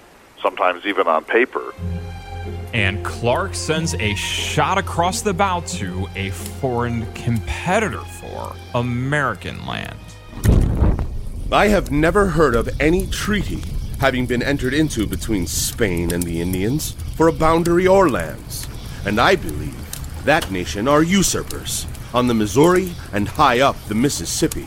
sometimes 0.43 0.85
even 0.85 1.07
on 1.07 1.25
paper. 1.25 1.73
And 2.75 3.05
Clark 3.05 3.55
sends 3.55 3.95
a 3.95 4.17
shot 4.17 4.79
across 4.79 5.23
the 5.23 5.33
bow 5.33 5.61
to 5.61 6.09
a 6.17 6.31
foreign 6.31 7.07
competitor 7.13 8.01
for 8.01 8.57
American 8.75 9.65
land. 9.65 9.97
I 11.53 11.69
have 11.69 11.93
never 11.93 12.27
heard 12.27 12.57
of 12.57 12.69
any 12.81 13.07
treaty 13.07 13.63
having 14.01 14.27
been 14.27 14.43
entered 14.43 14.75
into 14.75 15.07
between 15.07 15.47
Spain 15.47 16.13
and 16.13 16.25
the 16.25 16.41
Indians 16.41 16.97
for 17.15 17.29
a 17.29 17.33
boundary 17.33 17.87
or 17.87 18.11
lands, 18.11 18.67
and 19.07 19.21
I 19.21 19.37
believe 19.37 20.25
that 20.25 20.51
nation 20.51 20.89
are 20.89 21.05
usurpers 21.05 21.87
on 22.13 22.27
the 22.27 22.35
Missouri 22.35 22.91
and 23.13 23.29
high 23.29 23.61
up 23.61 23.77
the 23.85 23.95
Mississippi. 23.95 24.67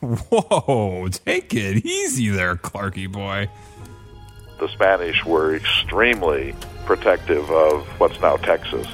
Whoa, 0.00 1.08
take 1.08 1.52
it 1.54 1.84
easy 1.84 2.28
there, 2.28 2.54
Clarky 2.54 3.10
boy. 3.10 3.50
The 4.60 4.68
Spanish 4.68 5.24
were 5.24 5.56
extremely 5.56 6.54
protective 6.84 7.50
of 7.50 7.86
what's 7.98 8.20
now 8.20 8.36
Texas 8.36 8.86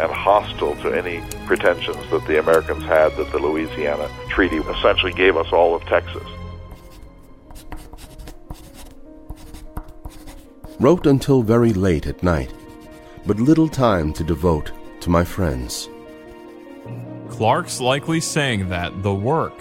and 0.00 0.10
hostile 0.10 0.74
to 0.76 0.92
any 0.92 1.22
pretensions 1.46 2.10
that 2.10 2.26
the 2.26 2.38
Americans 2.38 2.82
had 2.84 3.14
that 3.16 3.30
the 3.30 3.38
Louisiana 3.38 4.08
Treaty 4.28 4.56
essentially 4.56 5.12
gave 5.12 5.36
us 5.36 5.52
all 5.52 5.74
of 5.74 5.82
Texas. 5.84 6.26
Wrote 10.80 11.06
until 11.06 11.42
very 11.42 11.72
late 11.72 12.06
at 12.06 12.22
night, 12.22 12.52
but 13.26 13.38
little 13.38 13.68
time 13.68 14.12
to 14.14 14.24
devote 14.24 14.72
to 15.00 15.10
my 15.10 15.24
friends. 15.24 15.88
Clark's 17.28 17.80
likely 17.80 18.20
saying 18.20 18.68
that 18.68 19.02
the 19.02 19.14
work 19.14 19.54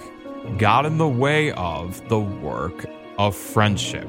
got 0.58 0.86
in 0.86 0.98
the 0.98 1.08
way 1.08 1.52
of 1.52 2.08
the 2.10 2.20
work 2.20 2.86
of 3.18 3.36
friendship. 3.36 4.08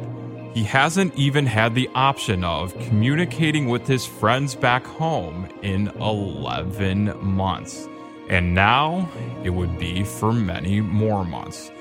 He 0.55 0.63
hasn't 0.63 1.15
even 1.17 1.47
had 1.47 1.75
the 1.75 1.91
option 1.95 2.45
of 2.45 2.79
communicating 2.79 3.69
with 3.69 3.87
his 3.87 4.07
friends 4.07 4.55
back 4.55 4.87
home 4.87 5.49
in 5.63 5.89
11 6.01 7.13
months. 7.21 7.89
And 8.31 8.55
now 8.55 9.11
it 9.43 9.51
would 9.51 9.79
be 9.79 10.05
for 10.05 10.33
many 10.33 10.81
more 10.81 11.25
months. 11.25 11.73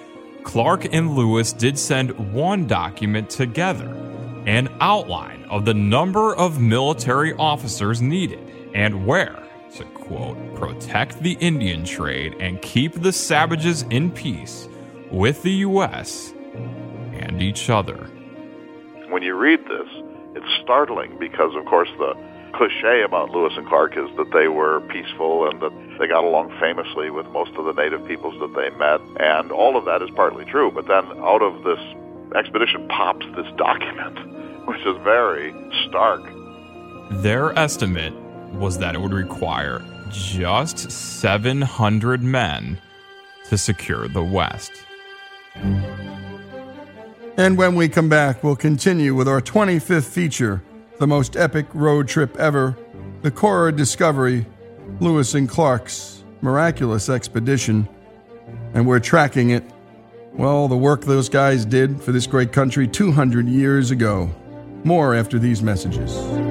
Clark 0.43 0.93
and 0.93 1.15
Lewis 1.15 1.53
did 1.53 1.77
send 1.77 2.33
one 2.33 2.67
document 2.67 3.29
together 3.29 3.87
an 4.45 4.67
outline 4.81 5.45
of 5.45 5.63
the 5.63 5.73
number 5.73 6.35
of 6.35 6.59
military 6.59 7.33
officers 7.33 8.01
needed 8.01 8.51
and 8.73 9.05
where 9.05 9.43
to 9.75 9.85
quote, 9.85 10.37
protect 10.55 11.19
the 11.23 11.33
Indian 11.33 11.83
trade 11.83 12.35
and 12.39 12.61
keep 12.61 13.01
the 13.01 13.11
savages 13.11 13.83
in 13.83 14.11
peace 14.11 14.67
with 15.11 15.41
the 15.43 15.51
U.S. 15.51 16.33
and 17.13 17.41
each 17.41 17.69
other. 17.69 18.09
When 19.13 19.21
you 19.21 19.35
read 19.35 19.59
this, 19.65 19.87
it's 20.33 20.63
startling 20.63 21.19
because, 21.19 21.53
of 21.55 21.65
course, 21.65 21.89
the 21.99 22.17
cliche 22.55 23.03
about 23.03 23.29
Lewis 23.29 23.53
and 23.55 23.67
Clark 23.67 23.95
is 23.95 24.09
that 24.17 24.31
they 24.33 24.47
were 24.47 24.81
peaceful 24.89 25.47
and 25.47 25.61
that 25.61 25.69
they 25.99 26.07
got 26.07 26.23
along 26.23 26.49
famously 26.59 27.11
with 27.11 27.27
most 27.27 27.51
of 27.51 27.65
the 27.65 27.73
native 27.73 28.03
peoples 28.07 28.33
that 28.39 28.55
they 28.59 28.75
met, 28.75 28.99
and 29.21 29.51
all 29.51 29.77
of 29.77 29.85
that 29.85 30.01
is 30.01 30.09
partly 30.15 30.45
true. 30.45 30.71
But 30.71 30.87
then 30.87 31.05
out 31.21 31.43
of 31.43 31.63
this 31.63 31.77
expedition 32.35 32.87
pops 32.87 33.23
this 33.35 33.45
document, 33.55 34.65
which 34.65 34.79
is 34.79 34.97
very 35.03 35.53
stark. 35.87 36.23
Their 37.21 37.55
estimate 37.55 38.15
was 38.55 38.79
that 38.79 38.95
it 38.95 39.01
would 39.01 39.13
require 39.13 39.85
just 40.09 40.89
700 40.89 42.23
men 42.23 42.81
to 43.49 43.59
secure 43.59 44.07
the 44.07 44.23
West. 44.23 44.71
And 47.35 47.57
when 47.57 47.73
we 47.75 47.89
come 47.89 48.09
back, 48.09 48.43
we'll 48.43 48.55
continue 48.55 49.15
with 49.15 49.27
our 49.27 49.41
25th 49.41 50.07
feature, 50.07 50.61
the 50.99 51.07
most 51.07 51.35
epic 51.35 51.65
road 51.73 52.07
trip 52.07 52.37
ever, 52.37 52.77
the 53.23 53.31
Corps 53.31 53.69
of 53.69 53.75
Discovery, 53.75 54.45
Lewis 54.99 55.33
and 55.33 55.49
Clark's 55.49 56.23
miraculous 56.41 57.09
expedition. 57.09 57.87
And 58.75 58.85
we're 58.85 58.99
tracking 58.99 59.49
it. 59.49 59.63
Well, 60.33 60.67
the 60.67 60.77
work 60.77 61.05
those 61.05 61.27
guys 61.27 61.65
did 61.65 61.99
for 62.01 62.11
this 62.11 62.27
great 62.27 62.51
country 62.51 62.87
200 62.87 63.47
years 63.47 63.89
ago. 63.89 64.29
More 64.83 65.15
after 65.15 65.39
these 65.39 65.63
messages. 65.63 66.42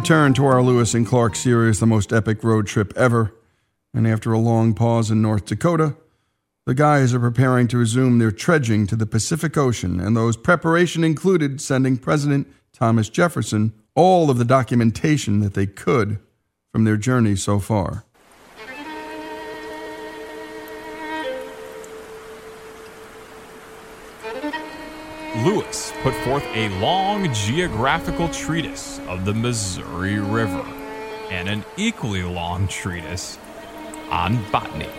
Return 0.00 0.32
to 0.32 0.46
our 0.46 0.62
Lewis 0.62 0.94
and 0.94 1.06
Clark 1.06 1.36
series, 1.36 1.78
the 1.78 1.84
most 1.84 2.10
epic 2.10 2.42
road 2.42 2.66
trip 2.66 2.90
ever. 2.96 3.34
And 3.92 4.08
after 4.08 4.32
a 4.32 4.38
long 4.38 4.72
pause 4.72 5.10
in 5.10 5.20
North 5.20 5.44
Dakota, 5.44 5.94
the 6.64 6.72
guys 6.72 7.12
are 7.12 7.20
preparing 7.20 7.68
to 7.68 7.76
resume 7.76 8.18
their 8.18 8.30
trudging 8.30 8.86
to 8.86 8.96
the 8.96 9.04
Pacific 9.04 9.58
Ocean, 9.58 10.00
and 10.00 10.16
those 10.16 10.38
preparation 10.38 11.04
included 11.04 11.60
sending 11.60 11.98
President 11.98 12.50
Thomas 12.72 13.10
Jefferson 13.10 13.74
all 13.94 14.30
of 14.30 14.38
the 14.38 14.44
documentation 14.46 15.40
that 15.40 15.52
they 15.52 15.66
could 15.66 16.18
from 16.72 16.84
their 16.84 16.96
journey 16.96 17.36
so 17.36 17.58
far. 17.58 18.06
Lewis 25.44 25.92
put 26.02 26.14
forth 26.16 26.44
a 26.54 26.68
long 26.80 27.32
geographical 27.32 28.28
treatise 28.28 29.00
of 29.08 29.24
the 29.24 29.32
Missouri 29.32 30.18
River 30.18 30.66
and 31.30 31.48
an 31.48 31.64
equally 31.78 32.22
long 32.22 32.68
treatise 32.68 33.38
on 34.10 34.42
botany. 34.50 34.90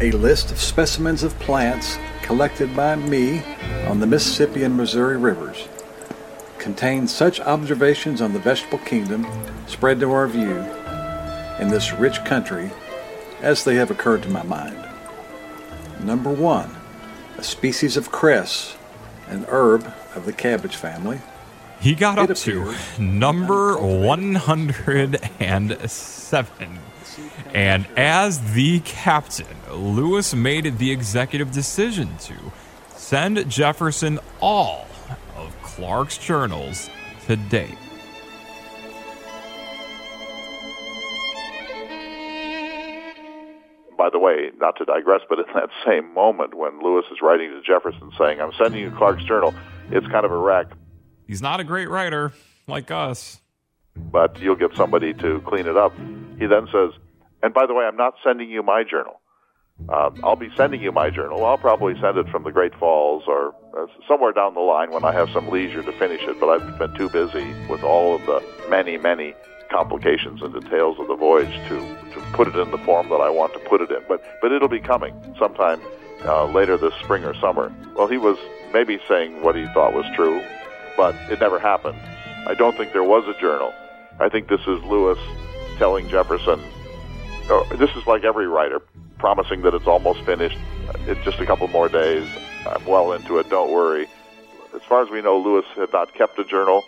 A 0.00 0.10
list 0.12 0.50
of 0.50 0.60
specimens 0.60 1.22
of 1.22 1.38
plants 1.38 1.98
collected 2.22 2.76
by 2.76 2.96
me 2.96 3.42
on 3.86 4.00
the 4.00 4.06
Mississippi 4.06 4.64
and 4.64 4.76
Missouri 4.76 5.16
rivers 5.16 5.68
contains 6.58 7.14
such 7.14 7.40
observations 7.40 8.20
on 8.20 8.34
the 8.34 8.38
vegetable 8.38 8.78
kingdom 8.78 9.26
spread 9.66 9.98
to 10.00 10.12
our 10.12 10.28
view 10.28 10.58
in 11.58 11.68
this 11.68 11.92
rich 11.94 12.22
country 12.24 12.70
as 13.40 13.64
they 13.64 13.76
have 13.76 13.90
occurred 13.90 14.22
to 14.22 14.28
my 14.28 14.42
mind. 14.42 14.76
Number 16.04 16.30
one, 16.30 16.76
a 17.40 17.42
species 17.42 17.96
of 17.96 18.12
cress, 18.12 18.76
an 19.28 19.46
herb 19.48 19.90
of 20.14 20.26
the 20.26 20.32
cabbage 20.32 20.76
family. 20.76 21.18
He 21.80 21.94
got 21.94 22.18
It 22.18 22.30
up 22.30 22.36
to 22.36 22.74
number 22.98 23.78
107. 23.78 25.18
And 27.54 27.86
as 27.96 28.52
the 28.52 28.80
captain, 28.80 29.56
Lewis 29.70 30.34
made 30.34 30.76
the 30.76 30.90
executive 30.90 31.50
decision 31.50 32.18
to 32.18 32.34
send 32.94 33.48
Jefferson 33.48 34.20
all 34.40 34.86
of 35.34 35.56
Clark's 35.62 36.18
journals 36.18 36.90
to 37.26 37.36
date. 37.36 37.78
By 44.00 44.08
the 44.08 44.18
way, 44.18 44.50
not 44.56 44.78
to 44.78 44.86
digress, 44.86 45.20
but 45.28 45.40
in 45.40 45.44
that 45.54 45.68
same 45.86 46.14
moment 46.14 46.54
when 46.54 46.82
Lewis 46.82 47.04
is 47.12 47.18
writing 47.20 47.50
to 47.50 47.60
Jefferson 47.60 48.10
saying, 48.18 48.40
I'm 48.40 48.50
sending 48.56 48.80
you 48.80 48.90
Clark's 48.92 49.24
Journal, 49.24 49.54
it's 49.90 50.06
kind 50.06 50.24
of 50.24 50.32
a 50.32 50.38
wreck, 50.38 50.68
He's 51.26 51.42
not 51.42 51.60
a 51.60 51.64
great 51.64 51.90
writer 51.90 52.32
like 52.66 52.90
us. 52.90 53.42
but 53.94 54.40
you'll 54.40 54.56
get 54.56 54.74
somebody 54.74 55.12
to 55.12 55.42
clean 55.46 55.66
it 55.66 55.76
up. 55.76 55.92
He 56.38 56.46
then 56.46 56.66
says, 56.72 56.92
and 57.42 57.52
by 57.52 57.66
the 57.66 57.74
way, 57.74 57.84
I'm 57.84 57.98
not 57.98 58.14
sending 58.24 58.48
you 58.48 58.62
my 58.62 58.84
journal. 58.84 59.20
Uh, 59.86 60.10
I'll 60.24 60.34
be 60.34 60.48
sending 60.56 60.80
you 60.80 60.92
my 60.92 61.10
journal. 61.10 61.44
I'll 61.44 61.58
probably 61.58 61.92
send 62.00 62.16
it 62.16 62.26
from 62.30 62.44
the 62.44 62.52
Great 62.52 62.74
Falls 62.76 63.24
or 63.26 63.54
uh, 63.76 63.86
somewhere 64.08 64.32
down 64.32 64.54
the 64.54 64.60
line 64.60 64.92
when 64.92 65.04
I 65.04 65.12
have 65.12 65.28
some 65.28 65.48
leisure 65.50 65.82
to 65.82 65.92
finish 65.92 66.22
it, 66.22 66.40
but 66.40 66.48
I've 66.48 66.78
been 66.78 66.94
too 66.94 67.10
busy 67.10 67.52
with 67.68 67.82
all 67.82 68.14
of 68.14 68.24
the 68.24 68.42
many, 68.70 68.96
many 68.96 69.34
complications 69.70 70.42
and 70.42 70.52
details 70.52 70.98
of 70.98 71.08
the 71.08 71.16
voyage 71.16 71.52
to, 71.68 71.78
to 72.12 72.20
put 72.32 72.48
it 72.48 72.56
in 72.56 72.70
the 72.70 72.78
form 72.78 73.08
that 73.08 73.20
I 73.20 73.30
want 73.30 73.52
to 73.54 73.58
put 73.60 73.80
it 73.80 73.90
in. 73.90 74.02
But, 74.08 74.22
but 74.42 74.52
it'll 74.52 74.68
be 74.68 74.80
coming 74.80 75.14
sometime 75.38 75.80
uh, 76.24 76.46
later 76.46 76.76
this 76.76 76.94
spring 77.02 77.24
or 77.24 77.34
summer. 77.34 77.72
Well, 77.96 78.08
he 78.08 78.18
was 78.18 78.36
maybe 78.72 79.00
saying 79.08 79.42
what 79.42 79.56
he 79.56 79.66
thought 79.72 79.94
was 79.94 80.04
true, 80.14 80.42
but 80.96 81.14
it 81.30 81.40
never 81.40 81.58
happened. 81.58 81.98
I 82.46 82.54
don't 82.54 82.76
think 82.76 82.92
there 82.92 83.04
was 83.04 83.24
a 83.28 83.40
journal. 83.40 83.72
I 84.18 84.28
think 84.28 84.48
this 84.48 84.60
is 84.60 84.82
Lewis 84.84 85.18
telling 85.78 86.08
Jefferson, 86.08 86.60
oh, 87.48 87.66
this 87.76 87.90
is 87.96 88.06
like 88.06 88.24
every 88.24 88.46
writer, 88.46 88.80
promising 89.18 89.62
that 89.62 89.74
it's 89.74 89.86
almost 89.86 90.22
finished. 90.24 90.58
It's 91.06 91.22
just 91.24 91.38
a 91.38 91.46
couple 91.46 91.68
more 91.68 91.88
days. 91.88 92.28
I'm 92.66 92.84
well 92.84 93.12
into 93.12 93.38
it. 93.38 93.48
Don't 93.48 93.72
worry. 93.72 94.06
As 94.74 94.82
far 94.82 95.02
as 95.02 95.10
we 95.10 95.22
know, 95.22 95.38
Lewis 95.38 95.64
had 95.76 95.92
not 95.92 96.12
kept 96.14 96.38
a 96.38 96.44
journal. 96.44 96.84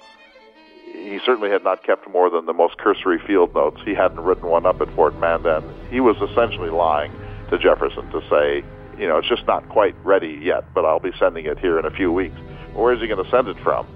He 1.03 1.18
certainly 1.26 1.50
had 1.50 1.64
not 1.64 1.82
kept 1.82 2.09
more 2.09 2.30
than 2.30 2.46
the 2.46 2.53
most 2.53 2.78
cursory 2.78 3.18
field 3.18 3.55
notes. 3.55 3.80
He 3.84 3.94
hadn't 3.94 4.20
written 4.20 4.48
one 4.48 4.66
up 4.66 4.80
at 4.80 4.88
Fort 4.94 5.18
Mandan. 5.18 5.64
He 5.90 6.00
was 6.00 6.16
essentially 6.16 6.70
lying 6.70 7.12
to 7.50 7.59
Jefferson 7.59 8.09
to 8.11 8.20
say, 8.30 8.64
you 8.98 9.09
know, 9.09 9.18
it's 9.18 9.28
just 9.28 9.46
not 9.46 9.68
quite 9.68 9.96
ready 10.05 10.38
yet, 10.42 10.64
but 10.74 10.84
I'll 10.84 11.00
be 11.00 11.12
sending 11.18 11.46
it 11.46 11.59
here 11.59 11.78
in 11.78 11.84
a 11.84 11.90
few 11.90 12.12
weeks. 12.12 12.36
Where 12.74 12.92
is 12.92 13.00
he 13.00 13.09
going 13.09 13.22
to 13.22 13.30
send 13.30 13.48
it 13.48 13.59
from? 13.62 13.86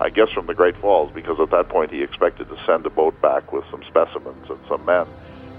I 0.00 0.10
guess 0.10 0.28
from 0.30 0.46
the 0.46 0.54
Great 0.54 0.76
Falls, 0.80 1.10
because 1.14 1.38
at 1.40 1.50
that 1.50 1.68
point 1.68 1.92
he 1.92 2.02
expected 2.02 2.48
to 2.48 2.56
send 2.66 2.84
a 2.86 2.90
boat 2.90 3.20
back 3.20 3.52
with 3.52 3.64
some 3.70 3.82
specimens 3.88 4.48
and 4.48 4.58
some 4.68 4.84
men. 4.84 5.06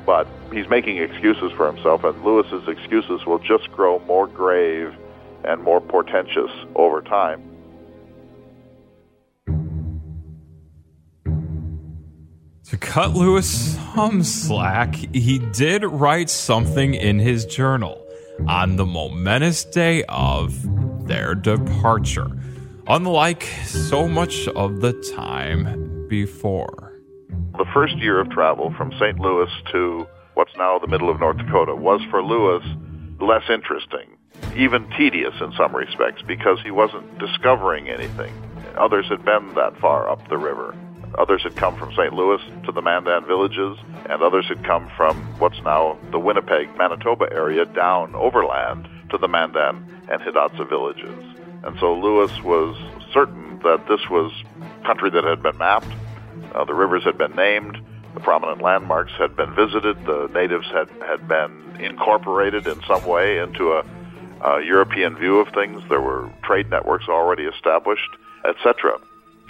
But 0.06 0.28
he's 0.52 0.70
making 0.70 0.98
excuses 0.98 1.52
for 1.58 1.72
himself, 1.72 2.04
and 2.04 2.24
Lewis's 2.24 2.68
excuses 2.68 3.26
will 3.26 3.40
just 3.40 3.72
grow 3.72 4.00
more 4.00 4.28
grave 4.28 4.96
and 5.44 5.62
more 5.64 5.82
portentous 5.82 6.52
over 6.76 7.02
time. 7.02 7.51
To 12.72 12.78
cut 12.78 13.12
Lewis 13.12 13.76
some 13.94 14.24
slack, 14.24 14.96
he 14.96 15.40
did 15.40 15.84
write 15.84 16.30
something 16.30 16.94
in 16.94 17.20
his 17.20 17.44
journal 17.44 18.02
on 18.48 18.78
the 18.78 18.86
momentous 18.86 19.66
day 19.66 20.06
of 20.08 21.06
their 21.06 21.36
departure, 21.36 22.32
unlike 22.88 23.44
so 23.66 24.08
much 24.08 24.48
of 24.48 24.80
the 24.80 24.94
time 25.18 26.08
before. 26.08 26.94
The 27.58 27.66
first 27.74 27.98
year 27.98 28.22
of 28.22 28.30
travel 28.30 28.74
from 28.78 28.94
St. 28.94 29.20
Louis 29.20 29.52
to 29.74 30.08
what's 30.36 30.56
now 30.56 30.80
the 30.80 30.88
middle 30.88 31.10
of 31.10 31.20
North 31.20 31.40
Dakota 31.40 31.76
was 31.76 32.00
for 32.10 32.24
Lewis 32.24 32.64
less 33.20 33.44
interesting, 33.50 34.16
even 34.56 34.90
tedious 34.92 35.34
in 35.42 35.52
some 35.58 35.76
respects, 35.76 36.22
because 36.26 36.60
he 36.64 36.72
wasn't 36.72 37.20
discovering 37.20 37.90
anything. 37.90 38.34
Others 38.78 39.08
had 39.10 39.26
been 39.26 39.56
that 39.56 39.78
far 39.82 40.10
up 40.10 40.26
the 40.30 40.38
river. 40.38 40.74
Others 41.18 41.44
had 41.44 41.56
come 41.56 41.78
from 41.78 41.92
St. 41.94 42.14
Louis 42.14 42.42
to 42.66 42.72
the 42.72 42.82
Mandan 42.82 43.26
villages, 43.26 43.78
and 44.10 44.22
others 44.22 44.46
had 44.48 44.64
come 44.64 44.90
from 44.96 45.18
what's 45.40 45.62
now 45.64 45.98
the 46.12 46.20
Winnipeg, 46.20 46.76
Manitoba 46.78 47.28
area 47.32 47.66
down 47.66 48.16
overland 48.16 48.88
to 49.10 49.18
the 49.18 49.28
Mandan 49.28 49.86
and 50.10 50.22
Hidatsa 50.22 50.68
villages. 50.70 51.24
And 51.64 51.78
so 51.80 51.94
Lewis 51.94 52.32
was 52.44 52.76
certain 53.14 53.60
that 53.64 53.88
this 53.88 54.02
was 54.10 54.32
country 54.86 55.10
that 55.12 55.24
had 55.24 55.44
been 55.44 55.58
mapped, 55.58 55.92
uh, 56.56 56.66
the 56.66 56.74
rivers 56.74 57.04
had 57.04 57.18
been 57.18 57.36
named, 57.36 57.78
the 58.14 58.20
prominent 58.20 58.62
landmarks 58.62 59.12
had 59.18 59.36
been 59.36 59.54
visited, 59.54 60.06
the 60.06 60.30
natives 60.34 60.68
had, 60.68 60.90
had 61.06 61.28
been 61.28 61.76
incorporated 61.80 62.68
in 62.68 62.82
some 62.88 63.06
way 63.06 63.38
into 63.38 63.74
a, 63.74 63.84
a 64.42 64.64
European 64.64 65.16
view 65.16 65.40
of 65.40 65.54
things. 65.54 65.82
There 65.90 66.02
were 66.02 66.32
trade 66.44 66.70
networks 66.70 67.08
already 67.08 67.44
established, 67.44 68.10
etc. 68.46 69.00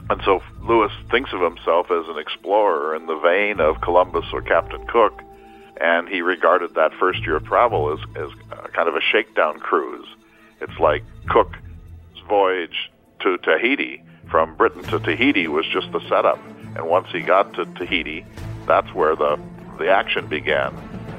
And 0.10 0.22
so 0.26 0.42
Lewis 0.62 0.92
thinks 1.10 1.32
of 1.34 1.42
himself 1.42 1.92
as 1.92 2.08
an 2.08 2.18
explorer 2.18 2.96
in 2.96 3.06
the 3.06 3.18
vein 3.18 3.60
of 3.60 3.82
Columbus 3.82 4.26
or 4.34 4.42
Captain 4.42 4.86
Cook, 4.88 5.22
and 5.80 6.08
he 6.08 6.22
regarded 6.22 6.76
that 6.76 6.94
first 7.00 7.22
year 7.22 7.38
of 7.38 7.46
travel 7.46 7.94
as, 7.94 8.00
as 8.16 8.30
kind 8.74 8.90
of 8.90 8.96
a 8.96 9.02
shakedown 9.02 9.60
cruise. 9.60 10.08
It's 10.60 10.78
like 10.80 11.04
Cook's 11.30 11.58
voyage 12.28 12.92
to 13.22 13.38
Tahiti 13.38 14.04
from 14.32 14.56
Britain 14.56 14.84
to 14.84 15.00
Tahiti 15.00 15.48
was 15.48 15.66
just 15.68 15.92
the 15.92 16.00
setup. 16.08 16.40
And 16.76 16.88
once 16.88 17.08
he 17.12 17.22
got 17.22 17.54
to 17.56 17.66
Tahiti, 17.66 18.26
that's 18.66 18.92
where 18.94 19.16
the, 19.16 19.38
the 19.78 19.90
action 19.90 20.28
began 20.28 20.74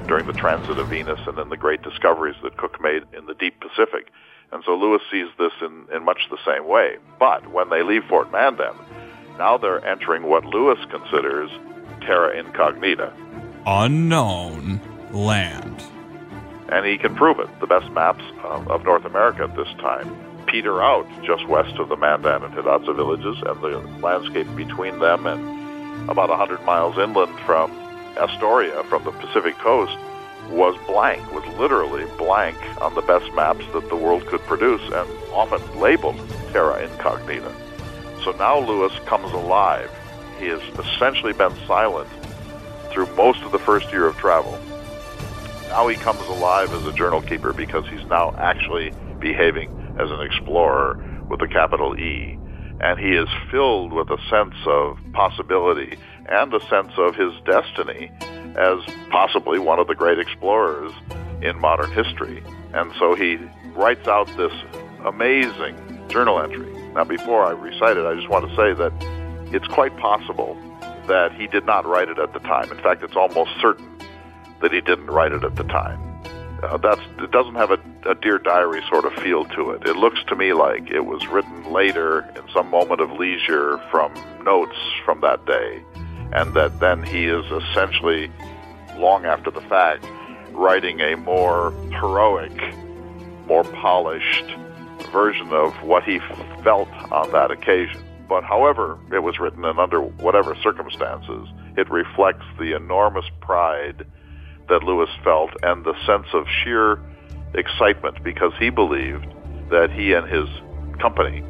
during 0.07 0.25
the 0.25 0.33
transit 0.33 0.77
of 0.77 0.89
Venus 0.89 1.19
and 1.27 1.37
then 1.37 1.49
the 1.49 1.57
great 1.57 1.81
discoveries 1.83 2.35
that 2.43 2.57
Cook 2.57 2.81
made 2.81 3.03
in 3.15 3.25
the 3.27 3.35
deep 3.35 3.59
Pacific. 3.59 4.11
And 4.53 4.63
so 4.65 4.75
Lewis 4.75 5.01
sees 5.11 5.27
this 5.37 5.51
in, 5.61 5.87
in 5.93 6.05
much 6.05 6.29
the 6.29 6.37
same 6.45 6.67
way. 6.67 6.97
But 7.19 7.51
when 7.51 7.69
they 7.69 7.83
leave 7.83 8.03
Fort 8.05 8.31
Mandan, 8.31 8.75
now 9.37 9.57
they're 9.57 9.83
entering 9.85 10.23
what 10.23 10.45
Lewis 10.45 10.79
considers 10.91 11.49
terra 12.01 12.37
incognita. 12.37 13.11
Unknown 13.65 14.79
land. 15.11 15.83
And 16.69 16.85
he 16.85 16.97
can 16.97 17.15
prove 17.15 17.39
it. 17.39 17.47
The 17.59 17.67
best 17.67 17.89
maps 17.91 18.23
of, 18.43 18.69
of 18.69 18.83
North 18.83 19.05
America 19.05 19.43
at 19.43 19.55
this 19.55 19.67
time 19.79 20.15
peter 20.45 20.83
out 20.83 21.07
just 21.23 21.47
west 21.47 21.79
of 21.79 21.89
the 21.89 21.95
Mandan 21.95 22.43
and 22.43 22.53
Hidatsa 22.53 22.95
villages, 22.95 23.37
and 23.45 23.59
the 23.61 23.79
landscape 24.05 24.47
between 24.55 24.99
them 24.99 25.25
and 25.25 26.09
about 26.09 26.29
100 26.29 26.63
miles 26.63 26.95
inland 26.97 27.39
from 27.39 27.71
Astoria, 28.17 28.83
from 28.83 29.03
the 29.03 29.11
Pacific 29.11 29.57
coast, 29.57 29.97
was 30.49 30.77
blank, 30.87 31.31
was 31.33 31.45
literally 31.57 32.05
blank 32.17 32.57
on 32.81 32.93
the 32.95 33.01
best 33.01 33.31
maps 33.33 33.65
that 33.73 33.87
the 33.89 33.95
world 33.95 34.25
could 34.27 34.41
produce, 34.41 34.81
and 34.81 35.09
often 35.31 35.79
labeled 35.79 36.17
terra 36.51 36.83
incognita. 36.83 37.53
So 38.23 38.31
now 38.31 38.59
Lewis 38.59 38.93
comes 39.05 39.31
alive. 39.33 39.91
He 40.39 40.47
has 40.47 40.61
essentially 40.79 41.33
been 41.33 41.55
silent 41.67 42.09
through 42.91 43.07
most 43.15 43.41
of 43.41 43.51
the 43.51 43.59
first 43.59 43.91
year 43.91 44.07
of 44.07 44.17
travel. 44.17 44.57
Now 45.69 45.87
he 45.87 45.95
comes 45.95 46.21
alive 46.27 46.71
as 46.73 46.85
a 46.85 46.93
journal 46.93 47.21
keeper 47.21 47.53
because 47.53 47.87
he's 47.87 48.05
now 48.05 48.35
actually 48.37 48.93
behaving 49.19 49.95
as 49.99 50.11
an 50.11 50.21
explorer 50.21 51.03
with 51.29 51.41
a 51.41 51.47
capital 51.47 51.97
E. 51.97 52.37
And 52.79 52.99
he 52.99 53.15
is 53.15 53.27
filled 53.49 53.93
with 53.93 54.09
a 54.09 54.17
sense 54.29 54.55
of 54.65 54.99
possibility 55.13 55.97
and 56.27 56.53
a 56.53 56.59
sense 56.67 56.93
of 56.97 57.15
his 57.15 57.33
destiny 57.45 58.11
as 58.55 58.79
possibly 59.09 59.59
one 59.59 59.79
of 59.79 59.87
the 59.87 59.95
great 59.95 60.19
explorers 60.19 60.91
in 61.41 61.59
modern 61.59 61.91
history. 61.91 62.43
And 62.73 62.91
so 62.99 63.15
he 63.15 63.37
writes 63.75 64.07
out 64.07 64.27
this 64.37 64.53
amazing 65.05 66.07
journal 66.09 66.41
entry. 66.41 66.71
Now, 66.93 67.03
before 67.03 67.45
I 67.45 67.51
recite 67.51 67.97
it, 67.97 68.05
I 68.05 68.15
just 68.15 68.29
want 68.29 68.47
to 68.49 68.55
say 68.55 68.73
that 68.73 68.93
it's 69.53 69.67
quite 69.67 69.95
possible 69.97 70.55
that 71.07 71.33
he 71.33 71.47
did 71.47 71.65
not 71.65 71.85
write 71.85 72.09
it 72.09 72.19
at 72.19 72.33
the 72.33 72.39
time. 72.39 72.71
In 72.71 72.77
fact, 72.77 73.03
it's 73.03 73.15
almost 73.15 73.51
certain 73.59 73.89
that 74.61 74.71
he 74.71 74.81
didn't 74.81 75.07
write 75.07 75.31
it 75.31 75.43
at 75.43 75.55
the 75.55 75.63
time. 75.63 75.99
Uh, 76.63 76.77
that's 76.77 77.01
it 77.19 77.31
doesn't 77.31 77.55
have 77.55 77.71
a, 77.71 77.79
a 78.09 78.15
dear 78.15 78.37
diary 78.37 78.81
sort 78.89 79.03
of 79.03 79.13
feel 79.21 79.43
to 79.43 79.71
it. 79.71 79.85
It 79.85 79.97
looks 79.97 80.23
to 80.29 80.35
me 80.35 80.53
like 80.53 80.89
it 80.89 81.05
was 81.05 81.27
written 81.27 81.71
later 81.73 82.21
in 82.37 82.43
some 82.53 82.69
moment 82.69 83.01
of 83.01 83.11
leisure 83.11 83.79
from 83.91 84.13
notes 84.43 84.77
from 85.03 85.19
that 85.21 85.45
day, 85.45 85.83
and 86.33 86.53
that 86.55 86.79
then 86.79 87.03
he 87.03 87.25
is 87.25 87.45
essentially, 87.51 88.31
long 88.97 89.25
after 89.25 89.51
the 89.51 89.61
fact, 89.61 90.05
writing 90.51 90.99
a 91.01 91.15
more 91.15 91.71
heroic, 91.91 92.51
more 93.45 93.63
polished 93.63 94.45
version 95.11 95.49
of 95.51 95.73
what 95.83 96.03
he 96.03 96.19
felt 96.63 96.89
on 97.11 97.31
that 97.31 97.51
occasion. 97.51 98.03
But 98.27 98.43
however 98.43 98.97
it 99.11 99.19
was 99.19 99.39
written 99.39 99.63
and 99.65 99.79
under 99.79 100.01
whatever 100.01 100.55
circumstances, 100.63 101.47
it 101.77 101.89
reflects 101.91 102.45
the 102.57 102.75
enormous 102.75 103.25
pride 103.41 104.05
that 104.69 104.83
Lewis 104.83 105.09
felt 105.23 105.51
and 105.61 105.83
the 105.83 105.93
sense 106.05 106.27
of 106.33 106.47
sheer 106.63 106.99
excitement 107.53 108.23
because 108.23 108.53
he 108.59 108.69
believed 108.69 109.27
that 109.69 109.91
he 109.91 110.13
and 110.13 110.27
his 110.27 110.47
company 110.99 111.43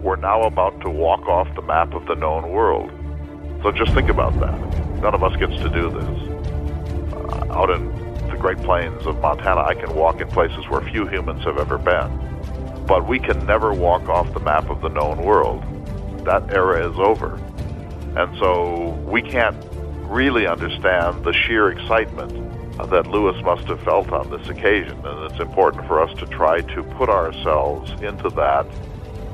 were 0.00 0.16
now 0.16 0.42
about 0.42 0.80
to 0.80 0.90
walk 0.90 1.26
off 1.28 1.54
the 1.54 1.62
map 1.62 1.92
of 1.92 2.06
the 2.06 2.14
known 2.14 2.50
world. 2.50 2.90
So 3.62 3.70
just 3.70 3.92
think 3.94 4.08
about 4.08 4.38
that. 4.40 4.58
None 5.00 5.14
of 5.14 5.22
us 5.22 5.36
gets 5.36 5.56
to 5.58 5.68
do 5.68 5.90
this. 5.90 7.12
Uh, 7.12 7.46
out 7.52 7.70
in 7.70 7.86
the 8.28 8.36
Great 8.36 8.58
Plains 8.58 9.06
of 9.06 9.20
Montana, 9.20 9.60
I 9.60 9.74
can 9.74 9.94
walk 9.94 10.20
in 10.20 10.28
places 10.28 10.68
where 10.68 10.80
few 10.80 11.06
humans 11.06 11.44
have 11.44 11.58
ever 11.58 11.78
been. 11.78 12.84
But 12.86 13.06
we 13.06 13.20
can 13.20 13.46
never 13.46 13.72
walk 13.72 14.08
off 14.08 14.32
the 14.34 14.40
map 14.40 14.68
of 14.68 14.80
the 14.80 14.88
known 14.88 15.22
world. 15.22 15.62
That 16.24 16.52
era 16.52 16.90
is 16.90 16.98
over. 16.98 17.36
And 18.16 18.36
so 18.38 18.90
we 19.06 19.22
can't 19.22 19.56
really 20.08 20.46
understand 20.46 21.24
the 21.24 21.32
sheer 21.32 21.70
excitement 21.70 22.32
that 22.90 23.06
Lewis 23.06 23.40
must 23.44 23.68
have 23.68 23.80
felt 23.82 24.10
on 24.10 24.28
this 24.30 24.48
occasion. 24.48 24.98
And 25.06 25.30
it's 25.30 25.40
important 25.40 25.86
for 25.86 26.02
us 26.02 26.12
to 26.18 26.26
try 26.26 26.62
to 26.62 26.82
put 26.82 27.08
ourselves 27.08 27.90
into 28.02 28.28
that 28.30 28.66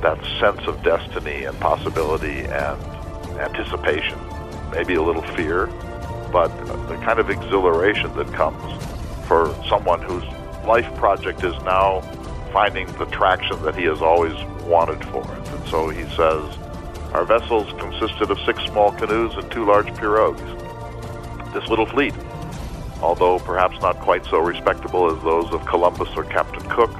that 0.03 0.23
sense 0.39 0.65
of 0.69 0.81
destiny 0.85 1.43
and 1.43 1.59
possibility 1.59 2.45
and 2.45 2.98
anticipation, 3.39 4.19
maybe 4.71 4.95
a 4.95 5.03
little 5.03 5.23
fear, 5.35 5.67
but 6.33 6.49
the 6.89 6.97
kind 6.97 7.19
of 7.19 7.31
exhilaration 7.31 8.15
that 8.17 8.33
comes 8.33 8.85
for 9.27 9.55
someone 9.69 10.03
whose 10.03 10.25
life 10.67 10.93
project 10.97 11.43
is 11.45 11.55
now 11.63 12.01
finding 12.53 12.87
the 12.99 13.07
traction 13.07 13.61
that 13.63 13.75
he 13.75 13.85
has 13.85 14.01
always 14.01 14.35
wanted 14.65 15.03
for 15.07 15.23
it. 15.23 15.49
And 15.49 15.69
so 15.69 15.89
he 15.89 16.03
says, 16.15 16.59
our 17.13 17.25
vessels 17.25 17.73
consisted 17.81 18.31
of 18.31 18.39
six 18.41 18.63
small 18.65 18.93
canoes 18.93 19.35
and 19.37 19.51
two 19.51 19.65
large 19.65 19.89
pirogues. 19.89 20.45
This 21.55 21.69
little 21.69 21.87
fleet, 21.87 22.15
although 23.01 23.39
perhaps 23.39 23.81
not 23.81 23.99
quite 24.01 24.25
so 24.27 24.39
respectable 24.39 25.15
as 25.15 25.23
those 25.23 25.51
of 25.53 25.65
Columbus 25.65 26.09
or 26.17 26.25
Captain 26.25 26.69
Cook, 26.69 26.91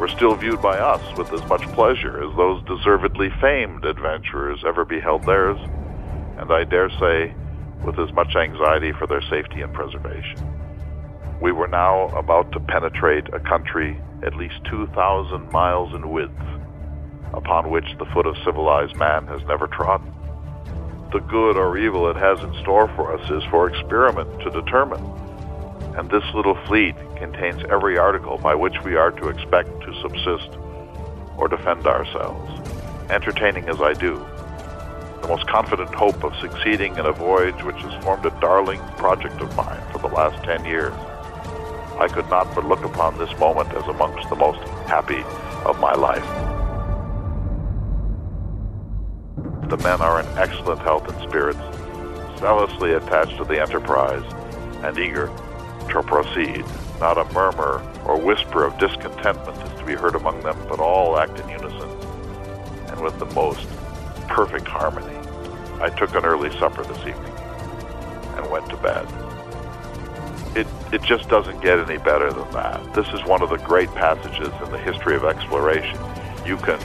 were 0.00 0.08
still 0.08 0.34
viewed 0.34 0.62
by 0.62 0.78
us 0.78 1.14
with 1.18 1.30
as 1.34 1.44
much 1.46 1.60
pleasure 1.74 2.24
as 2.24 2.34
those 2.34 2.64
deservedly 2.64 3.28
famed 3.38 3.84
adventurers 3.84 4.64
ever 4.66 4.82
beheld 4.82 5.22
theirs, 5.24 5.58
and 6.38 6.50
I 6.50 6.64
dare 6.64 6.88
say 6.98 7.34
with 7.84 7.98
as 7.98 8.10
much 8.14 8.34
anxiety 8.34 8.92
for 8.92 9.06
their 9.06 9.20
safety 9.20 9.60
and 9.60 9.74
preservation. 9.74 10.38
We 11.42 11.52
were 11.52 11.68
now 11.68 12.08
about 12.16 12.50
to 12.52 12.60
penetrate 12.60 13.28
a 13.34 13.40
country 13.40 14.00
at 14.22 14.36
least 14.36 14.64
2,000 14.70 15.52
miles 15.52 15.92
in 15.94 16.08
width, 16.08 16.32
upon 17.34 17.68
which 17.68 17.86
the 17.98 18.06
foot 18.06 18.26
of 18.26 18.38
civilized 18.42 18.96
man 18.96 19.26
has 19.26 19.42
never 19.44 19.66
trodden. 19.66 20.10
The 21.12 21.20
good 21.20 21.58
or 21.58 21.76
evil 21.76 22.08
it 22.08 22.16
has 22.16 22.40
in 22.40 22.54
store 22.62 22.88
for 22.96 23.14
us 23.14 23.30
is 23.30 23.44
for 23.50 23.68
experiment 23.68 24.40
to 24.40 24.50
determine 24.50 25.04
and 25.96 26.10
this 26.10 26.24
little 26.34 26.54
fleet 26.66 26.94
contains 27.16 27.62
every 27.70 27.98
article 27.98 28.38
by 28.38 28.54
which 28.54 28.74
we 28.84 28.96
are 28.96 29.10
to 29.12 29.28
expect 29.28 29.68
to 29.82 30.00
subsist 30.00 30.56
or 31.36 31.48
defend 31.48 31.86
ourselves. 31.86 32.50
Entertaining 33.10 33.68
as 33.68 33.80
I 33.80 33.94
do, 33.94 34.16
the 35.22 35.28
most 35.28 35.46
confident 35.46 35.94
hope 35.94 36.22
of 36.24 36.34
succeeding 36.36 36.96
in 36.96 37.06
a 37.06 37.12
voyage 37.12 37.62
which 37.62 37.76
has 37.76 38.04
formed 38.04 38.24
a 38.24 38.40
darling 38.40 38.80
project 38.96 39.40
of 39.40 39.54
mine 39.56 39.82
for 39.92 39.98
the 39.98 40.08
last 40.08 40.42
ten 40.44 40.64
years, 40.64 40.94
I 41.98 42.08
could 42.08 42.28
not 42.30 42.54
but 42.54 42.64
look 42.64 42.84
upon 42.84 43.18
this 43.18 43.36
moment 43.38 43.74
as 43.74 43.84
amongst 43.86 44.28
the 44.30 44.36
most 44.36 44.60
happy 44.88 45.22
of 45.66 45.78
my 45.80 45.92
life. 45.92 46.24
The 49.68 49.76
men 49.76 50.00
are 50.00 50.20
in 50.20 50.26
excellent 50.38 50.80
health 50.80 51.08
and 51.08 51.28
spirits, 51.28 51.60
zealously 52.38 52.94
attached 52.94 53.36
to 53.36 53.44
the 53.44 53.60
enterprise, 53.60 54.24
and 54.82 54.98
eager 54.98 55.30
to 55.90 56.02
proceed. 56.02 56.64
Not 57.00 57.18
a 57.18 57.24
murmur 57.32 57.82
or 58.04 58.18
whisper 58.20 58.64
of 58.64 58.78
discontentment 58.78 59.56
is 59.62 59.78
to 59.78 59.84
be 59.84 59.94
heard 59.94 60.14
among 60.14 60.42
them, 60.42 60.56
but 60.68 60.80
all 60.80 61.18
act 61.18 61.38
in 61.38 61.48
unison 61.48 61.88
and 62.88 63.00
with 63.00 63.18
the 63.18 63.26
most 63.26 63.66
perfect 64.28 64.66
harmony. 64.66 65.16
I 65.80 65.88
took 65.90 66.14
an 66.14 66.24
early 66.24 66.50
supper 66.58 66.84
this 66.84 66.98
evening 66.98 67.32
and 68.36 68.50
went 68.50 68.68
to 68.70 68.76
bed. 68.76 69.06
It, 70.56 70.66
it 70.92 71.02
just 71.02 71.28
doesn't 71.28 71.60
get 71.62 71.78
any 71.78 71.98
better 71.98 72.32
than 72.32 72.50
that. 72.52 72.94
This 72.94 73.06
is 73.08 73.24
one 73.24 73.42
of 73.42 73.50
the 73.50 73.58
great 73.58 73.88
passages 73.94 74.48
in 74.64 74.70
the 74.72 74.78
history 74.78 75.16
of 75.16 75.24
exploration. 75.24 75.98
You 76.44 76.56
can 76.56 76.78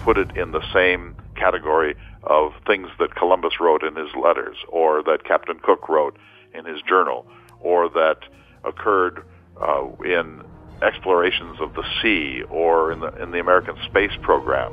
put 0.00 0.18
it 0.18 0.36
in 0.36 0.52
the 0.52 0.62
same 0.72 1.14
category 1.36 1.94
of 2.24 2.52
things 2.66 2.88
that 2.98 3.14
Columbus 3.14 3.60
wrote 3.60 3.82
in 3.82 3.96
his 3.96 4.14
letters, 4.14 4.56
or 4.68 5.02
that 5.02 5.24
Captain 5.24 5.58
Cook 5.58 5.88
wrote 5.88 6.16
in 6.54 6.64
his 6.64 6.80
journal, 6.82 7.26
or 7.60 7.88
that 7.90 8.18
occurred 8.64 9.24
uh, 9.60 9.86
in 10.04 10.42
explorations 10.82 11.60
of 11.60 11.74
the 11.74 11.84
sea 12.02 12.42
or 12.50 12.92
in 12.92 13.00
the 13.00 13.08
in 13.22 13.30
the 13.30 13.38
American 13.38 13.76
space 13.88 14.12
program. 14.22 14.72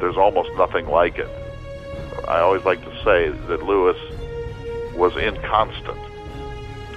There's 0.00 0.16
almost 0.16 0.50
nothing 0.56 0.86
like 0.86 1.18
it. 1.18 1.28
I 2.28 2.40
always 2.40 2.64
like 2.64 2.82
to 2.82 3.04
say 3.04 3.30
that 3.48 3.62
Lewis 3.62 3.96
was 4.94 5.16
inconstant. 5.16 5.98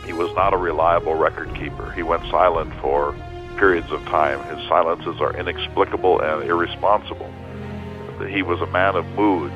He 0.06 0.14
was 0.14 0.34
not 0.36 0.54
a 0.54 0.58
reliable 0.58 1.16
record 1.16 1.54
keeper. 1.56 1.92
He 1.92 2.04
went 2.04 2.24
silent 2.32 2.74
for 2.82 3.14
periods 3.58 3.92
of 3.92 4.04
time. 4.06 4.42
His 4.56 4.68
silences 4.68 5.22
are 5.22 5.36
inexplicable 5.38 6.20
and 6.22 6.50
irresponsible. 6.50 7.32
He 8.28 8.42
was 8.42 8.60
a 8.62 8.68
man 8.68 8.96
of 8.96 9.06
moods. 9.10 9.54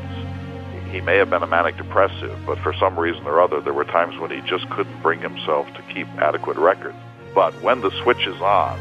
He 0.93 1.01
may 1.01 1.17
have 1.17 1.31
been 1.31 1.41
a 1.41 1.47
manic 1.47 1.75
depressive, 1.75 2.37
but 2.45 2.59
for 2.59 2.71
some 2.71 2.99
reason 2.99 3.25
or 3.25 3.41
other, 3.41 3.59
there 3.59 3.73
were 3.73 3.83
times 3.83 4.15
when 4.19 4.29
he 4.29 4.47
just 4.47 4.69
couldn't 4.69 5.01
bring 5.01 5.19
himself 5.21 5.65
to 5.73 5.81
keep 5.91 6.07
adequate 6.19 6.55
records. 6.55 6.95
But 7.33 7.51
when 7.63 7.81
the 7.81 7.89
switch 8.03 8.27
is 8.27 8.39
on, 8.39 8.77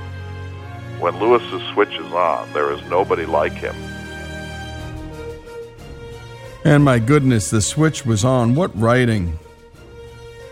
when 1.00 1.18
Lewis's 1.18 1.62
switch 1.72 1.94
is 1.94 2.12
on, 2.12 2.52
there 2.52 2.70
is 2.70 2.82
nobody 2.90 3.24
like 3.24 3.54
him. 3.54 3.74
And 6.66 6.84
my 6.84 6.98
goodness, 6.98 7.48
the 7.48 7.62
switch 7.62 8.04
was 8.04 8.26
on. 8.26 8.54
What 8.54 8.78
writing! 8.78 9.38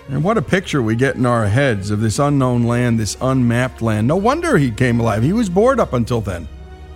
And 0.08 0.24
what 0.24 0.38
a 0.38 0.42
picture 0.42 0.82
we 0.82 0.96
get 0.96 1.16
in 1.16 1.26
our 1.26 1.46
heads 1.46 1.90
of 1.90 2.00
this 2.00 2.18
unknown 2.18 2.64
land, 2.64 2.98
this 2.98 3.18
unmapped 3.20 3.82
land. 3.82 4.08
No 4.08 4.16
wonder 4.16 4.56
he 4.56 4.70
came 4.70 4.98
alive. 4.98 5.22
He 5.22 5.34
was 5.34 5.50
bored 5.50 5.78
up 5.78 5.92
until 5.92 6.22
then. 6.22 6.48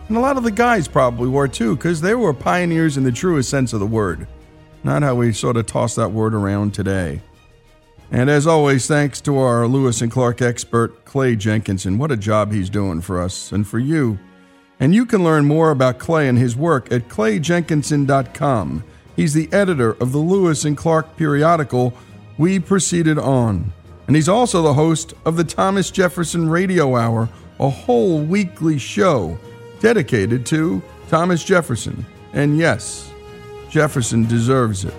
And 0.08 0.16
a 0.16 0.20
lot 0.20 0.38
of 0.38 0.42
the 0.42 0.50
guys 0.50 0.88
probably 0.88 1.28
were 1.28 1.48
too, 1.48 1.76
because 1.76 2.00
they 2.00 2.14
were 2.14 2.32
pioneers 2.32 2.96
in 2.96 3.04
the 3.04 3.12
truest 3.12 3.50
sense 3.50 3.74
of 3.74 3.80
the 3.80 3.86
word. 3.86 4.26
Not 4.84 5.02
how 5.02 5.14
we 5.14 5.32
sort 5.32 5.56
of 5.56 5.66
toss 5.66 5.94
that 5.94 6.12
word 6.12 6.34
around 6.34 6.74
today. 6.74 7.22
And 8.10 8.28
as 8.30 8.46
always, 8.46 8.86
thanks 8.86 9.20
to 9.22 9.38
our 9.38 9.66
Lewis 9.66 10.02
and 10.02 10.12
Clark 10.12 10.42
expert, 10.42 11.04
Clay 11.04 11.34
Jenkinson. 11.34 11.98
What 11.98 12.12
a 12.12 12.16
job 12.16 12.52
he's 12.52 12.70
doing 12.70 13.00
for 13.00 13.20
us 13.20 13.50
and 13.50 13.66
for 13.66 13.78
you. 13.78 14.18
And 14.78 14.94
you 14.94 15.06
can 15.06 15.24
learn 15.24 15.46
more 15.46 15.70
about 15.70 15.98
Clay 15.98 16.28
and 16.28 16.36
his 16.36 16.54
work 16.54 16.92
at 16.92 17.08
clayjenkinson.com. 17.08 18.84
He's 19.16 19.32
the 19.32 19.50
editor 19.52 19.92
of 19.92 20.12
the 20.12 20.18
Lewis 20.18 20.64
and 20.64 20.76
Clark 20.76 21.16
periodical, 21.16 21.94
We 22.36 22.58
Proceeded 22.58 23.18
On. 23.18 23.72
And 24.06 24.16
he's 24.16 24.28
also 24.28 24.60
the 24.60 24.74
host 24.74 25.14
of 25.24 25.36
the 25.36 25.44
Thomas 25.44 25.90
Jefferson 25.90 26.48
Radio 26.48 26.96
Hour, 26.96 27.28
a 27.58 27.70
whole 27.70 28.20
weekly 28.20 28.78
show 28.78 29.38
dedicated 29.80 30.44
to 30.46 30.82
Thomas 31.08 31.42
Jefferson. 31.42 32.04
And 32.34 32.58
yes, 32.58 33.10
Jefferson 33.74 34.24
deserves 34.28 34.84
it. 34.84 34.94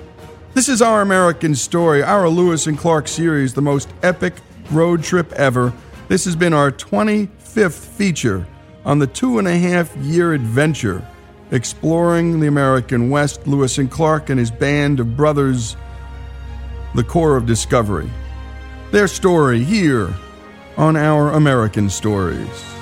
This 0.54 0.68
is 0.68 0.82
our 0.82 1.02
American 1.02 1.56
story, 1.56 2.04
our 2.04 2.28
Lewis 2.28 2.68
and 2.68 2.78
Clark 2.78 3.08
series, 3.08 3.54
the 3.54 3.62
most 3.62 3.88
epic 4.04 4.34
road 4.70 5.02
trip 5.02 5.32
ever. 5.32 5.72
This 6.10 6.26
has 6.26 6.36
been 6.36 6.52
our 6.52 6.74
25th 6.74 7.86
feature 7.96 8.46
on 8.84 9.00
the 9.00 9.08
two 9.08 9.40
and 9.40 9.48
a 9.48 9.58
half 9.58 9.96
year 9.96 10.34
adventure 10.34 11.08
exploring 11.52 12.42
the 12.42 12.48
American 12.48 13.10
West, 13.10 13.48
Lewis 13.48 13.78
and 13.78 13.90
Clark 13.90 14.30
and 14.30 14.38
his 14.38 14.52
band 14.52 15.00
of 15.00 15.16
brothers, 15.16 15.78
the 16.96 17.04
Corps 17.06 17.38
of 17.38 17.46
Discovery. 17.46 18.10
Their 18.92 19.08
story 19.08 19.64
here 19.64 20.14
on 20.76 20.98
Our 20.98 21.32
American 21.32 21.90
Stories. 21.90 22.75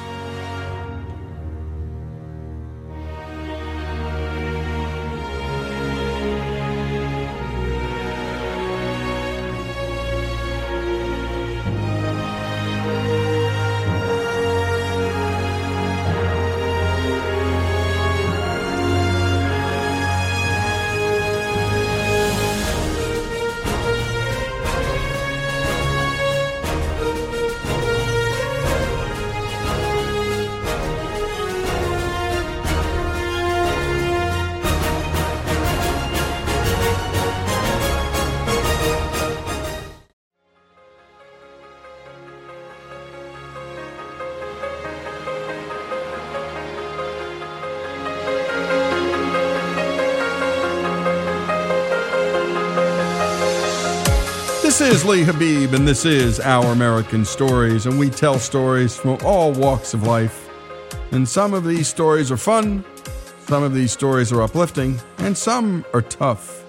Lee 55.05 55.23
Habib, 55.23 55.73
and 55.73 55.85
this 55.85 56.05
is 56.05 56.39
Our 56.39 56.67
American 56.67 57.25
Stories, 57.25 57.85
and 57.85 57.99
we 57.99 58.09
tell 58.09 58.39
stories 58.39 58.95
from 58.95 59.17
all 59.25 59.51
walks 59.51 59.93
of 59.93 60.03
life. 60.03 60.49
And 61.11 61.27
some 61.27 61.53
of 61.53 61.65
these 61.65 61.89
stories 61.89 62.31
are 62.31 62.37
fun, 62.37 62.85
some 63.45 63.63
of 63.63 63.73
these 63.73 63.91
stories 63.91 64.31
are 64.31 64.41
uplifting, 64.41 64.97
and 65.17 65.37
some 65.37 65.83
are 65.93 66.01
tough. 66.01 66.63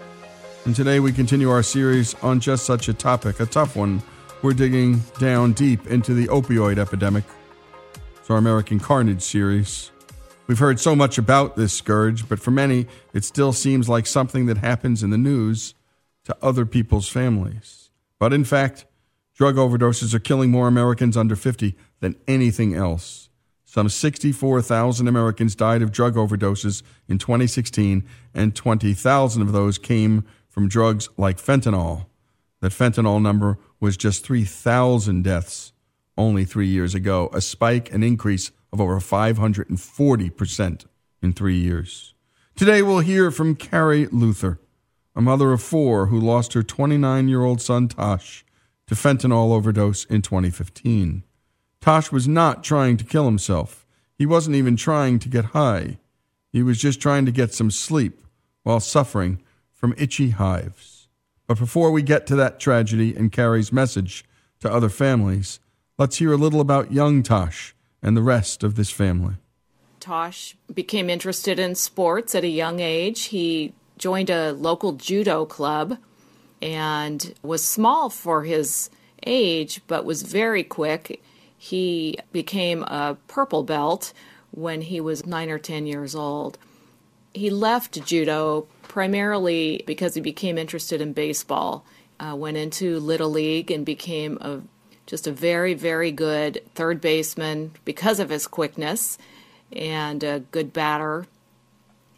And 0.65 0.75
today 0.75 0.99
we 0.99 1.13
continue 1.13 1.49
our 1.49 1.63
series 1.63 2.15
on 2.23 2.41
just 2.41 2.67
such 2.67 2.89
a 2.89 2.93
topic, 2.93 3.39
a 3.39 3.47
tough 3.47 3.77
one. 3.77 4.03
We're 4.43 4.53
digging 4.53 5.03
down 5.21 5.53
deep 5.53 5.87
into 5.87 6.13
the 6.13 6.27
opioid 6.27 6.79
epidemic. 6.79 7.25
It's 8.17 8.31
our 8.31 8.39
American 8.39 8.81
Carnage 8.81 9.23
series. 9.23 9.93
We've 10.49 10.59
heard 10.59 10.81
so 10.81 10.97
much 10.97 11.19
about 11.19 11.55
this 11.55 11.73
scourge, 11.73 12.29
but 12.29 12.41
for 12.41 12.51
many, 12.51 12.89
it 13.13 13.23
still 13.25 13.53
seems 13.53 13.89
like 13.89 14.07
something 14.07 14.47
that 14.47 14.59
happens 14.59 15.05
in 15.05 15.11
the 15.11 15.19
news 15.19 15.75
to 16.25 16.37
other 16.43 16.67
people's 16.67 17.09
families. 17.09 17.84
But 18.25 18.33
in 18.33 18.45
fact, 18.45 18.87
drug 19.35 19.57
overdoses 19.57 20.15
are 20.15 20.19
killing 20.19 20.51
more 20.51 20.67
Americans 20.67 21.15
under 21.15 21.37
50 21.37 21.77
than 22.01 22.17
anything 22.27 22.75
else. 22.75 23.29
Some 23.67 23.91
64,000 23.91 25.07
Americans 25.07 25.55
died 25.55 25.83
of 25.83 25.93
drug 25.93 26.15
overdoses 26.15 26.83
in 27.07 27.19
2016, 27.19 28.03
and 28.33 28.57
20,000 28.57 29.43
of 29.43 29.53
those 29.53 29.77
came 29.77 30.25
from 30.49 30.71
drugs 30.71 31.11
like 31.19 31.37
fentanyl. 31.37 32.07
That 32.63 32.73
fentanyl 32.73 33.21
number 33.21 33.59
was 33.79 33.99
just 33.99 34.25
3,000 34.25 35.23
deaths 35.23 35.75
only 36.17 36.47
three 36.47 36.69
years 36.69 36.95
ago, 36.95 37.29
a 37.35 37.43
spike, 37.43 37.93
an 37.93 38.03
increase 38.03 38.53
of 38.73 38.81
over 38.81 39.01
540% 39.01 40.85
in 41.21 41.33
three 41.35 41.59
years. 41.59 42.15
Today 42.57 42.81
we'll 42.81 43.01
hear 43.01 43.31
from 43.31 43.55
Carrie 43.55 44.07
Luther, 44.07 44.61
a 45.17 45.21
mother 45.21 45.53
of 45.53 45.63
four 45.63 46.07
who 46.07 46.19
lost 46.19 46.53
her 46.55 46.63
29 46.63 47.29
year 47.29 47.43
old 47.43 47.61
son 47.61 47.89
Tosh 47.89 48.45
to 48.87 48.95
fentanyl 48.95 49.53
overdose 49.53 50.05
in 50.07 50.23
2015. 50.23 51.23
Tosh 51.81 52.11
was 52.11 52.27
not 52.27 52.65
trying 52.65 52.97
to 52.97 53.05
kill 53.05 53.25
himself. 53.25 53.87
He 54.17 54.27
wasn't 54.27 54.57
even 54.57 54.77
trying 54.77 55.19
to 55.21 55.29
get 55.29 55.47
high. 55.47 55.99
He 56.51 56.63
was 56.63 56.79
just 56.79 57.01
trying 57.01 57.27
to 57.27 57.33
get 57.33 57.53
some 57.53 57.71
sleep 57.71 58.23
while 58.63 58.81
suffering 58.81 59.43
from 59.73 59.95
itchy 59.99 60.31
hives. 60.31 61.09
But 61.47 61.59
before 61.59 61.91
we 61.91 62.03
get 62.03 62.27
to 62.29 62.37
that 62.37 62.59
tragedy 62.59 63.15
and 63.15 63.31
Carrie's 63.31 63.73
message 63.73 64.25
to 64.61 64.73
other 64.73 64.89
families, 64.89 65.61
let's 65.99 66.17
hear 66.17 66.33
a 66.33 66.39
little 66.39 66.61
about 66.61 66.93
young 66.93 67.23
Tosh 67.23 67.75
and 68.03 68.17
the 68.17 68.23
rest 68.23 68.63
of 68.63 68.77
this 68.77 68.91
family. 68.91 69.35
Tosh 70.01 70.57
became 70.73 71.11
interested 71.11 71.59
in 71.59 71.75
sports 71.75 72.35
at 72.35 72.45
a 72.45 72.49
young 72.49 72.81
age. 72.81 73.25
He 73.25 73.75
joined 73.99 74.31
a 74.31 74.53
local 74.53 74.93
judo 74.93 75.45
club 75.45 75.99
and 76.61 77.35
was 77.43 77.65
small 77.65 78.11
for 78.11 78.45
his 78.45 78.91
age, 79.27 79.81
but 79.87 80.05
was 80.05 80.23
very 80.23 80.63
quick. 80.65 81.23
He 81.57 82.19
became 82.33 82.83
a 82.85 83.17
purple 83.29 83.63
belt 83.63 84.13
when 84.51 84.83
he 84.83 85.01
was 85.01 85.27
nine 85.27 85.51
or 85.51 85.59
ten 85.59 85.87
years 85.87 86.15
old. 86.15 86.59
He 87.33 87.51
left 87.51 88.05
judo 88.05 88.67
primarily 88.83 89.83
because 89.87 90.15
he 90.15 90.21
became 90.21 90.57
interested 90.57 91.01
in 91.01 91.13
baseball. 91.13 91.85
Uh, 92.21 92.37
went 92.37 92.57
into 92.57 93.01
Little 93.01 93.31
League 93.31 93.71
and 93.71 93.85
became 93.85 94.39
a 94.41 94.61
just 95.07 95.27
a 95.27 95.33
very, 95.33 95.75
very 95.75 96.11
good 96.11 96.63
third 96.75 97.01
baseman 97.01 97.73
because 97.85 98.21
of 98.21 98.31
his 98.31 98.47
quickness 98.47 99.19
and 99.73 100.25
a 100.25 100.41
good 100.41 100.73
batter. 100.73 101.27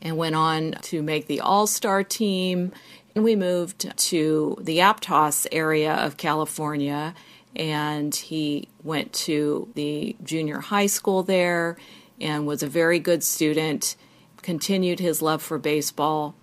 And 0.02 0.16
went 0.16 0.34
on 0.34 0.72
to 0.82 1.02
make 1.02 1.26
the 1.26 1.40
All 1.40 1.66
Star 1.66 2.04
team. 2.04 2.72
And 3.14 3.24
we 3.24 3.34
moved 3.34 3.96
to 3.96 4.56
the 4.60 4.78
Aptos 4.78 5.46
area 5.50 5.94
of 5.94 6.16
California. 6.16 7.14
And 7.54 8.14
he 8.14 8.68
went 8.84 9.12
to 9.14 9.68
the 9.74 10.14
junior 10.22 10.60
high 10.60 10.86
school 10.86 11.22
there 11.22 11.76
and 12.20 12.46
was 12.46 12.62
a 12.62 12.66
very 12.68 12.98
good 12.98 13.24
student, 13.24 13.96
continued 14.42 15.00
his 15.00 15.22
love 15.22 15.42
for 15.42 15.58
baseball 15.58 16.34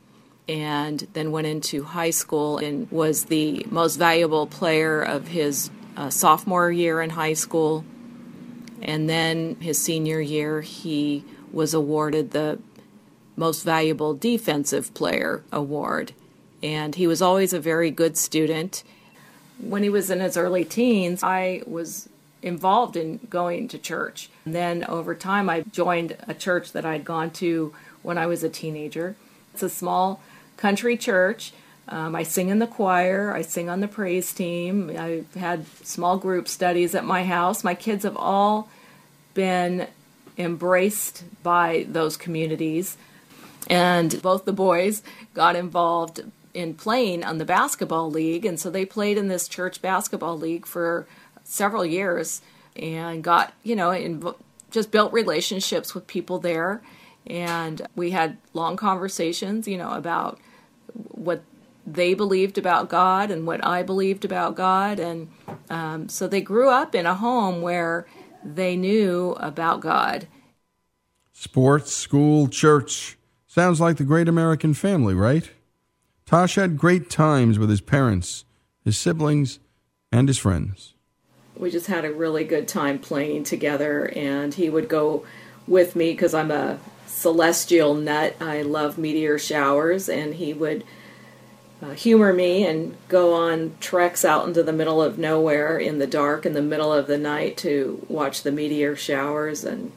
and 0.47 1.07
then 1.13 1.31
went 1.31 1.47
into 1.47 1.83
high 1.83 2.09
school 2.09 2.57
and 2.57 2.89
was 2.91 3.25
the 3.25 3.65
most 3.69 3.95
valuable 3.95 4.45
player 4.45 5.01
of 5.01 5.27
his 5.27 5.69
uh, 5.95 6.09
sophomore 6.09 6.71
year 6.71 7.01
in 7.01 7.11
high 7.11 7.33
school. 7.33 7.85
And 8.81 9.09
then 9.09 9.55
his 9.61 9.81
senior 9.81 10.19
year, 10.19 10.61
he 10.61 11.23
was 11.51 11.73
awarded 11.73 12.31
the 12.31 12.59
most 13.35 13.63
valuable 13.63 14.13
defensive 14.13 14.93
player 14.93 15.43
award. 15.51 16.13
And 16.61 16.95
he 16.95 17.07
was 17.07 17.21
always 17.21 17.53
a 17.53 17.59
very 17.59 17.91
good 17.91 18.17
student. 18.17 18.83
When 19.59 19.83
he 19.83 19.89
was 19.89 20.09
in 20.09 20.19
his 20.19 20.37
early 20.37 20.65
teens, 20.65 21.21
I 21.23 21.61
was 21.65 22.09
involved 22.41 22.95
in 22.95 23.19
going 23.29 23.67
to 23.69 23.77
church. 23.77 24.29
And 24.45 24.53
then 24.53 24.83
over 24.85 25.15
time, 25.15 25.49
I 25.49 25.61
joined 25.61 26.17
a 26.27 26.33
church 26.33 26.71
that 26.73 26.85
I'd 26.85 27.05
gone 27.05 27.31
to 27.31 27.73
when 28.01 28.17
I 28.17 28.27
was 28.27 28.43
a 28.43 28.49
teenager. 28.49 29.15
It's 29.53 29.63
a 29.63 29.69
small 29.69 30.21
country 30.57 30.97
church. 30.97 31.53
Um, 31.87 32.15
I 32.15 32.23
sing 32.23 32.49
in 32.49 32.59
the 32.59 32.67
choir. 32.67 33.33
I 33.33 33.41
sing 33.41 33.69
on 33.69 33.81
the 33.81 33.87
praise 33.87 34.33
team. 34.33 34.89
I've 34.97 35.33
had 35.35 35.65
small 35.85 36.17
group 36.17 36.47
studies 36.47 36.95
at 36.95 37.03
my 37.05 37.25
house. 37.25 37.63
My 37.63 37.75
kids 37.75 38.03
have 38.03 38.17
all 38.17 38.69
been 39.33 39.87
embraced 40.37 41.23
by 41.43 41.85
those 41.89 42.17
communities. 42.17 42.97
And 43.67 44.21
both 44.21 44.45
the 44.45 44.53
boys 44.53 45.03
got 45.33 45.55
involved 45.55 46.21
in 46.53 46.73
playing 46.73 47.23
on 47.23 47.37
the 47.37 47.45
basketball 47.45 48.09
league. 48.09 48.45
And 48.45 48.59
so 48.59 48.69
they 48.69 48.85
played 48.85 49.17
in 49.17 49.27
this 49.27 49.47
church 49.47 49.81
basketball 49.81 50.37
league 50.37 50.65
for 50.65 51.07
several 51.43 51.85
years 51.85 52.41
and 52.75 53.23
got, 53.23 53.53
you 53.63 53.75
know, 53.75 53.91
in, 53.91 54.23
just 54.71 54.91
built 54.91 55.13
relationships 55.13 55.93
with 55.93 56.07
people 56.07 56.39
there. 56.39 56.81
And 57.25 57.87
we 57.95 58.11
had 58.11 58.37
long 58.53 58.75
conversations, 58.75 59.67
you 59.67 59.77
know, 59.77 59.91
about 59.91 60.39
what 60.93 61.43
they 61.85 62.13
believed 62.13 62.57
about 62.57 62.89
God 62.89 63.31
and 63.31 63.45
what 63.45 63.65
I 63.65 63.83
believed 63.83 64.25
about 64.25 64.55
God. 64.55 64.99
And 64.99 65.29
um, 65.69 66.09
so 66.09 66.27
they 66.27 66.41
grew 66.41 66.69
up 66.69 66.95
in 66.95 67.05
a 67.05 67.15
home 67.15 67.61
where 67.61 68.05
they 68.43 68.75
knew 68.75 69.31
about 69.39 69.81
God. 69.81 70.27
Sports, 71.33 71.93
school, 71.93 72.47
church. 72.47 73.17
Sounds 73.53 73.79
like 73.79 73.97
the 73.97 74.03
great 74.03 74.27
American 74.27 74.73
family, 74.73 75.13
right? 75.13 75.51
Tosh 76.25 76.55
had 76.55 76.75
great 76.75 77.11
times 77.11 77.59
with 77.59 77.69
his 77.69 77.81
parents, 77.81 78.45
his 78.83 78.97
siblings, 78.97 79.59
and 80.11 80.27
his 80.27 80.39
friends. 80.39 80.95
We 81.55 81.69
just 81.69 81.85
had 81.85 82.03
a 82.03 82.11
really 82.11 82.45
good 82.45 82.67
time 82.67 82.97
playing 82.97 83.43
together, 83.43 84.11
and 84.15 84.55
he 84.55 84.71
would 84.71 84.89
go 84.89 85.23
with 85.67 85.95
me 85.95 86.13
because 86.13 86.33
I'm 86.33 86.49
a 86.49 86.79
celestial 87.05 87.93
nut. 87.93 88.35
I 88.41 88.63
love 88.63 88.97
meteor 88.97 89.37
showers, 89.37 90.09
and 90.09 90.33
he 90.33 90.51
would 90.51 90.83
uh, 91.79 91.91
humor 91.91 92.33
me 92.33 92.65
and 92.65 92.97
go 93.07 93.35
on 93.35 93.75
treks 93.79 94.25
out 94.25 94.47
into 94.47 94.63
the 94.63 94.73
middle 94.73 94.99
of 94.99 95.19
nowhere 95.19 95.77
in 95.77 95.99
the 95.99 96.07
dark 96.07 96.47
in 96.47 96.53
the 96.53 96.61
middle 96.63 96.91
of 96.91 97.05
the 97.05 97.19
night 97.19 97.57
to 97.57 98.03
watch 98.09 98.41
the 98.41 98.51
meteor 98.51 98.95
showers 98.95 99.63
and 99.63 99.91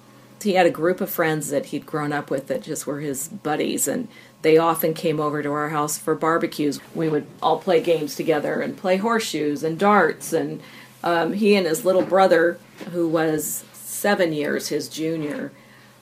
he 0.46 0.54
had 0.54 0.66
a 0.66 0.70
group 0.70 1.00
of 1.00 1.10
friends 1.10 1.50
that 1.50 1.66
he'd 1.66 1.84
grown 1.84 2.12
up 2.12 2.30
with 2.30 2.46
that 2.46 2.62
just 2.62 2.86
were 2.86 3.00
his 3.00 3.28
buddies 3.28 3.86
and 3.86 4.08
they 4.42 4.56
often 4.56 4.94
came 4.94 5.20
over 5.20 5.42
to 5.42 5.50
our 5.50 5.70
house 5.70 5.98
for 5.98 6.14
barbecues. 6.14 6.80
We 6.94 7.08
would 7.08 7.26
all 7.42 7.58
play 7.58 7.82
games 7.82 8.14
together 8.14 8.60
and 8.60 8.76
play 8.76 8.96
horseshoes 8.96 9.62
and 9.62 9.78
darts 9.78 10.32
and 10.32 10.62
um, 11.02 11.32
he 11.34 11.54
and 11.56 11.66
his 11.66 11.84
little 11.84 12.02
brother 12.02 12.58
who 12.92 13.08
was 13.08 13.64
seven 13.72 14.32
years 14.32 14.68
his 14.68 14.88
junior 14.88 15.52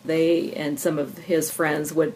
they 0.05 0.53
and 0.53 0.79
some 0.79 0.99
of 0.99 1.19
his 1.19 1.51
friends 1.51 1.93
would 1.93 2.15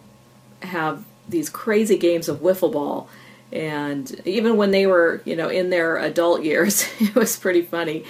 have 0.61 1.03
these 1.27 1.49
crazy 1.49 1.97
games 1.97 2.29
of 2.29 2.39
wiffle 2.39 2.71
ball 2.71 3.09
and 3.51 4.21
even 4.25 4.57
when 4.57 4.71
they 4.71 4.85
were 4.85 5.21
you 5.25 5.35
know 5.35 5.49
in 5.49 5.69
their 5.69 5.97
adult 5.97 6.43
years 6.43 6.87
it 6.99 7.15
was 7.15 7.37
pretty 7.37 7.61
funny 7.61 8.03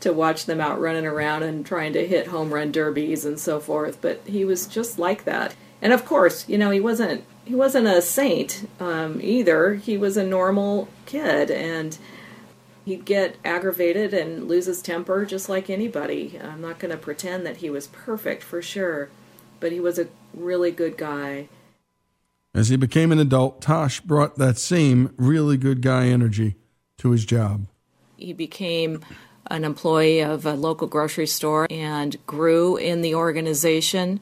to 0.00 0.12
watch 0.12 0.46
them 0.46 0.60
out 0.60 0.80
running 0.80 1.06
around 1.06 1.42
and 1.42 1.64
trying 1.64 1.92
to 1.92 2.06
hit 2.06 2.26
home 2.26 2.52
run 2.52 2.72
derbies 2.72 3.24
and 3.24 3.38
so 3.38 3.60
forth. 3.60 4.00
But 4.00 4.20
he 4.26 4.44
was 4.44 4.66
just 4.66 4.98
like 4.98 5.24
that. 5.24 5.54
And 5.80 5.92
of 5.92 6.04
course 6.04 6.48
you 6.48 6.58
know 6.58 6.70
he 6.70 6.80
wasn't 6.80 7.24
he 7.44 7.54
wasn't 7.54 7.86
a 7.86 8.02
saint 8.02 8.68
um, 8.78 9.20
either. 9.20 9.74
He 9.74 9.96
was 9.96 10.16
a 10.16 10.24
normal 10.24 10.88
kid 11.06 11.50
and 11.50 11.96
he'd 12.84 13.04
get 13.04 13.36
aggravated 13.44 14.14
and 14.14 14.48
lose 14.48 14.66
his 14.66 14.82
temper 14.82 15.24
just 15.24 15.48
like 15.48 15.68
anybody. 15.68 16.38
I'm 16.42 16.60
not 16.60 16.78
going 16.78 16.90
to 16.92 16.96
pretend 16.96 17.44
that 17.46 17.58
he 17.58 17.70
was 17.70 17.88
perfect 17.88 18.42
for 18.42 18.62
sure. 18.62 19.08
But 19.60 19.72
he 19.72 19.80
was 19.80 19.98
a 19.98 20.08
really 20.34 20.70
good 20.70 20.96
guy 20.96 21.48
as 22.54 22.68
he 22.68 22.76
became 22.76 23.12
an 23.12 23.18
adult, 23.18 23.62
Tosh 23.62 24.00
brought 24.00 24.36
that 24.36 24.58
same 24.58 25.14
really 25.16 25.56
good 25.56 25.80
guy 25.80 26.06
energy 26.06 26.56
to 26.98 27.10
his 27.10 27.24
job. 27.24 27.66
He 28.16 28.32
became 28.32 29.00
an 29.50 29.64
employee 29.64 30.20
of 30.20 30.46
a 30.46 30.54
local 30.54 30.86
grocery 30.86 31.26
store 31.26 31.66
and 31.70 32.16
grew 32.26 32.76
in 32.76 33.02
the 33.02 33.14
organization. 33.14 34.20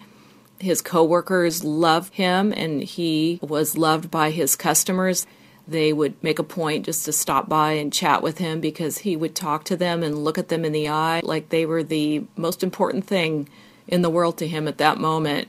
His 0.58 0.80
coworkers 0.80 1.64
loved 1.64 2.14
him 2.14 2.52
and 2.56 2.82
he 2.82 3.38
was 3.42 3.76
loved 3.76 4.10
by 4.10 4.30
his 4.30 4.56
customers. 4.56 5.26
they 5.68 5.92
would 5.92 6.20
make 6.20 6.40
a 6.40 6.42
point 6.42 6.84
just 6.86 7.04
to 7.04 7.12
stop 7.12 7.48
by 7.48 7.72
and 7.72 7.92
chat 7.92 8.22
with 8.22 8.38
him 8.38 8.60
because 8.60 8.98
he 8.98 9.14
would 9.14 9.36
talk 9.36 9.62
to 9.62 9.76
them 9.76 10.02
and 10.02 10.24
look 10.24 10.36
at 10.36 10.48
them 10.48 10.64
in 10.64 10.72
the 10.72 10.88
eye 10.88 11.20
like 11.22 11.48
they 11.48 11.64
were 11.64 11.84
the 11.84 12.24
most 12.36 12.64
important 12.64 13.06
thing 13.06 13.48
in 13.86 14.02
the 14.02 14.10
world 14.10 14.36
to 14.38 14.48
him 14.48 14.66
at 14.66 14.78
that 14.78 14.98
moment. 14.98 15.46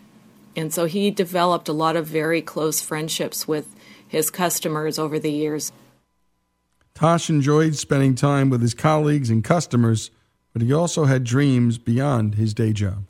And 0.56 0.74
so 0.74 0.86
he 0.86 1.12
developed 1.12 1.70
a 1.70 1.74
lot 1.74 1.96
of 1.96 2.06
very 2.08 2.42
close 2.42 2.82
friendships 2.82 3.48
with 3.48 3.74
his 4.08 4.30
customers 4.30 5.00
over 5.00 5.18
the 5.18 5.32
years. 5.32 5.72
Tosh 6.94 7.30
enjoyed 7.30 7.76
spending 7.76 8.16
time 8.16 8.50
with 8.50 8.62
his 8.62 8.74
colleagues 8.74 9.30
and 9.30 9.44
customers, 9.44 10.12
but 10.54 10.62
he 10.62 10.74
also 10.74 11.06
had 11.06 11.24
dreams 11.24 11.78
beyond 11.78 12.36
his 12.36 12.54
day 12.54 12.74
job. 12.74 13.06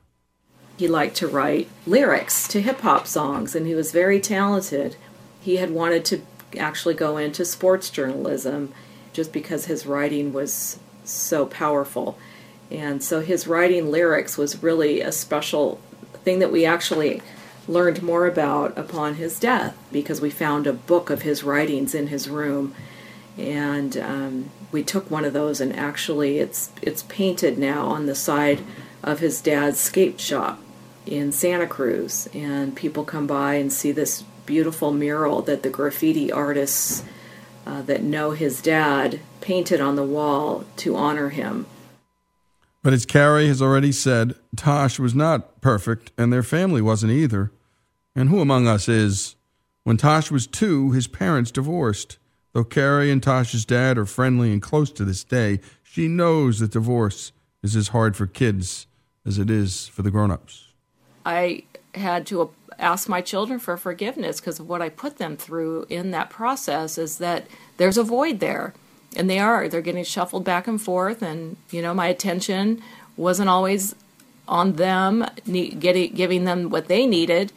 He 0.77 0.87
liked 0.87 1.15
to 1.17 1.27
write 1.27 1.67
lyrics 1.85 2.47
to 2.49 2.61
hip 2.61 2.81
hop 2.81 3.07
songs, 3.07 3.55
and 3.55 3.67
he 3.67 3.75
was 3.75 3.91
very 3.91 4.19
talented. 4.19 4.95
He 5.41 5.57
had 5.57 5.71
wanted 5.71 6.05
to 6.05 6.21
actually 6.57 6.93
go 6.93 7.17
into 7.17 7.45
sports 7.45 7.89
journalism 7.89 8.71
just 9.13 9.33
because 9.33 9.65
his 9.65 9.85
writing 9.85 10.33
was 10.33 10.79
so 11.03 11.45
powerful. 11.45 12.17
And 12.69 13.03
so 13.03 13.19
his 13.19 13.47
writing 13.47 13.91
lyrics 13.91 14.37
was 14.37 14.63
really 14.63 15.01
a 15.01 15.11
special 15.11 15.79
thing 16.23 16.39
that 16.39 16.51
we 16.51 16.65
actually 16.65 17.21
learned 17.67 18.01
more 18.01 18.25
about 18.25 18.77
upon 18.77 19.15
his 19.15 19.39
death 19.39 19.77
because 19.91 20.21
we 20.21 20.29
found 20.29 20.67
a 20.67 20.73
book 20.73 21.09
of 21.09 21.21
his 21.21 21.43
writings 21.43 21.93
in 21.93 22.07
his 22.07 22.29
room. 22.29 22.73
And 23.37 23.97
um, 23.97 24.51
we 24.71 24.83
took 24.83 25.09
one 25.09 25.25
of 25.25 25.33
those 25.33 25.61
and 25.61 25.75
actually 25.75 26.39
it's 26.39 26.71
it's 26.81 27.03
painted 27.03 27.57
now 27.57 27.85
on 27.85 28.05
the 28.05 28.15
side 28.15 28.61
of 29.03 29.19
his 29.19 29.41
dad's 29.41 29.79
skate 29.79 30.19
shop 30.19 30.59
in 31.05 31.31
Santa 31.31 31.67
Cruz 31.67 32.27
and 32.33 32.75
people 32.75 33.03
come 33.03 33.27
by 33.27 33.55
and 33.55 33.71
see 33.71 33.91
this 33.91 34.23
beautiful 34.45 34.91
mural 34.91 35.41
that 35.43 35.63
the 35.63 35.69
graffiti 35.69 36.31
artists 36.31 37.03
uh, 37.65 37.81
that 37.83 38.03
know 38.03 38.31
his 38.31 38.61
dad 38.61 39.19
painted 39.39 39.79
on 39.79 39.95
the 39.95 40.03
wall 40.03 40.65
to 40.77 40.95
honor 40.95 41.29
him. 41.29 41.65
But 42.83 42.93
as 42.93 43.05
Carrie 43.05 43.47
has 43.47 43.61
already 43.61 43.91
said, 43.91 44.35
Tosh 44.55 44.99
was 44.99 45.15
not 45.15 45.61
perfect, 45.61 46.11
and 46.17 46.31
their 46.31 46.43
family 46.43 46.81
wasn't 46.81 47.13
either. 47.13 47.51
And 48.15 48.29
who 48.29 48.41
among 48.41 48.67
us 48.67 48.89
is? 48.89 49.35
When 49.83 49.97
Tosh 49.97 50.29
was 50.29 50.47
two, 50.47 50.91
his 50.91 51.07
parents 51.07 51.51
divorced. 51.51 52.17
Though 52.53 52.63
Carrie 52.63 53.11
and 53.11 53.23
Tosh's 53.23 53.65
dad 53.65 53.97
are 53.97 54.05
friendly 54.05 54.51
and 54.51 54.61
close 54.61 54.91
to 54.91 55.05
this 55.05 55.23
day, 55.23 55.61
she 55.83 56.07
knows 56.07 56.59
that 56.59 56.71
divorce 56.71 57.31
is 57.63 57.75
as 57.75 57.89
hard 57.89 58.15
for 58.17 58.27
kids 58.27 58.87
as 59.25 59.37
it 59.37 59.49
is 59.49 59.87
for 59.87 60.01
the 60.01 60.11
grown 60.11 60.31
ups. 60.31 60.67
I 61.25 61.63
had 61.95 62.25
to 62.27 62.51
ask 62.79 63.07
my 63.07 63.21
children 63.21 63.59
for 63.59 63.77
forgiveness 63.77 64.39
because 64.39 64.59
of 64.59 64.67
what 64.67 64.81
I 64.81 64.89
put 64.89 65.17
them 65.17 65.37
through 65.37 65.85
in 65.89 66.11
that 66.11 66.29
process 66.29 66.97
is 66.97 67.19
that 67.19 67.45
there's 67.77 67.97
a 67.97 68.03
void 68.03 68.39
there. 68.39 68.73
And 69.15 69.29
they 69.29 69.39
are. 69.39 69.67
They're 69.67 69.81
getting 69.81 70.05
shuffled 70.05 70.45
back 70.45 70.67
and 70.67 70.81
forth. 70.81 71.21
And, 71.21 71.57
you 71.69 71.81
know, 71.81 71.93
my 71.93 72.07
attention 72.07 72.81
wasn't 73.17 73.49
always 73.49 73.93
on 74.47 74.73
them, 74.73 75.25
getting, 75.45 76.13
giving 76.13 76.45
them 76.45 76.69
what 76.69 76.87
they 76.87 77.05
needed. 77.05 77.51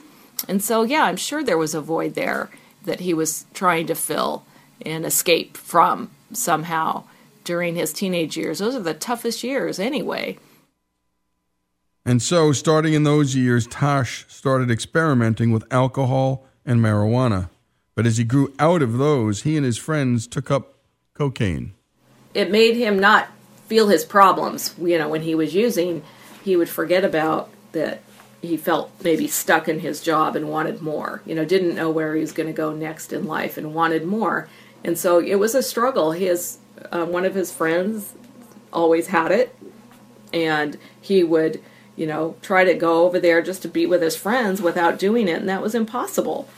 And 0.48 0.62
so, 0.62 0.82
yeah, 0.82 1.04
I'm 1.04 1.16
sure 1.16 1.42
there 1.42 1.58
was 1.58 1.74
a 1.74 1.80
void 1.80 2.14
there 2.14 2.50
that 2.84 3.00
he 3.00 3.14
was 3.14 3.46
trying 3.54 3.86
to 3.86 3.94
fill 3.94 4.44
and 4.84 5.04
escape 5.04 5.56
from 5.56 6.10
somehow 6.32 7.04
during 7.44 7.74
his 7.74 7.92
teenage 7.92 8.36
years. 8.36 8.58
Those 8.58 8.74
are 8.74 8.80
the 8.80 8.94
toughest 8.94 9.42
years, 9.42 9.78
anyway. 9.78 10.38
And 12.04 12.20
so, 12.20 12.52
starting 12.52 12.92
in 12.92 13.04
those 13.04 13.34
years, 13.34 13.66
Tosh 13.66 14.26
started 14.28 14.70
experimenting 14.70 15.52
with 15.52 15.64
alcohol 15.70 16.46
and 16.66 16.80
marijuana. 16.80 17.48
But 17.94 18.06
as 18.06 18.18
he 18.18 18.24
grew 18.24 18.52
out 18.58 18.82
of 18.82 18.98
those, 18.98 19.42
he 19.42 19.56
and 19.56 19.64
his 19.64 19.78
friends 19.78 20.26
took 20.26 20.50
up 20.50 20.74
cocaine. 21.14 21.72
It 22.34 22.50
made 22.50 22.76
him 22.76 22.98
not 22.98 23.28
feel 23.66 23.88
his 23.88 24.04
problems. 24.04 24.74
You 24.78 24.98
know, 24.98 25.08
when 25.08 25.22
he 25.22 25.34
was 25.34 25.54
using, 25.54 26.02
he 26.44 26.56
would 26.56 26.68
forget 26.68 27.04
about 27.04 27.50
that 27.72 28.02
he 28.40 28.56
felt 28.56 28.92
maybe 29.02 29.26
stuck 29.26 29.68
in 29.68 29.80
his 29.80 30.00
job 30.00 30.36
and 30.36 30.48
wanted 30.48 30.82
more. 30.82 31.22
You 31.24 31.34
know, 31.34 31.44
didn't 31.44 31.74
know 31.74 31.90
where 31.90 32.14
he 32.14 32.20
was 32.20 32.32
going 32.32 32.46
to 32.46 32.52
go 32.52 32.72
next 32.72 33.12
in 33.12 33.26
life 33.26 33.56
and 33.56 33.74
wanted 33.74 34.04
more. 34.04 34.48
And 34.84 34.98
so 34.98 35.18
it 35.18 35.36
was 35.36 35.54
a 35.54 35.62
struggle. 35.62 36.12
His 36.12 36.58
uh, 36.92 37.06
one 37.06 37.24
of 37.24 37.34
his 37.34 37.50
friends 37.50 38.14
always 38.72 39.06
had 39.06 39.32
it, 39.32 39.56
and 40.32 40.76
he 41.00 41.24
would 41.24 41.62
you 41.96 42.06
know, 42.06 42.36
try 42.42 42.64
to 42.64 42.74
go 42.74 43.04
over 43.04 43.20
there 43.20 43.40
just 43.40 43.62
to 43.62 43.68
be 43.68 43.86
with 43.86 44.02
his 44.02 44.16
friends 44.16 44.60
without 44.60 44.98
doing 44.98 45.28
it, 45.28 45.40
and 45.40 45.48
that 45.48 45.62
was 45.62 45.74
impossible. 45.74 46.48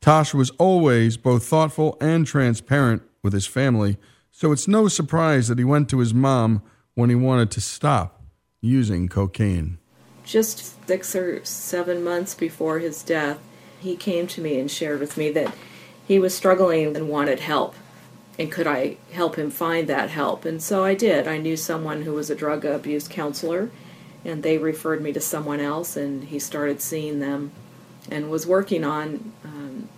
Tosh 0.00 0.32
was 0.32 0.50
always 0.58 1.16
both 1.16 1.44
thoughtful 1.44 1.96
and 2.00 2.26
transparent 2.26 3.02
with 3.22 3.32
his 3.32 3.46
family, 3.46 3.98
so 4.30 4.52
it's 4.52 4.68
no 4.68 4.88
surprise 4.88 5.48
that 5.48 5.58
he 5.58 5.64
went 5.64 5.88
to 5.90 5.98
his 5.98 6.14
mom 6.14 6.62
when 6.94 7.10
he 7.10 7.16
wanted 7.16 7.50
to 7.50 7.60
stop 7.60 8.15
using 8.60 9.08
cocaine. 9.08 9.78
Just 10.24 10.86
six 10.86 11.14
or 11.14 11.44
seven 11.44 12.02
months 12.02 12.34
before 12.34 12.78
his 12.78 13.02
death, 13.02 13.38
he 13.80 13.96
came 13.96 14.26
to 14.28 14.40
me 14.40 14.58
and 14.58 14.70
shared 14.70 15.00
with 15.00 15.16
me 15.16 15.30
that 15.30 15.54
he 16.06 16.18
was 16.18 16.34
struggling 16.34 16.96
and 16.96 17.08
wanted 17.08 17.40
help. 17.40 17.74
And 18.38 18.52
could 18.52 18.66
I 18.66 18.96
help 19.12 19.36
him 19.36 19.50
find 19.50 19.88
that 19.88 20.10
help? 20.10 20.44
And 20.44 20.62
so 20.62 20.84
I 20.84 20.94
did. 20.94 21.26
I 21.26 21.38
knew 21.38 21.56
someone 21.56 22.02
who 22.02 22.12
was 22.12 22.28
a 22.28 22.34
drug 22.34 22.64
abuse 22.64 23.08
counselor 23.08 23.70
and 24.26 24.42
they 24.42 24.58
referred 24.58 25.00
me 25.00 25.12
to 25.12 25.20
someone 25.20 25.60
else, 25.60 25.96
and 25.96 26.24
he 26.24 26.38
started 26.40 26.80
seeing 26.80 27.20
them 27.20 27.52
and 28.10 28.28
was 28.28 28.44
working 28.44 28.82
on 28.82 29.32
um, 29.44 29.88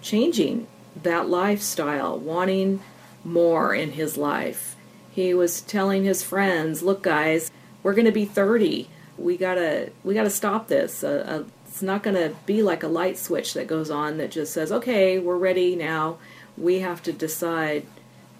changing 0.00 0.66
that 1.02 1.28
lifestyle, 1.28 2.18
wanting 2.18 2.80
more 3.22 3.74
in 3.74 3.92
his 3.92 4.16
life. 4.16 4.74
He 5.12 5.34
was 5.34 5.60
telling 5.60 6.04
his 6.04 6.22
friends, 6.22 6.82
"Look, 6.82 7.02
guys, 7.02 7.50
we're 7.82 7.94
going 7.94 8.06
to 8.06 8.12
be 8.12 8.24
30. 8.24 8.88
We 9.16 9.36
gotta 9.36 9.90
we 10.04 10.14
gotta 10.14 10.30
stop 10.30 10.68
this. 10.68 11.02
Uh, 11.02 11.24
uh, 11.26 11.44
it's 11.66 11.82
not 11.82 12.04
going 12.04 12.14
to 12.14 12.36
be 12.46 12.62
like 12.62 12.84
a 12.84 12.88
light 12.88 13.18
switch 13.18 13.54
that 13.54 13.66
goes 13.66 13.90
on 13.90 14.18
that 14.18 14.30
just 14.30 14.52
says, 14.52 14.70
"Okay, 14.70 15.18
we're 15.18 15.36
ready 15.36 15.74
now." 15.74 16.18
We 16.56 16.80
have 16.80 17.02
to 17.04 17.12
decide 17.12 17.86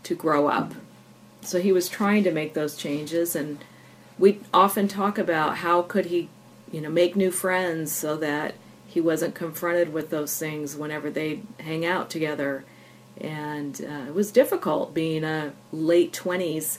to 0.04 0.14
grow 0.14 0.46
up. 0.46 0.74
So 1.40 1.60
he 1.60 1.72
was 1.72 1.88
trying 1.88 2.24
to 2.24 2.32
make 2.32 2.54
those 2.54 2.76
changes 2.76 3.34
and 3.36 3.58
we 4.18 4.40
often 4.52 4.88
talk 4.88 5.18
about 5.18 5.58
how 5.58 5.82
could 5.82 6.06
he, 6.06 6.28
you 6.72 6.80
know, 6.80 6.90
make 6.90 7.14
new 7.14 7.30
friends 7.30 7.92
so 7.92 8.16
that 8.16 8.54
he 8.86 9.00
wasn't 9.00 9.34
confronted 9.34 9.92
with 9.92 10.10
those 10.10 10.36
things 10.36 10.74
whenever 10.74 11.10
they 11.10 11.42
hang 11.60 11.86
out 11.86 12.10
together. 12.10 12.64
And 13.20 13.80
uh, 13.80 14.08
it 14.08 14.14
was 14.14 14.32
difficult 14.32 14.94
being 14.94 15.24
a 15.24 15.52
late 15.72 16.12
20s 16.12 16.78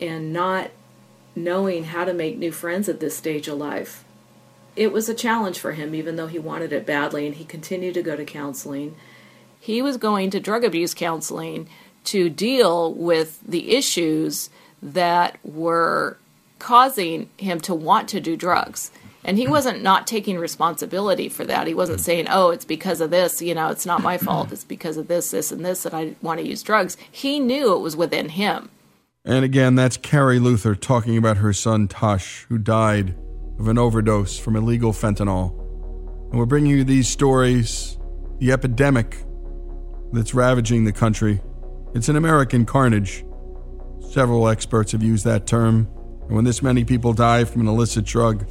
and 0.00 0.32
not 0.32 0.70
knowing 1.36 1.84
how 1.84 2.04
to 2.04 2.14
make 2.14 2.38
new 2.38 2.52
friends 2.52 2.88
at 2.88 3.00
this 3.00 3.16
stage 3.16 3.48
of 3.48 3.58
life. 3.58 4.04
It 4.76 4.92
was 4.92 5.08
a 5.08 5.14
challenge 5.14 5.58
for 5.58 5.72
him, 5.72 5.94
even 5.94 6.16
though 6.16 6.26
he 6.26 6.38
wanted 6.38 6.72
it 6.72 6.86
badly, 6.86 7.26
and 7.26 7.36
he 7.36 7.44
continued 7.44 7.94
to 7.94 8.02
go 8.02 8.16
to 8.16 8.24
counseling. 8.24 8.96
He 9.60 9.80
was 9.82 9.96
going 9.96 10.30
to 10.30 10.40
drug 10.40 10.64
abuse 10.64 10.94
counseling 10.94 11.68
to 12.04 12.28
deal 12.28 12.92
with 12.92 13.40
the 13.46 13.76
issues 13.76 14.50
that 14.82 15.38
were 15.42 16.18
causing 16.58 17.28
him 17.38 17.60
to 17.60 17.74
want 17.74 18.08
to 18.10 18.20
do 18.20 18.36
drugs. 18.36 18.90
And 19.24 19.38
he 19.38 19.46
wasn't 19.48 19.82
not 19.82 20.06
taking 20.06 20.38
responsibility 20.38 21.30
for 21.30 21.46
that. 21.46 21.66
He 21.66 21.72
wasn't 21.72 22.00
saying, 22.00 22.26
"Oh, 22.28 22.50
it's 22.50 22.66
because 22.66 23.00
of 23.00 23.10
this, 23.10 23.40
you 23.40 23.54
know, 23.54 23.68
it's 23.68 23.86
not 23.86 24.02
my 24.02 24.18
fault. 24.18 24.52
It's 24.52 24.64
because 24.64 24.98
of 24.98 25.08
this, 25.08 25.30
this 25.30 25.50
and 25.50 25.64
this 25.64 25.82
that 25.84 25.94
I 25.94 26.14
want 26.20 26.40
to 26.40 26.46
use 26.46 26.62
drugs." 26.62 26.98
He 27.10 27.40
knew 27.40 27.74
it 27.74 27.80
was 27.80 27.96
within 27.96 28.28
him. 28.30 28.68
And 29.26 29.42
again, 29.42 29.74
that's 29.74 29.96
Carrie 29.96 30.38
Luther 30.38 30.74
talking 30.74 31.16
about 31.16 31.38
her 31.38 31.54
son 31.54 31.88
Tosh, 31.88 32.44
who 32.50 32.58
died 32.58 33.14
of 33.58 33.68
an 33.68 33.78
overdose 33.78 34.38
from 34.38 34.54
illegal 34.54 34.92
fentanyl. 34.92 35.58
And 36.30 36.38
we're 36.38 36.44
bringing 36.44 36.72
you 36.72 36.84
these 36.84 37.08
stories, 37.08 37.96
the 38.38 38.52
epidemic 38.52 39.24
that's 40.12 40.34
ravaging 40.34 40.84
the 40.84 40.92
country. 40.92 41.40
It's 41.94 42.10
an 42.10 42.16
American 42.16 42.66
carnage. 42.66 43.24
Several 44.10 44.46
experts 44.46 44.92
have 44.92 45.02
used 45.02 45.24
that 45.24 45.46
term. 45.46 45.88
And 46.24 46.32
when 46.32 46.44
this 46.44 46.62
many 46.62 46.84
people 46.84 47.14
die 47.14 47.44
from 47.44 47.62
an 47.62 47.68
illicit 47.68 48.04
drug, 48.04 48.44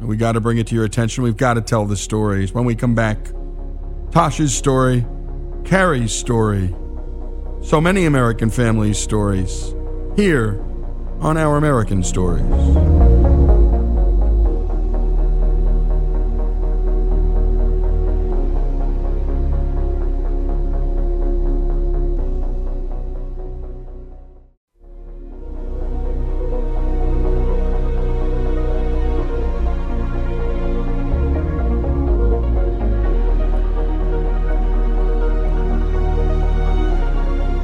we 0.00 0.16
got 0.16 0.32
to 0.32 0.40
bring 0.40 0.58
it 0.58 0.66
to 0.68 0.74
your 0.74 0.84
attention. 0.84 1.22
We've 1.22 1.36
got 1.36 1.54
to 1.54 1.60
tell 1.60 1.86
the 1.86 1.96
stories. 1.96 2.52
When 2.52 2.64
we 2.64 2.74
come 2.74 2.96
back, 2.96 3.30
Tosh's 4.10 4.52
story, 4.52 5.06
Carrie's 5.64 6.12
story, 6.12 6.74
so 7.62 7.80
many 7.80 8.06
American 8.06 8.50
families' 8.50 8.98
stories, 8.98 9.72
here 10.16 10.62
on 11.20 11.36
Our 11.36 11.56
American 11.56 12.02
Stories. 12.02 12.44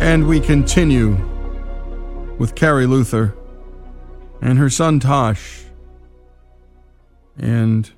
And 0.01 0.27
we 0.27 0.41
continue 0.41 1.19
with 2.39 2.55
Carrie 2.55 2.87
Luther 2.87 3.35
and 4.41 4.59
her 4.59 4.71
son 4.71 5.01
Tosh. 5.01 5.65
And 7.39 7.91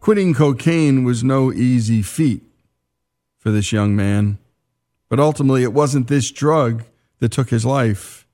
quitting 0.00 0.34
cocaine 0.34 1.04
was 1.04 1.22
no 1.22 1.52
easy 1.52 2.02
feat 2.02 2.42
for 3.38 3.50
this 3.50 3.72
young 3.72 3.94
man. 3.94 4.38
But 5.08 5.20
ultimately, 5.20 5.62
it 5.62 5.72
wasn't 5.72 6.08
this 6.08 6.30
drug 6.30 6.84
that 7.18 7.32
took 7.32 7.50
his 7.50 7.64
life. 7.64 8.26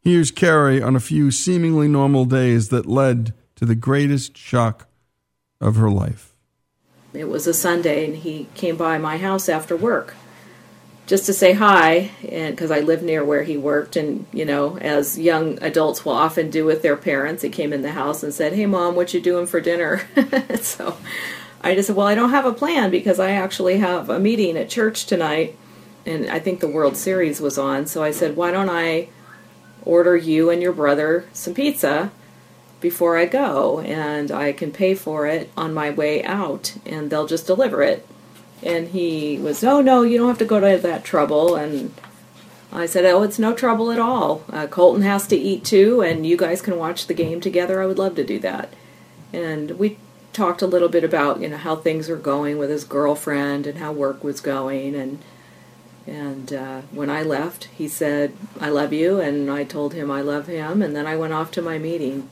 Here's 0.00 0.30
Carrie 0.30 0.82
on 0.82 0.94
a 0.94 1.00
few 1.00 1.30
seemingly 1.30 1.88
normal 1.88 2.24
days 2.24 2.68
that 2.68 2.86
led 2.86 3.34
to 3.56 3.64
the 3.64 3.74
greatest 3.74 4.36
shock 4.36 4.88
of 5.60 5.76
her 5.76 5.90
life. 5.90 6.34
It 7.12 7.24
was 7.24 7.46
a 7.46 7.54
Sunday, 7.54 8.04
and 8.04 8.16
he 8.16 8.48
came 8.54 8.76
by 8.76 8.98
my 8.98 9.16
house 9.16 9.48
after 9.48 9.76
work 9.76 10.14
just 11.08 11.24
to 11.24 11.32
say 11.32 11.54
hi, 11.54 12.10
and 12.28 12.54
because 12.54 12.70
I 12.70 12.80
live 12.80 13.02
near 13.02 13.24
where 13.24 13.42
he 13.42 13.56
worked, 13.56 13.96
and 13.96 14.26
you 14.30 14.44
know, 14.44 14.76
as 14.76 15.18
young 15.18 15.60
adults 15.62 16.04
will 16.04 16.12
often 16.12 16.50
do 16.50 16.66
with 16.66 16.82
their 16.82 16.98
parents, 16.98 17.42
he 17.42 17.48
came 17.48 17.72
in 17.72 17.80
the 17.80 17.92
house 17.92 18.22
and 18.22 18.32
said, 18.32 18.52
"Hey, 18.52 18.66
mom, 18.66 18.94
what 18.94 19.14
you 19.14 19.20
doing 19.20 19.46
for 19.46 19.58
dinner?" 19.58 20.02
so 20.60 20.98
I 21.62 21.74
just 21.74 21.86
said, 21.86 21.96
"Well, 21.96 22.06
I 22.06 22.14
don't 22.14 22.30
have 22.30 22.44
a 22.44 22.52
plan 22.52 22.90
because 22.90 23.18
I 23.18 23.30
actually 23.30 23.78
have 23.78 24.10
a 24.10 24.20
meeting 24.20 24.58
at 24.58 24.68
church 24.68 25.06
tonight." 25.06 25.56
And 26.04 26.28
I 26.28 26.38
think 26.40 26.60
the 26.60 26.68
World 26.68 26.96
Series 26.96 27.40
was 27.40 27.56
on, 27.56 27.86
so 27.86 28.02
I 28.02 28.10
said, 28.10 28.36
"Why 28.36 28.50
don't 28.50 28.70
I 28.70 29.08
order 29.86 30.14
you 30.14 30.50
and 30.50 30.60
your 30.60 30.72
brother 30.72 31.24
some 31.32 31.54
pizza 31.54 32.10
before 32.82 33.16
I 33.16 33.24
go, 33.24 33.80
and 33.80 34.30
I 34.30 34.52
can 34.52 34.72
pay 34.72 34.94
for 34.94 35.26
it 35.26 35.50
on 35.56 35.72
my 35.72 35.88
way 35.88 36.22
out, 36.22 36.74
and 36.84 37.08
they'll 37.08 37.26
just 37.26 37.46
deliver 37.46 37.82
it." 37.82 38.06
And 38.62 38.88
he 38.88 39.38
was, 39.38 39.62
"Oh 39.62 39.80
no, 39.80 40.02
you 40.02 40.18
don't 40.18 40.28
have 40.28 40.38
to 40.38 40.44
go 40.44 40.60
to 40.60 40.78
that 40.78 41.04
trouble." 41.04 41.54
And 41.54 41.94
I 42.72 42.86
said, 42.86 43.04
"Oh, 43.04 43.22
it's 43.22 43.38
no 43.38 43.54
trouble 43.54 43.90
at 43.90 43.98
all. 43.98 44.44
Uh, 44.52 44.66
Colton 44.66 45.02
has 45.02 45.26
to 45.28 45.36
eat 45.36 45.64
too, 45.64 46.00
and 46.00 46.26
you 46.26 46.36
guys 46.36 46.60
can 46.60 46.76
watch 46.76 47.06
the 47.06 47.14
game 47.14 47.40
together. 47.40 47.82
I 47.82 47.86
would 47.86 47.98
love 47.98 48.16
to 48.16 48.24
do 48.24 48.38
that." 48.40 48.72
And 49.32 49.72
we 49.72 49.98
talked 50.32 50.62
a 50.62 50.66
little 50.66 50.88
bit 50.88 51.04
about 51.04 51.40
you 51.40 51.48
know 51.48 51.56
how 51.56 51.76
things 51.76 52.08
were 52.08 52.16
going 52.16 52.58
with 52.58 52.70
his 52.70 52.84
girlfriend 52.84 53.66
and 53.66 53.78
how 53.78 53.92
work 53.92 54.22
was 54.22 54.40
going 54.40 54.94
and 54.94 55.18
and 56.08 56.54
uh, 56.54 56.80
when 56.90 57.10
I 57.10 57.22
left, 57.22 57.64
he 57.64 57.86
said, 57.86 58.32
I 58.58 58.70
love 58.70 58.94
you. 58.94 59.20
And 59.20 59.50
I 59.50 59.64
told 59.64 59.92
him 59.92 60.10
I 60.10 60.22
love 60.22 60.46
him. 60.46 60.80
And 60.80 60.96
then 60.96 61.06
I 61.06 61.16
went 61.16 61.34
off 61.34 61.50
to 61.52 61.62
my 61.62 61.78
meeting. 61.78 62.30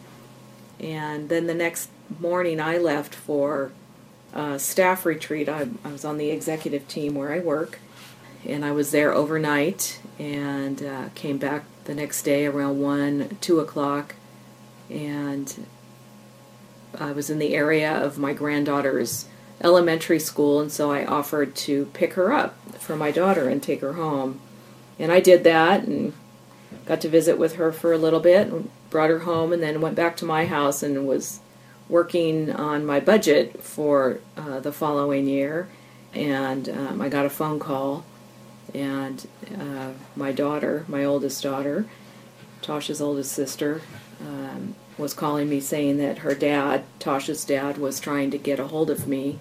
And 0.80 1.28
then 1.28 1.46
the 1.46 1.54
next 1.54 1.90
morning, 2.18 2.58
I 2.58 2.78
left 2.78 3.14
for 3.14 3.72
a 4.36 4.58
staff 4.58 5.06
retreat. 5.06 5.48
I, 5.48 5.68
I 5.84 5.90
was 5.90 6.04
on 6.04 6.18
the 6.18 6.30
executive 6.30 6.86
team 6.86 7.14
where 7.14 7.32
I 7.32 7.40
work. 7.40 7.78
And 8.44 8.64
I 8.64 8.70
was 8.70 8.92
there 8.92 9.12
overnight 9.12 9.98
and 10.18 10.82
uh, 10.82 11.08
came 11.14 11.38
back 11.38 11.64
the 11.84 11.94
next 11.94 12.22
day 12.22 12.46
around 12.46 12.80
1, 12.80 13.38
2 13.40 13.60
o'clock. 13.60 14.14
And 14.90 15.66
I 16.96 17.12
was 17.12 17.30
in 17.30 17.38
the 17.38 17.54
area 17.54 17.92
of 17.92 18.18
my 18.18 18.32
granddaughter's 18.32 19.26
elementary 19.62 20.20
school, 20.20 20.60
and 20.60 20.70
so 20.70 20.92
I 20.92 21.04
offered 21.04 21.56
to 21.56 21.86
pick 21.86 22.12
her 22.12 22.32
up 22.32 22.56
for 22.78 22.94
my 22.94 23.10
daughter 23.10 23.48
and 23.48 23.62
take 23.62 23.80
her 23.80 23.94
home. 23.94 24.40
And 24.98 25.10
I 25.10 25.20
did 25.20 25.44
that 25.44 25.84
and 25.84 26.12
got 26.84 27.00
to 27.00 27.08
visit 27.08 27.38
with 27.38 27.56
her 27.56 27.72
for 27.72 27.92
a 27.92 27.98
little 27.98 28.20
bit 28.20 28.48
and 28.48 28.70
brought 28.90 29.10
her 29.10 29.20
home 29.20 29.52
and 29.52 29.62
then 29.62 29.80
went 29.80 29.96
back 29.96 30.16
to 30.18 30.24
my 30.24 30.46
house 30.46 30.82
and 30.82 31.06
was 31.06 31.40
working 31.88 32.50
on 32.52 32.84
my 32.84 33.00
budget 33.00 33.62
for 33.62 34.20
uh, 34.36 34.60
the 34.60 34.72
following 34.72 35.26
year. 35.26 35.68
And 36.14 36.68
um, 36.68 37.00
I 37.00 37.08
got 37.08 37.26
a 37.26 37.30
phone 37.30 37.58
call, 37.58 38.04
and 38.74 39.26
uh, 39.60 39.90
my 40.14 40.32
daughter, 40.32 40.84
my 40.88 41.04
oldest 41.04 41.42
daughter, 41.42 41.86
Tosh's 42.62 43.02
oldest 43.02 43.32
sister, 43.32 43.82
um, 44.20 44.74
was 44.96 45.12
calling 45.12 45.48
me 45.48 45.60
saying 45.60 45.98
that 45.98 46.18
her 46.18 46.34
dad, 46.34 46.84
Tosh's 46.98 47.44
dad, 47.44 47.76
was 47.76 48.00
trying 48.00 48.30
to 48.30 48.38
get 48.38 48.58
a 48.58 48.68
hold 48.68 48.88
of 48.88 49.06
me 49.06 49.38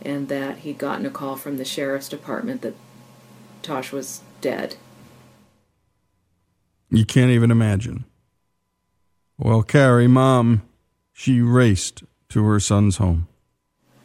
and 0.00 0.28
that 0.28 0.58
he'd 0.58 0.78
gotten 0.78 1.06
a 1.06 1.10
call 1.10 1.36
from 1.36 1.56
the 1.56 1.64
sheriff's 1.64 2.08
department 2.08 2.62
that 2.62 2.74
Tosh 3.62 3.92
was 3.92 4.20
dead. 4.40 4.76
You 6.90 7.04
can't 7.04 7.30
even 7.30 7.50
imagine. 7.50 8.04
Well, 9.38 9.62
Carrie, 9.62 10.08
mom, 10.08 10.62
she 11.22 11.40
raced 11.40 12.02
to 12.28 12.44
her 12.46 12.58
son's 12.58 12.96
home. 12.96 13.28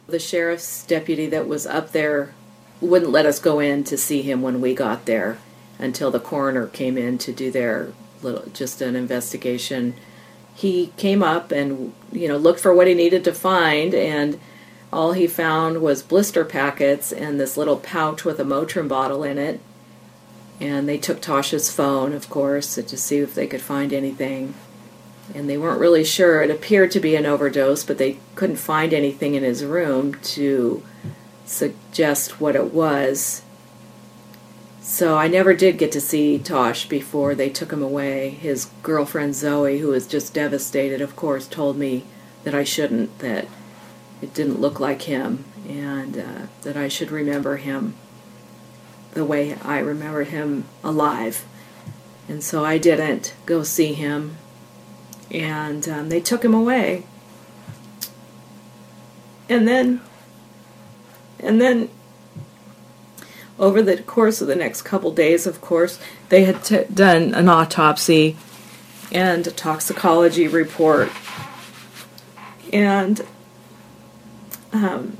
The 0.06 0.20
sheriff's 0.20 0.84
deputy 0.84 1.26
that 1.26 1.48
was 1.48 1.66
up 1.66 1.90
there 1.90 2.32
wouldn't 2.80 3.10
let 3.10 3.26
us 3.26 3.40
go 3.40 3.58
in 3.58 3.82
to 3.84 3.98
see 3.98 4.22
him 4.22 4.40
when 4.40 4.60
we 4.60 4.72
got 4.72 5.04
there 5.04 5.38
until 5.80 6.12
the 6.12 6.20
coroner 6.20 6.68
came 6.68 6.96
in 6.96 7.18
to 7.18 7.32
do 7.32 7.50
their 7.50 7.92
little 8.22 8.44
just 8.52 8.80
an 8.80 8.94
investigation 8.94 9.94
he 10.54 10.92
came 10.96 11.22
up 11.22 11.50
and 11.52 11.92
you 12.10 12.28
know 12.28 12.36
looked 12.36 12.60
for 12.60 12.72
what 12.72 12.86
he 12.86 12.94
needed 12.94 13.24
to 13.24 13.32
find 13.32 13.94
and 13.94 14.40
all 14.92 15.12
he 15.12 15.26
found 15.26 15.82
was 15.82 16.02
blister 16.02 16.44
packets 16.44 17.12
and 17.12 17.40
this 17.40 17.56
little 17.56 17.78
pouch 17.78 18.24
with 18.24 18.38
a 18.38 18.44
Motrin 18.44 18.88
bottle 18.88 19.22
in 19.22 19.38
it. 19.38 19.60
And 20.60 20.88
they 20.88 20.98
took 20.98 21.20
Tosh's 21.20 21.70
phone, 21.70 22.12
of 22.12 22.30
course, 22.30 22.74
to 22.76 22.96
see 22.96 23.18
if 23.18 23.34
they 23.34 23.46
could 23.46 23.60
find 23.60 23.92
anything. 23.92 24.54
And 25.34 25.48
they 25.48 25.58
weren't 25.58 25.80
really 25.80 26.04
sure. 26.04 26.42
It 26.42 26.50
appeared 26.50 26.90
to 26.92 27.00
be 27.00 27.14
an 27.14 27.26
overdose, 27.26 27.84
but 27.84 27.98
they 27.98 28.18
couldn't 28.34 28.56
find 28.56 28.92
anything 28.92 29.34
in 29.34 29.42
his 29.42 29.64
room 29.64 30.14
to 30.14 30.82
suggest 31.44 32.40
what 32.40 32.56
it 32.56 32.72
was. 32.72 33.42
So 34.80 35.18
I 35.18 35.28
never 35.28 35.52
did 35.52 35.76
get 35.76 35.92
to 35.92 36.00
see 36.00 36.38
Tosh 36.38 36.88
before 36.88 37.34
they 37.34 37.50
took 37.50 37.72
him 37.72 37.82
away. 37.82 38.30
His 38.30 38.70
girlfriend 38.82 39.34
Zoe, 39.34 39.78
who 39.78 39.88
was 39.88 40.06
just 40.06 40.32
devastated, 40.32 41.02
of 41.02 41.14
course, 41.14 41.46
told 41.46 41.76
me 41.76 42.04
that 42.44 42.54
I 42.54 42.64
shouldn't, 42.64 43.18
that 43.18 43.46
it 44.22 44.32
didn't 44.32 44.60
look 44.60 44.80
like 44.80 45.02
him, 45.02 45.44
and 45.68 46.16
uh, 46.16 46.46
that 46.62 46.76
I 46.76 46.88
should 46.88 47.10
remember 47.10 47.58
him 47.58 47.94
the 49.12 49.24
way 49.24 49.56
I 49.62 49.78
remember 49.78 50.24
him 50.24 50.64
alive. 50.82 51.44
And 52.28 52.42
so 52.42 52.64
I 52.64 52.78
didn't 52.78 53.34
go 53.46 53.62
see 53.62 53.92
him, 53.92 54.36
and 55.30 55.88
um, 55.88 56.08
they 56.08 56.20
took 56.20 56.44
him 56.44 56.54
away. 56.54 57.04
And 59.48 59.66
then, 59.66 60.00
and 61.40 61.60
then 61.60 61.88
over 63.58 63.82
the 63.82 64.02
course 64.02 64.40
of 64.40 64.48
the 64.48 64.56
next 64.56 64.82
couple 64.82 65.10
days, 65.12 65.46
of 65.46 65.60
course, 65.60 65.98
they 66.28 66.44
had 66.44 66.62
t- 66.62 66.84
done 66.92 67.34
an 67.34 67.48
autopsy 67.48 68.36
and 69.10 69.46
a 69.46 69.50
toxicology 69.50 70.46
report. 70.46 71.10
And 72.72 73.24
um, 74.72 75.16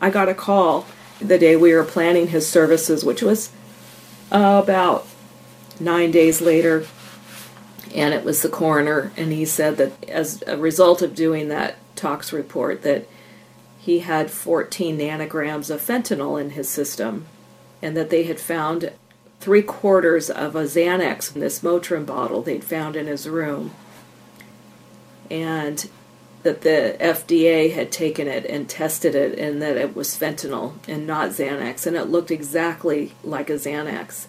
I 0.00 0.10
got 0.10 0.28
a 0.28 0.34
call 0.34 0.86
the 1.20 1.38
day 1.38 1.56
we 1.56 1.72
were 1.74 1.84
planning 1.84 2.28
his 2.28 2.48
services, 2.48 3.04
which 3.04 3.22
was 3.22 3.50
uh, 4.30 4.60
about 4.62 5.06
nine 5.80 6.10
days 6.10 6.40
later. 6.40 6.86
And 7.94 8.12
it 8.12 8.24
was 8.24 8.42
the 8.42 8.48
coroner, 8.48 9.12
and 9.16 9.32
he 9.32 9.44
said 9.44 9.76
that 9.78 10.08
as 10.08 10.42
a 10.46 10.56
result 10.56 11.02
of 11.02 11.14
doing 11.14 11.48
that 11.48 11.76
tox 11.96 12.32
report, 12.32 12.82
that 12.82 13.08
he 13.78 14.00
had 14.00 14.30
14 14.30 14.98
nanograms 14.98 15.70
of 15.70 15.80
fentanyl 15.80 16.40
in 16.40 16.50
his 16.50 16.68
system 16.68 17.26
and 17.80 17.96
that 17.96 18.10
they 18.10 18.24
had 18.24 18.40
found 18.40 18.92
three 19.40 19.62
quarters 19.62 20.28
of 20.28 20.56
a 20.56 20.64
Xanax 20.64 21.34
in 21.34 21.40
this 21.40 21.60
Motrin 21.60 22.04
bottle 22.04 22.42
they'd 22.42 22.64
found 22.64 22.96
in 22.96 23.06
his 23.06 23.28
room. 23.28 23.72
And 25.30 25.88
that 26.42 26.62
the 26.62 26.96
FDA 27.00 27.72
had 27.72 27.90
taken 27.90 28.28
it 28.28 28.44
and 28.46 28.68
tested 28.68 29.14
it 29.14 29.38
and 29.38 29.60
that 29.60 29.76
it 29.76 29.94
was 29.94 30.16
fentanyl 30.16 30.74
and 30.86 31.06
not 31.06 31.30
Xanax, 31.30 31.86
and 31.86 31.96
it 31.96 32.04
looked 32.04 32.30
exactly 32.30 33.12
like 33.24 33.50
a 33.50 33.54
Xanax. 33.54 34.26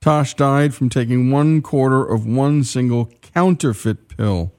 Tosh 0.00 0.32
died 0.32 0.74
from 0.74 0.88
taking 0.88 1.30
one 1.30 1.60
quarter 1.60 2.02
of 2.02 2.24
one 2.24 2.64
single 2.64 3.12
counterfeit 3.20 4.08
pill, 4.08 4.50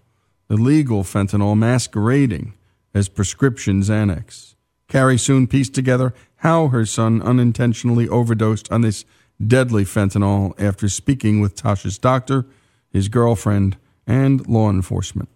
illegal 0.51 1.01
fentanyl 1.01 1.57
masquerading 1.57 2.53
as 2.93 3.09
prescription 3.09 3.81
Xanax. 3.81 4.53
Carrie 4.87 5.17
soon 5.17 5.47
pieced 5.47 5.73
together 5.73 6.13
how 6.37 6.67
her 6.67 6.85
son 6.85 7.23
unintentionally 7.23 8.07
overdosed 8.07 8.71
on 8.71 8.81
this 8.81 9.03
deadly 9.43 9.83
fentanyl 9.83 10.53
after 10.61 10.87
speaking 10.87 11.41
with 11.41 11.55
Tosh's 11.55 11.97
doctor, 11.97 12.45
his 12.91 13.09
girlfriend, 13.09 13.77
and 14.05 14.47
law 14.47 14.69
enforcement. 14.69 15.29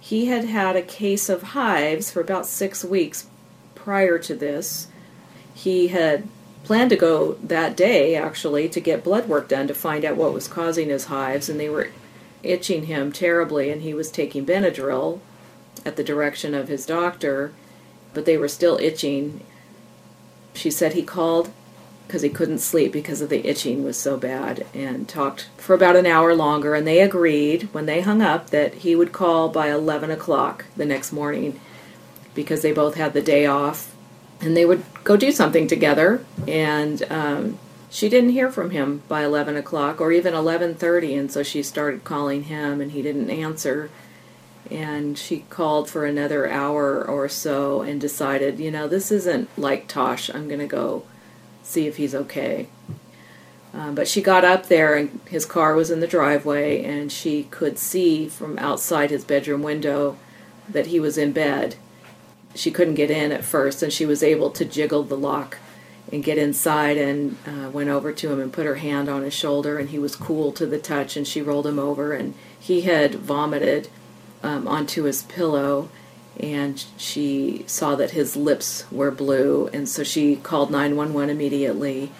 He 0.00 0.26
had 0.26 0.46
had 0.46 0.74
a 0.74 0.82
case 0.82 1.28
of 1.28 1.42
hives 1.54 2.10
for 2.10 2.20
about 2.20 2.46
six 2.46 2.84
weeks 2.84 3.28
prior 3.76 4.18
to 4.18 4.34
this. 4.34 4.88
He 5.54 5.88
had 5.88 6.26
planned 6.64 6.90
to 6.90 6.96
go 6.96 7.34
that 7.34 7.76
day, 7.76 8.14
actually, 8.14 8.68
to 8.68 8.80
get 8.80 9.04
blood 9.04 9.28
work 9.28 9.48
done 9.48 9.68
to 9.68 9.74
find 9.74 10.04
out 10.04 10.16
what 10.16 10.34
was 10.34 10.48
causing 10.48 10.88
his 10.88 11.06
hives, 11.06 11.48
and 11.48 11.58
they 11.58 11.68
were 11.68 11.90
itching 12.42 12.86
him 12.86 13.12
terribly, 13.12 13.70
and 13.70 13.82
he 13.82 13.94
was 13.94 14.10
taking 14.10 14.46
Benadryl 14.46 15.20
at 15.84 15.96
the 15.96 16.04
direction 16.04 16.54
of 16.54 16.68
his 16.68 16.86
doctor, 16.86 17.52
but 18.14 18.24
they 18.24 18.36
were 18.36 18.48
still 18.48 18.78
itching. 18.78 19.40
She 20.54 20.70
said 20.70 20.92
he 20.92 21.02
called 21.02 21.50
because 22.08 22.22
he 22.22 22.30
couldn't 22.30 22.58
sleep 22.58 22.90
because 22.90 23.20
of 23.20 23.28
the 23.28 23.46
itching 23.46 23.84
was 23.84 23.96
so 23.98 24.16
bad 24.16 24.66
and 24.72 25.06
talked 25.06 25.46
for 25.58 25.74
about 25.74 25.94
an 25.94 26.06
hour 26.06 26.34
longer 26.34 26.74
and 26.74 26.86
they 26.86 27.02
agreed 27.02 27.64
when 27.72 27.84
they 27.84 28.00
hung 28.00 28.22
up 28.22 28.48
that 28.48 28.76
he 28.76 28.96
would 28.96 29.12
call 29.12 29.50
by 29.50 29.70
11 29.70 30.10
o'clock 30.10 30.64
the 30.74 30.86
next 30.86 31.12
morning 31.12 31.60
because 32.34 32.62
they 32.62 32.72
both 32.72 32.94
had 32.94 33.12
the 33.12 33.20
day 33.20 33.44
off 33.44 33.94
and 34.40 34.56
they 34.56 34.64
would 34.64 34.84
go 35.04 35.16
do 35.16 35.32
something 35.32 35.66
together 35.66 36.24
and 36.46 37.02
um, 37.10 37.58
she 37.90 38.08
didn't 38.08 38.30
hear 38.30 38.50
from 38.50 38.70
him 38.70 39.02
by 39.08 39.24
11 39.24 39.56
o'clock 39.56 40.00
or 40.00 40.12
even 40.12 40.34
11.30 40.34 41.18
and 41.18 41.32
so 41.32 41.42
she 41.42 41.62
started 41.62 42.04
calling 42.04 42.44
him 42.44 42.80
and 42.80 42.92
he 42.92 43.02
didn't 43.02 43.30
answer. 43.30 43.90
And 44.70 45.16
she 45.16 45.46
called 45.48 45.88
for 45.88 46.04
another 46.04 46.48
hour 46.50 47.02
or 47.02 47.28
so 47.28 47.80
and 47.80 48.00
decided 48.00 48.60
you 48.60 48.70
know 48.70 48.86
this 48.86 49.10
isn't 49.10 49.48
like 49.58 49.88
Tosh. 49.88 50.28
I'm 50.28 50.46
going 50.46 50.60
to 50.60 50.66
go 50.66 51.04
see 51.62 51.86
if 51.86 51.96
he's 51.96 52.14
okay. 52.14 52.68
Um, 53.72 53.94
but 53.94 54.08
she 54.08 54.22
got 54.22 54.44
up 54.44 54.66
there 54.66 54.94
and 54.94 55.20
his 55.26 55.46
car 55.46 55.74
was 55.74 55.90
in 55.90 56.00
the 56.00 56.06
driveway 56.06 56.82
and 56.84 57.10
she 57.10 57.44
could 57.44 57.78
see 57.78 58.28
from 58.28 58.58
outside 58.58 59.10
his 59.10 59.24
bedroom 59.24 59.62
window 59.62 60.18
that 60.68 60.86
he 60.86 61.00
was 61.00 61.16
in 61.16 61.32
bed 61.32 61.76
she 62.54 62.70
couldn't 62.70 62.94
get 62.94 63.10
in 63.10 63.32
at 63.32 63.44
first 63.44 63.82
and 63.82 63.92
she 63.92 64.06
was 64.06 64.22
able 64.22 64.50
to 64.50 64.64
jiggle 64.64 65.02
the 65.02 65.16
lock 65.16 65.58
and 66.10 66.24
get 66.24 66.38
inside 66.38 66.96
and 66.96 67.36
uh, 67.46 67.68
went 67.70 67.90
over 67.90 68.12
to 68.12 68.32
him 68.32 68.40
and 68.40 68.52
put 68.52 68.66
her 68.66 68.76
hand 68.76 69.08
on 69.08 69.22
his 69.22 69.34
shoulder 69.34 69.78
and 69.78 69.90
he 69.90 69.98
was 69.98 70.16
cool 70.16 70.52
to 70.52 70.66
the 70.66 70.78
touch 70.78 71.16
and 71.16 71.26
she 71.26 71.42
rolled 71.42 71.66
him 71.66 71.78
over 71.78 72.12
and 72.12 72.34
he 72.58 72.82
had 72.82 73.14
vomited 73.14 73.88
um, 74.42 74.66
onto 74.66 75.04
his 75.04 75.22
pillow 75.24 75.88
and 76.40 76.84
she 76.96 77.64
saw 77.66 77.94
that 77.96 78.12
his 78.12 78.36
lips 78.36 78.90
were 78.90 79.10
blue 79.10 79.68
and 79.72 79.88
so 79.88 80.02
she 80.02 80.36
called 80.36 80.70
911 80.70 81.28
immediately 81.28 82.10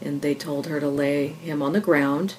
and 0.00 0.20
they 0.20 0.34
told 0.34 0.66
her 0.66 0.80
to 0.80 0.88
lay 0.88 1.28
him 1.28 1.62
on 1.62 1.72
the 1.72 1.80
ground 1.80 2.34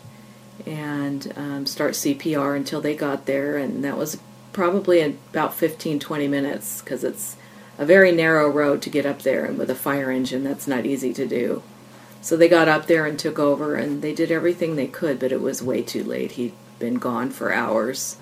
and 0.66 1.34
um, 1.36 1.66
start 1.66 1.94
cpr 1.94 2.56
until 2.56 2.82
they 2.82 2.96
got 2.96 3.26
there 3.26 3.58
and 3.58 3.84
that 3.84 3.98
was 3.98 4.20
probably 4.54 5.02
about 5.02 5.54
15 5.54 6.00
20 6.00 6.28
minutes 6.28 6.82
because 6.82 7.04
it's 7.04 7.36
a 7.78 7.86
very 7.86 8.12
narrow 8.12 8.48
road 8.48 8.82
to 8.82 8.90
get 8.90 9.06
up 9.06 9.24
there 9.24 9.46
and 9.46 9.58
with 9.58 9.70
a 9.70 9.76
fire 9.76 10.12
engine 10.12 10.44
that's 10.44 10.68
not 10.68 10.86
easy 10.86 11.14
to 11.14 11.28
do 11.28 11.62
so 12.22 12.38
they 12.38 12.48
got 12.48 12.70
up 12.70 12.88
there 12.88 13.06
and 13.06 13.20
took 13.20 13.38
over 13.38 13.76
and 13.76 14.02
they 14.02 14.14
did 14.14 14.32
everything 14.32 14.76
they 14.76 14.88
could 14.88 15.20
but 15.20 15.32
it 15.32 15.42
was 15.42 15.62
way 15.62 15.82
too 15.82 16.04
late 16.04 16.34
he'd 16.34 16.54
been 16.80 16.96
gone 16.96 17.30
for 17.30 17.52
hours 17.52 18.18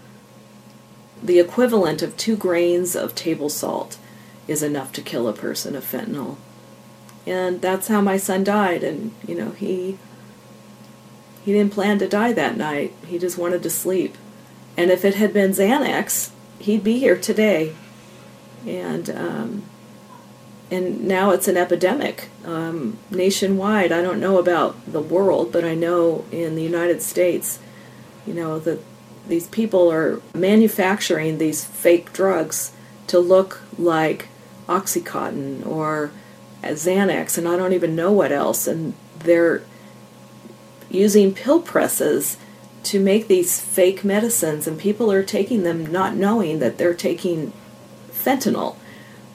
the 1.22 1.40
equivalent 1.40 2.02
of 2.02 2.18
two 2.18 2.36
grains 2.36 2.96
of 2.96 3.14
table 3.14 3.50
salt 3.50 3.98
is 4.48 4.64
enough 4.64 4.92
to 4.94 5.02
kill 5.02 5.28
a 5.28 5.34
person 5.34 5.76
of 5.76 5.84
fentanyl. 5.84 6.38
And 7.28 7.62
that's 7.62 7.88
how 7.88 8.02
my 8.02 8.18
son 8.18 8.44
died. 8.44 8.84
And, 8.84 9.14
you 9.28 9.36
know, 9.36 9.52
he 9.52 9.98
he 11.44 11.54
didn't 11.54 11.74
plan 11.74 12.00
to 12.00 12.08
die 12.08 12.34
that 12.34 12.58
night. 12.58 12.94
He 13.06 13.18
just 13.18 13.38
wanted 13.38 13.64
to 13.64 13.70
sleep. 13.70 14.16
And 14.78 14.90
if 14.90 15.06
it 15.06 15.16
had 15.16 15.34
been 15.34 15.52
Xanax, 15.52 16.32
he'd 16.60 16.84
be 16.84 17.00
here 17.00 17.18
today. 17.18 17.76
And 18.66 19.10
um, 19.10 19.64
and 20.72 21.04
now 21.06 21.32
it's 21.32 21.50
an 21.50 21.58
epidemic 21.58 22.30
um, 22.46 22.98
nationwide. 23.10 23.92
I 23.92 24.02
don't 24.02 24.22
know 24.22 24.40
about 24.40 24.78
the 24.92 25.02
world, 25.02 25.52
but 25.52 25.66
I 25.66 25.76
know 25.76 26.24
in 26.32 26.56
the 26.56 26.64
United 26.64 27.02
States, 27.02 27.60
you 28.26 28.34
know, 28.34 28.58
that 28.60 28.80
these 29.28 29.48
people 29.48 29.92
are 29.92 30.22
manufacturing 30.34 31.38
these 31.38 31.66
fake 31.66 32.14
drugs 32.14 32.72
to 33.08 33.20
look 33.20 33.62
like 33.78 34.30
Oxycontin 34.68 35.66
or 35.66 36.12
Xanax, 36.64 37.38
and 37.38 37.48
I 37.48 37.58
don't 37.58 37.74
even 37.74 37.96
know 37.96 38.14
what 38.14 38.32
else. 38.32 38.66
And 38.66 38.94
they're 39.20 39.64
using 40.90 41.34
pill 41.34 41.62
presses 41.62 42.38
to 42.84 43.00
make 43.00 43.28
these 43.28 43.60
fake 43.60 44.04
medicines, 44.04 44.68
and 44.68 44.80
people 44.80 45.12
are 45.12 45.24
taking 45.24 45.64
them 45.64 45.86
not 45.86 46.16
knowing 46.16 46.60
that 46.60 46.78
they're 46.78 46.94
taking 46.94 47.54
fentanyl, 48.12 48.76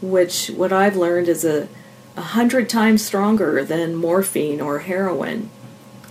which 0.00 0.48
what 0.48 0.72
I've 0.72 0.96
learned 0.96 1.28
is 1.28 1.44
a, 1.44 1.68
a 2.16 2.22
hundred 2.22 2.68
times 2.68 3.04
stronger 3.04 3.64
than 3.64 3.94
morphine 3.94 4.60
or 4.60 4.80
heroin, 4.80 5.50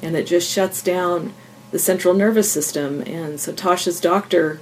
and 0.01 0.15
it 0.15 0.27
just 0.27 0.49
shuts 0.49 0.81
down 0.81 1.33
the 1.71 1.79
central 1.79 2.13
nervous 2.13 2.51
system. 2.51 3.01
And 3.01 3.39
so 3.39 3.51
Tosh's 3.51 3.99
doctor, 3.99 4.59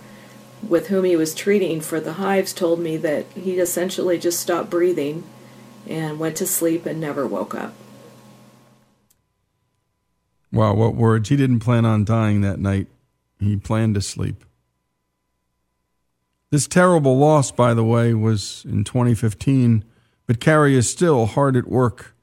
with 0.68 0.88
whom 0.88 1.04
he 1.04 1.16
was 1.16 1.36
treating 1.36 1.82
for 1.82 2.00
the 2.00 2.14
hives, 2.14 2.54
told 2.54 2.80
me 2.80 2.98
that 2.98 3.26
he 3.34 3.60
essentially 3.60 4.18
just 4.18 4.40
stopped 4.40 4.70
breathing 4.70 5.24
and 5.88 6.20
went 6.20 6.38
to 6.38 6.48
sleep 6.48 6.86
and 6.86 7.00
never 7.00 7.28
woke 7.28 7.54
up. 7.54 7.76
Wow, 10.54 10.76
what 10.76 10.94
words. 10.94 11.30
He 11.30 11.36
didn't 11.36 11.62
plan 11.62 11.84
on 11.84 12.06
dying 12.06 12.42
that 12.42 12.60
night. 12.60 12.88
He 13.40 13.58
planned 13.58 13.96
to 13.96 14.02
sleep. 14.02 14.46
This 16.52 16.68
terrible 16.68 17.18
loss, 17.18 17.50
by 17.50 17.74
the 17.74 17.84
way, 17.84 18.14
was 18.14 18.64
in 18.70 18.84
2015, 18.84 19.84
but 20.28 20.40
Carrie 20.40 20.76
is 20.76 20.88
still 20.88 21.26
hard 21.26 21.58
at 21.58 21.68
work 21.68 22.16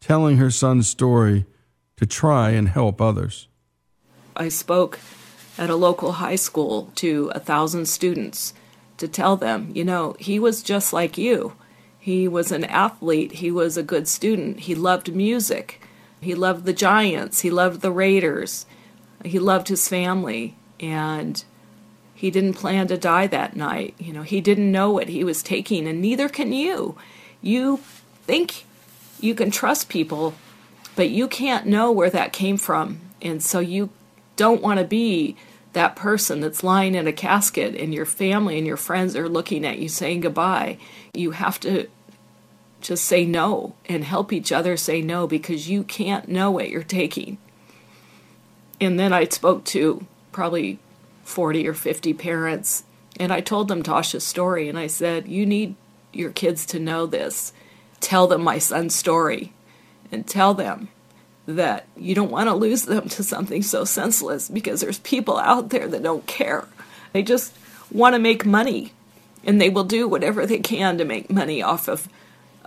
telling 0.00 0.36
her 0.36 0.50
son's 0.50 0.86
story 0.86 1.46
to 1.96 2.04
try 2.04 2.50
and 2.50 2.68
help 2.68 3.00
others. 3.00 3.48
I 4.36 4.50
spoke 4.50 5.00
at 5.56 5.70
a 5.70 5.74
local 5.74 6.12
high 6.12 6.36
school 6.36 6.92
to 6.96 7.32
a 7.34 7.40
thousand 7.40 7.86
students 7.86 8.52
to 8.98 9.08
tell 9.08 9.36
them, 9.36 9.70
you 9.74 9.84
know, 9.84 10.14
he 10.18 10.38
was 10.38 10.62
just 10.62 10.92
like 10.92 11.16
you. 11.16 11.54
He 11.98 12.28
was 12.28 12.52
an 12.52 12.64
athlete, 12.64 13.32
he 13.32 13.50
was 13.50 13.76
a 13.76 13.82
good 13.82 14.06
student, 14.06 14.60
he 14.60 14.74
loved 14.74 15.14
music, 15.14 15.80
he 16.20 16.34
loved 16.34 16.64
the 16.64 16.72
Giants, 16.72 17.40
he 17.40 17.50
loved 17.50 17.80
the 17.80 17.92
Raiders, 17.92 18.66
he 19.24 19.38
loved 19.38 19.68
his 19.68 19.88
family, 19.88 20.56
and 20.80 21.42
he 22.14 22.30
didn't 22.30 22.54
plan 22.54 22.88
to 22.88 22.98
die 22.98 23.26
that 23.28 23.56
night. 23.56 23.94
You 23.98 24.12
know, 24.12 24.22
he 24.22 24.40
didn't 24.40 24.72
know 24.72 24.90
what 24.90 25.08
he 25.08 25.22
was 25.22 25.42
taking, 25.42 25.86
and 25.86 26.00
neither 26.00 26.28
can 26.28 26.52
you. 26.52 26.96
You 27.40 27.78
think 28.24 28.64
you 29.20 29.34
can 29.34 29.50
trust 29.50 29.88
people, 29.88 30.34
but 30.96 31.10
you 31.10 31.28
can't 31.28 31.66
know 31.66 31.92
where 31.92 32.10
that 32.10 32.32
came 32.32 32.56
from. 32.56 33.00
And 33.22 33.42
so 33.42 33.60
you 33.60 33.90
don't 34.36 34.62
want 34.62 34.78
to 34.78 34.84
be 34.84 35.36
that 35.72 35.96
person 35.96 36.40
that's 36.40 36.64
lying 36.64 36.94
in 36.94 37.06
a 37.06 37.12
casket 37.12 37.74
and 37.74 37.94
your 37.94 38.06
family 38.06 38.58
and 38.58 38.66
your 38.66 38.76
friends 38.76 39.14
are 39.14 39.28
looking 39.28 39.64
at 39.64 39.78
you 39.78 39.88
saying 39.88 40.20
goodbye. 40.20 40.78
You 41.14 41.32
have 41.32 41.60
to 41.60 41.88
just 42.80 43.04
say 43.04 43.24
no 43.24 43.74
and 43.86 44.04
help 44.04 44.32
each 44.32 44.52
other 44.52 44.76
say 44.76 45.02
no 45.02 45.26
because 45.26 45.68
you 45.68 45.82
can't 45.82 46.28
know 46.28 46.50
what 46.50 46.70
you're 46.70 46.82
taking. 46.82 47.38
And 48.80 48.98
then 48.98 49.12
I 49.12 49.24
spoke 49.24 49.64
to 49.66 50.06
probably 50.32 50.78
40 51.24 51.66
or 51.66 51.74
50 51.74 52.14
parents 52.14 52.84
and 53.18 53.32
I 53.32 53.40
told 53.40 53.68
them 53.68 53.82
Tosh's 53.82 54.24
story 54.24 54.68
and 54.68 54.78
I 54.78 54.86
said, 54.86 55.26
You 55.26 55.44
need 55.44 55.74
your 56.12 56.30
kids 56.30 56.64
to 56.66 56.78
know 56.78 57.06
this. 57.06 57.52
Tell 58.00 58.26
them 58.28 58.42
my 58.42 58.58
son's 58.58 58.94
story 58.94 59.52
and 60.12 60.26
tell 60.26 60.54
them 60.54 60.88
that 61.46 61.86
you 61.96 62.14
don't 62.14 62.30
want 62.30 62.48
to 62.48 62.54
lose 62.54 62.84
them 62.84 63.08
to 63.08 63.22
something 63.24 63.62
so 63.62 63.84
senseless 63.84 64.48
because 64.48 64.80
there's 64.80 64.98
people 65.00 65.38
out 65.38 65.70
there 65.70 65.88
that 65.88 66.02
don't 66.02 66.26
care. 66.26 66.66
They 67.12 67.22
just 67.22 67.56
want 67.90 68.14
to 68.14 68.20
make 68.20 68.46
money 68.46 68.92
and 69.44 69.60
they 69.60 69.70
will 69.70 69.84
do 69.84 70.06
whatever 70.06 70.46
they 70.46 70.58
can 70.58 70.98
to 70.98 71.04
make 71.04 71.30
money 71.30 71.62
off 71.62 71.88
of 71.88 72.08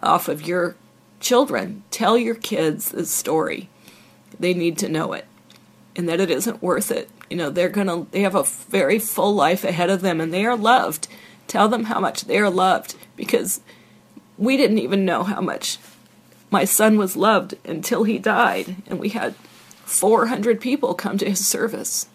off 0.01 0.27
of 0.27 0.45
your 0.45 0.75
children. 1.19 1.83
Tell 1.91 2.17
your 2.17 2.35
kids 2.35 2.89
the 2.89 3.05
story. 3.05 3.69
They 4.39 4.53
need 4.53 4.77
to 4.79 4.89
know 4.89 5.13
it 5.13 5.25
and 5.95 6.07
that 6.09 6.19
it 6.19 6.31
isn't 6.31 6.61
worth 6.61 6.91
it. 6.91 7.09
You 7.29 7.37
know, 7.37 7.49
they're 7.49 7.69
going 7.69 7.87
to 7.87 8.07
they 8.11 8.21
have 8.21 8.35
a 8.35 8.43
very 8.43 8.99
full 8.99 9.33
life 9.33 9.63
ahead 9.63 9.89
of 9.89 10.01
them 10.01 10.19
and 10.19 10.33
they 10.33 10.45
are 10.45 10.57
loved. 10.57 11.07
Tell 11.47 11.67
them 11.67 11.85
how 11.85 11.99
much 11.99 12.25
they 12.25 12.37
are 12.37 12.49
loved 12.49 12.95
because 13.15 13.61
we 14.37 14.57
didn't 14.57 14.79
even 14.79 15.05
know 15.05 15.23
how 15.23 15.41
much 15.41 15.77
my 16.49 16.65
son 16.65 16.97
was 16.97 17.15
loved 17.15 17.55
until 17.63 18.03
he 18.03 18.19
died, 18.19 18.75
and 18.87 18.99
we 18.99 19.09
had 19.09 19.35
400 19.85 20.59
people 20.59 20.93
come 20.93 21.17
to 21.17 21.29
his 21.29 21.47
service. 21.47 22.07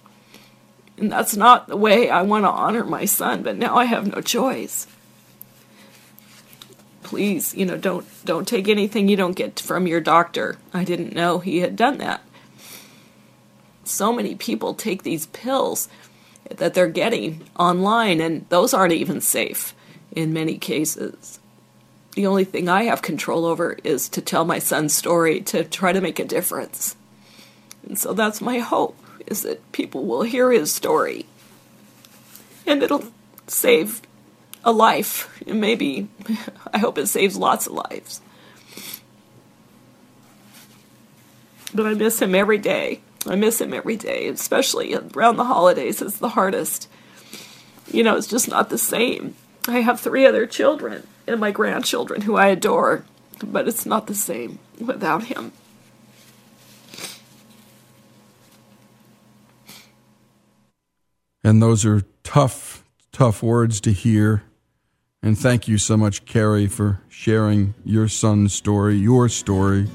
And 0.99 1.11
that's 1.11 1.37
not 1.37 1.69
the 1.69 1.77
way 1.77 2.11
I 2.11 2.23
want 2.23 2.45
to 2.45 2.51
honor 2.51 2.85
my 2.85 3.07
son, 3.07 3.43
but 3.43 3.57
now 3.57 3.77
I 3.77 3.85
have 3.87 4.15
no 4.15 4.21
choice. 4.21 4.87
Please, 7.07 7.55
you 7.55 7.65
know, 7.65 7.77
don't 7.77 8.07
don't 8.24 8.49
take 8.49 8.69
anything 8.69 9.09
you 9.09 9.16
don't 9.16 9.37
get 9.37 9.61
from 9.61 9.87
your 9.87 10.01
doctor. 10.01 10.57
I 10.74 10.85
didn't 10.85 11.15
know 11.15 11.39
he 11.39 11.61
had 11.61 11.77
done 11.77 11.99
that. 11.99 12.23
So 13.85 14.12
many 14.12 14.35
people 14.35 14.74
take 14.74 15.05
these 15.05 15.27
pills 15.27 15.89
that 16.51 16.74
they're 16.74 16.89
getting 16.89 17.49
online 17.59 18.20
and 18.20 18.47
those 18.49 18.74
aren't 18.74 18.93
even 18.93 19.20
safe 19.20 19.74
in 20.12 20.33
many 20.33 20.59
cases 20.59 21.39
the 22.16 22.27
only 22.27 22.45
thing 22.45 22.66
I 22.66 22.85
have 22.85 23.03
control 23.03 23.45
over 23.45 23.77
is 23.85 24.09
to 24.09 24.23
tell 24.23 24.47
my 24.47 24.59
son's 24.59 24.95
story 24.95 25.43
to 25.43 25.62
try 25.62 25.93
to 25.93 26.01
make 26.01 26.19
a 26.19 26.24
difference. 26.24 26.97
And 27.87 27.99
so 27.99 28.15
that's 28.15 28.41
my 28.41 28.59
hope 28.59 28.97
is 29.27 29.43
that 29.43 29.70
people 29.73 30.07
will 30.07 30.23
hear 30.23 30.51
his 30.51 30.74
story 30.74 31.27
and 32.66 32.83
it'll 32.83 33.05
save 33.47 34.01
a 34.67 34.73
life. 34.73 35.41
Maybe 35.47 36.09
I 36.75 36.79
hope 36.79 36.99
it 36.99 37.07
saves 37.07 37.37
lots 37.37 37.67
of 37.67 37.73
lives. 37.73 38.21
But 41.73 41.87
I 41.87 41.95
miss 41.95 42.21
him 42.21 42.35
every 42.35 42.59
day. 42.59 43.01
I 43.27 43.37
miss 43.37 43.61
him 43.61 43.73
every 43.73 43.97
day, 43.97 44.29
especially 44.29 44.95
around 44.95 45.37
the 45.37 45.45
holidays. 45.45 46.03
It's 46.03 46.19
the 46.19 46.31
hardest. 46.31 46.89
You 47.87 48.03
know, 48.03 48.17
it's 48.17 48.27
just 48.27 48.49
not 48.49 48.69
the 48.69 48.79
same. 48.79 49.37
I 49.69 49.81
have 49.81 50.01
three 50.01 50.27
other 50.27 50.47
children 50.47 51.07
and 51.27 51.41
my 51.41 51.53
grandchildren 51.53 52.23
who 52.23 52.37
I 52.37 52.49
adore, 52.49 53.05
but 53.43 53.69
it's 53.69 53.87
not 53.87 54.07
the 54.07 54.15
same 54.15 54.59
without 54.81 55.25
him. 55.25 55.53
And 61.45 61.63
those 61.63 61.85
are 61.85 62.03
tough, 62.25 62.85
tough 63.13 63.43
words 63.43 63.81
to 63.83 63.93
hear. 63.93 64.43
And 65.27 65.36
thank 65.36 65.66
you 65.66 65.77
so 65.77 65.97
much, 65.97 66.24
Carrie, 66.24 66.69
for 66.69 67.01
sharing 67.09 67.74
your 67.85 68.07
son's 68.07 68.55
story, 68.55 68.94
your 68.94 69.28
story. 69.28 69.89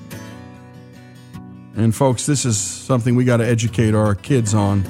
And 1.74 1.96
folks, 1.96 2.26
this 2.26 2.44
is 2.44 2.58
something 2.58 3.16
we 3.16 3.24
got 3.24 3.38
to 3.38 3.48
educate 3.48 3.96
our 3.96 4.14
kids 4.14 4.54
on. 4.54 4.84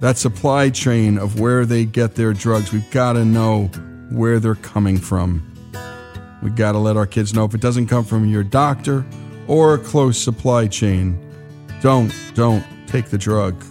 That 0.00 0.18
supply 0.18 0.70
chain 0.70 1.16
of 1.16 1.38
where 1.38 1.64
they 1.64 1.84
get 1.84 2.16
their 2.16 2.32
drugs, 2.32 2.72
we've 2.72 2.90
got 2.90 3.12
to 3.12 3.24
know 3.24 3.66
where 4.10 4.40
they're 4.40 4.56
coming 4.56 4.98
from. 4.98 5.48
We've 6.42 6.56
got 6.56 6.72
to 6.72 6.78
let 6.78 6.96
our 6.96 7.06
kids 7.06 7.32
know 7.32 7.44
if 7.44 7.54
it 7.54 7.60
doesn't 7.60 7.86
come 7.86 8.04
from 8.04 8.28
your 8.28 8.42
doctor 8.42 9.06
or 9.46 9.74
a 9.74 9.78
close 9.78 10.18
supply 10.18 10.66
chain, 10.66 11.16
don't, 11.80 12.12
don't 12.34 12.64
take 12.88 13.10
the 13.10 13.18
drug. 13.18 13.64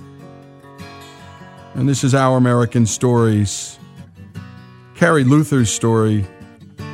And 1.73 1.89
this 1.89 2.05
is 2.05 2.15
Our 2.15 2.37
American 2.37 2.85
Stories. 2.85 3.77
Carrie 4.95 5.25
Luther's 5.25 5.69
story, 5.69 6.25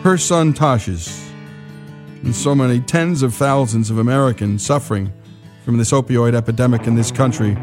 her 0.01 0.17
son 0.17 0.53
Tosh's, 0.53 1.31
and 2.23 2.35
so 2.35 2.55
many 2.55 2.79
tens 2.79 3.21
of 3.21 3.35
thousands 3.35 3.91
of 3.91 3.99
Americans 3.99 4.65
suffering 4.65 5.13
from 5.63 5.77
this 5.77 5.91
opioid 5.91 6.33
epidemic 6.33 6.87
in 6.87 6.95
this 6.95 7.11
country, 7.11 7.55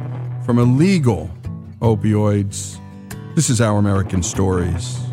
from 0.46 0.60
illegal 0.60 1.28
opioids. 1.80 2.78
This 3.34 3.50
is 3.50 3.60
Our 3.60 3.78
American 3.78 4.22
Stories. 4.22 5.07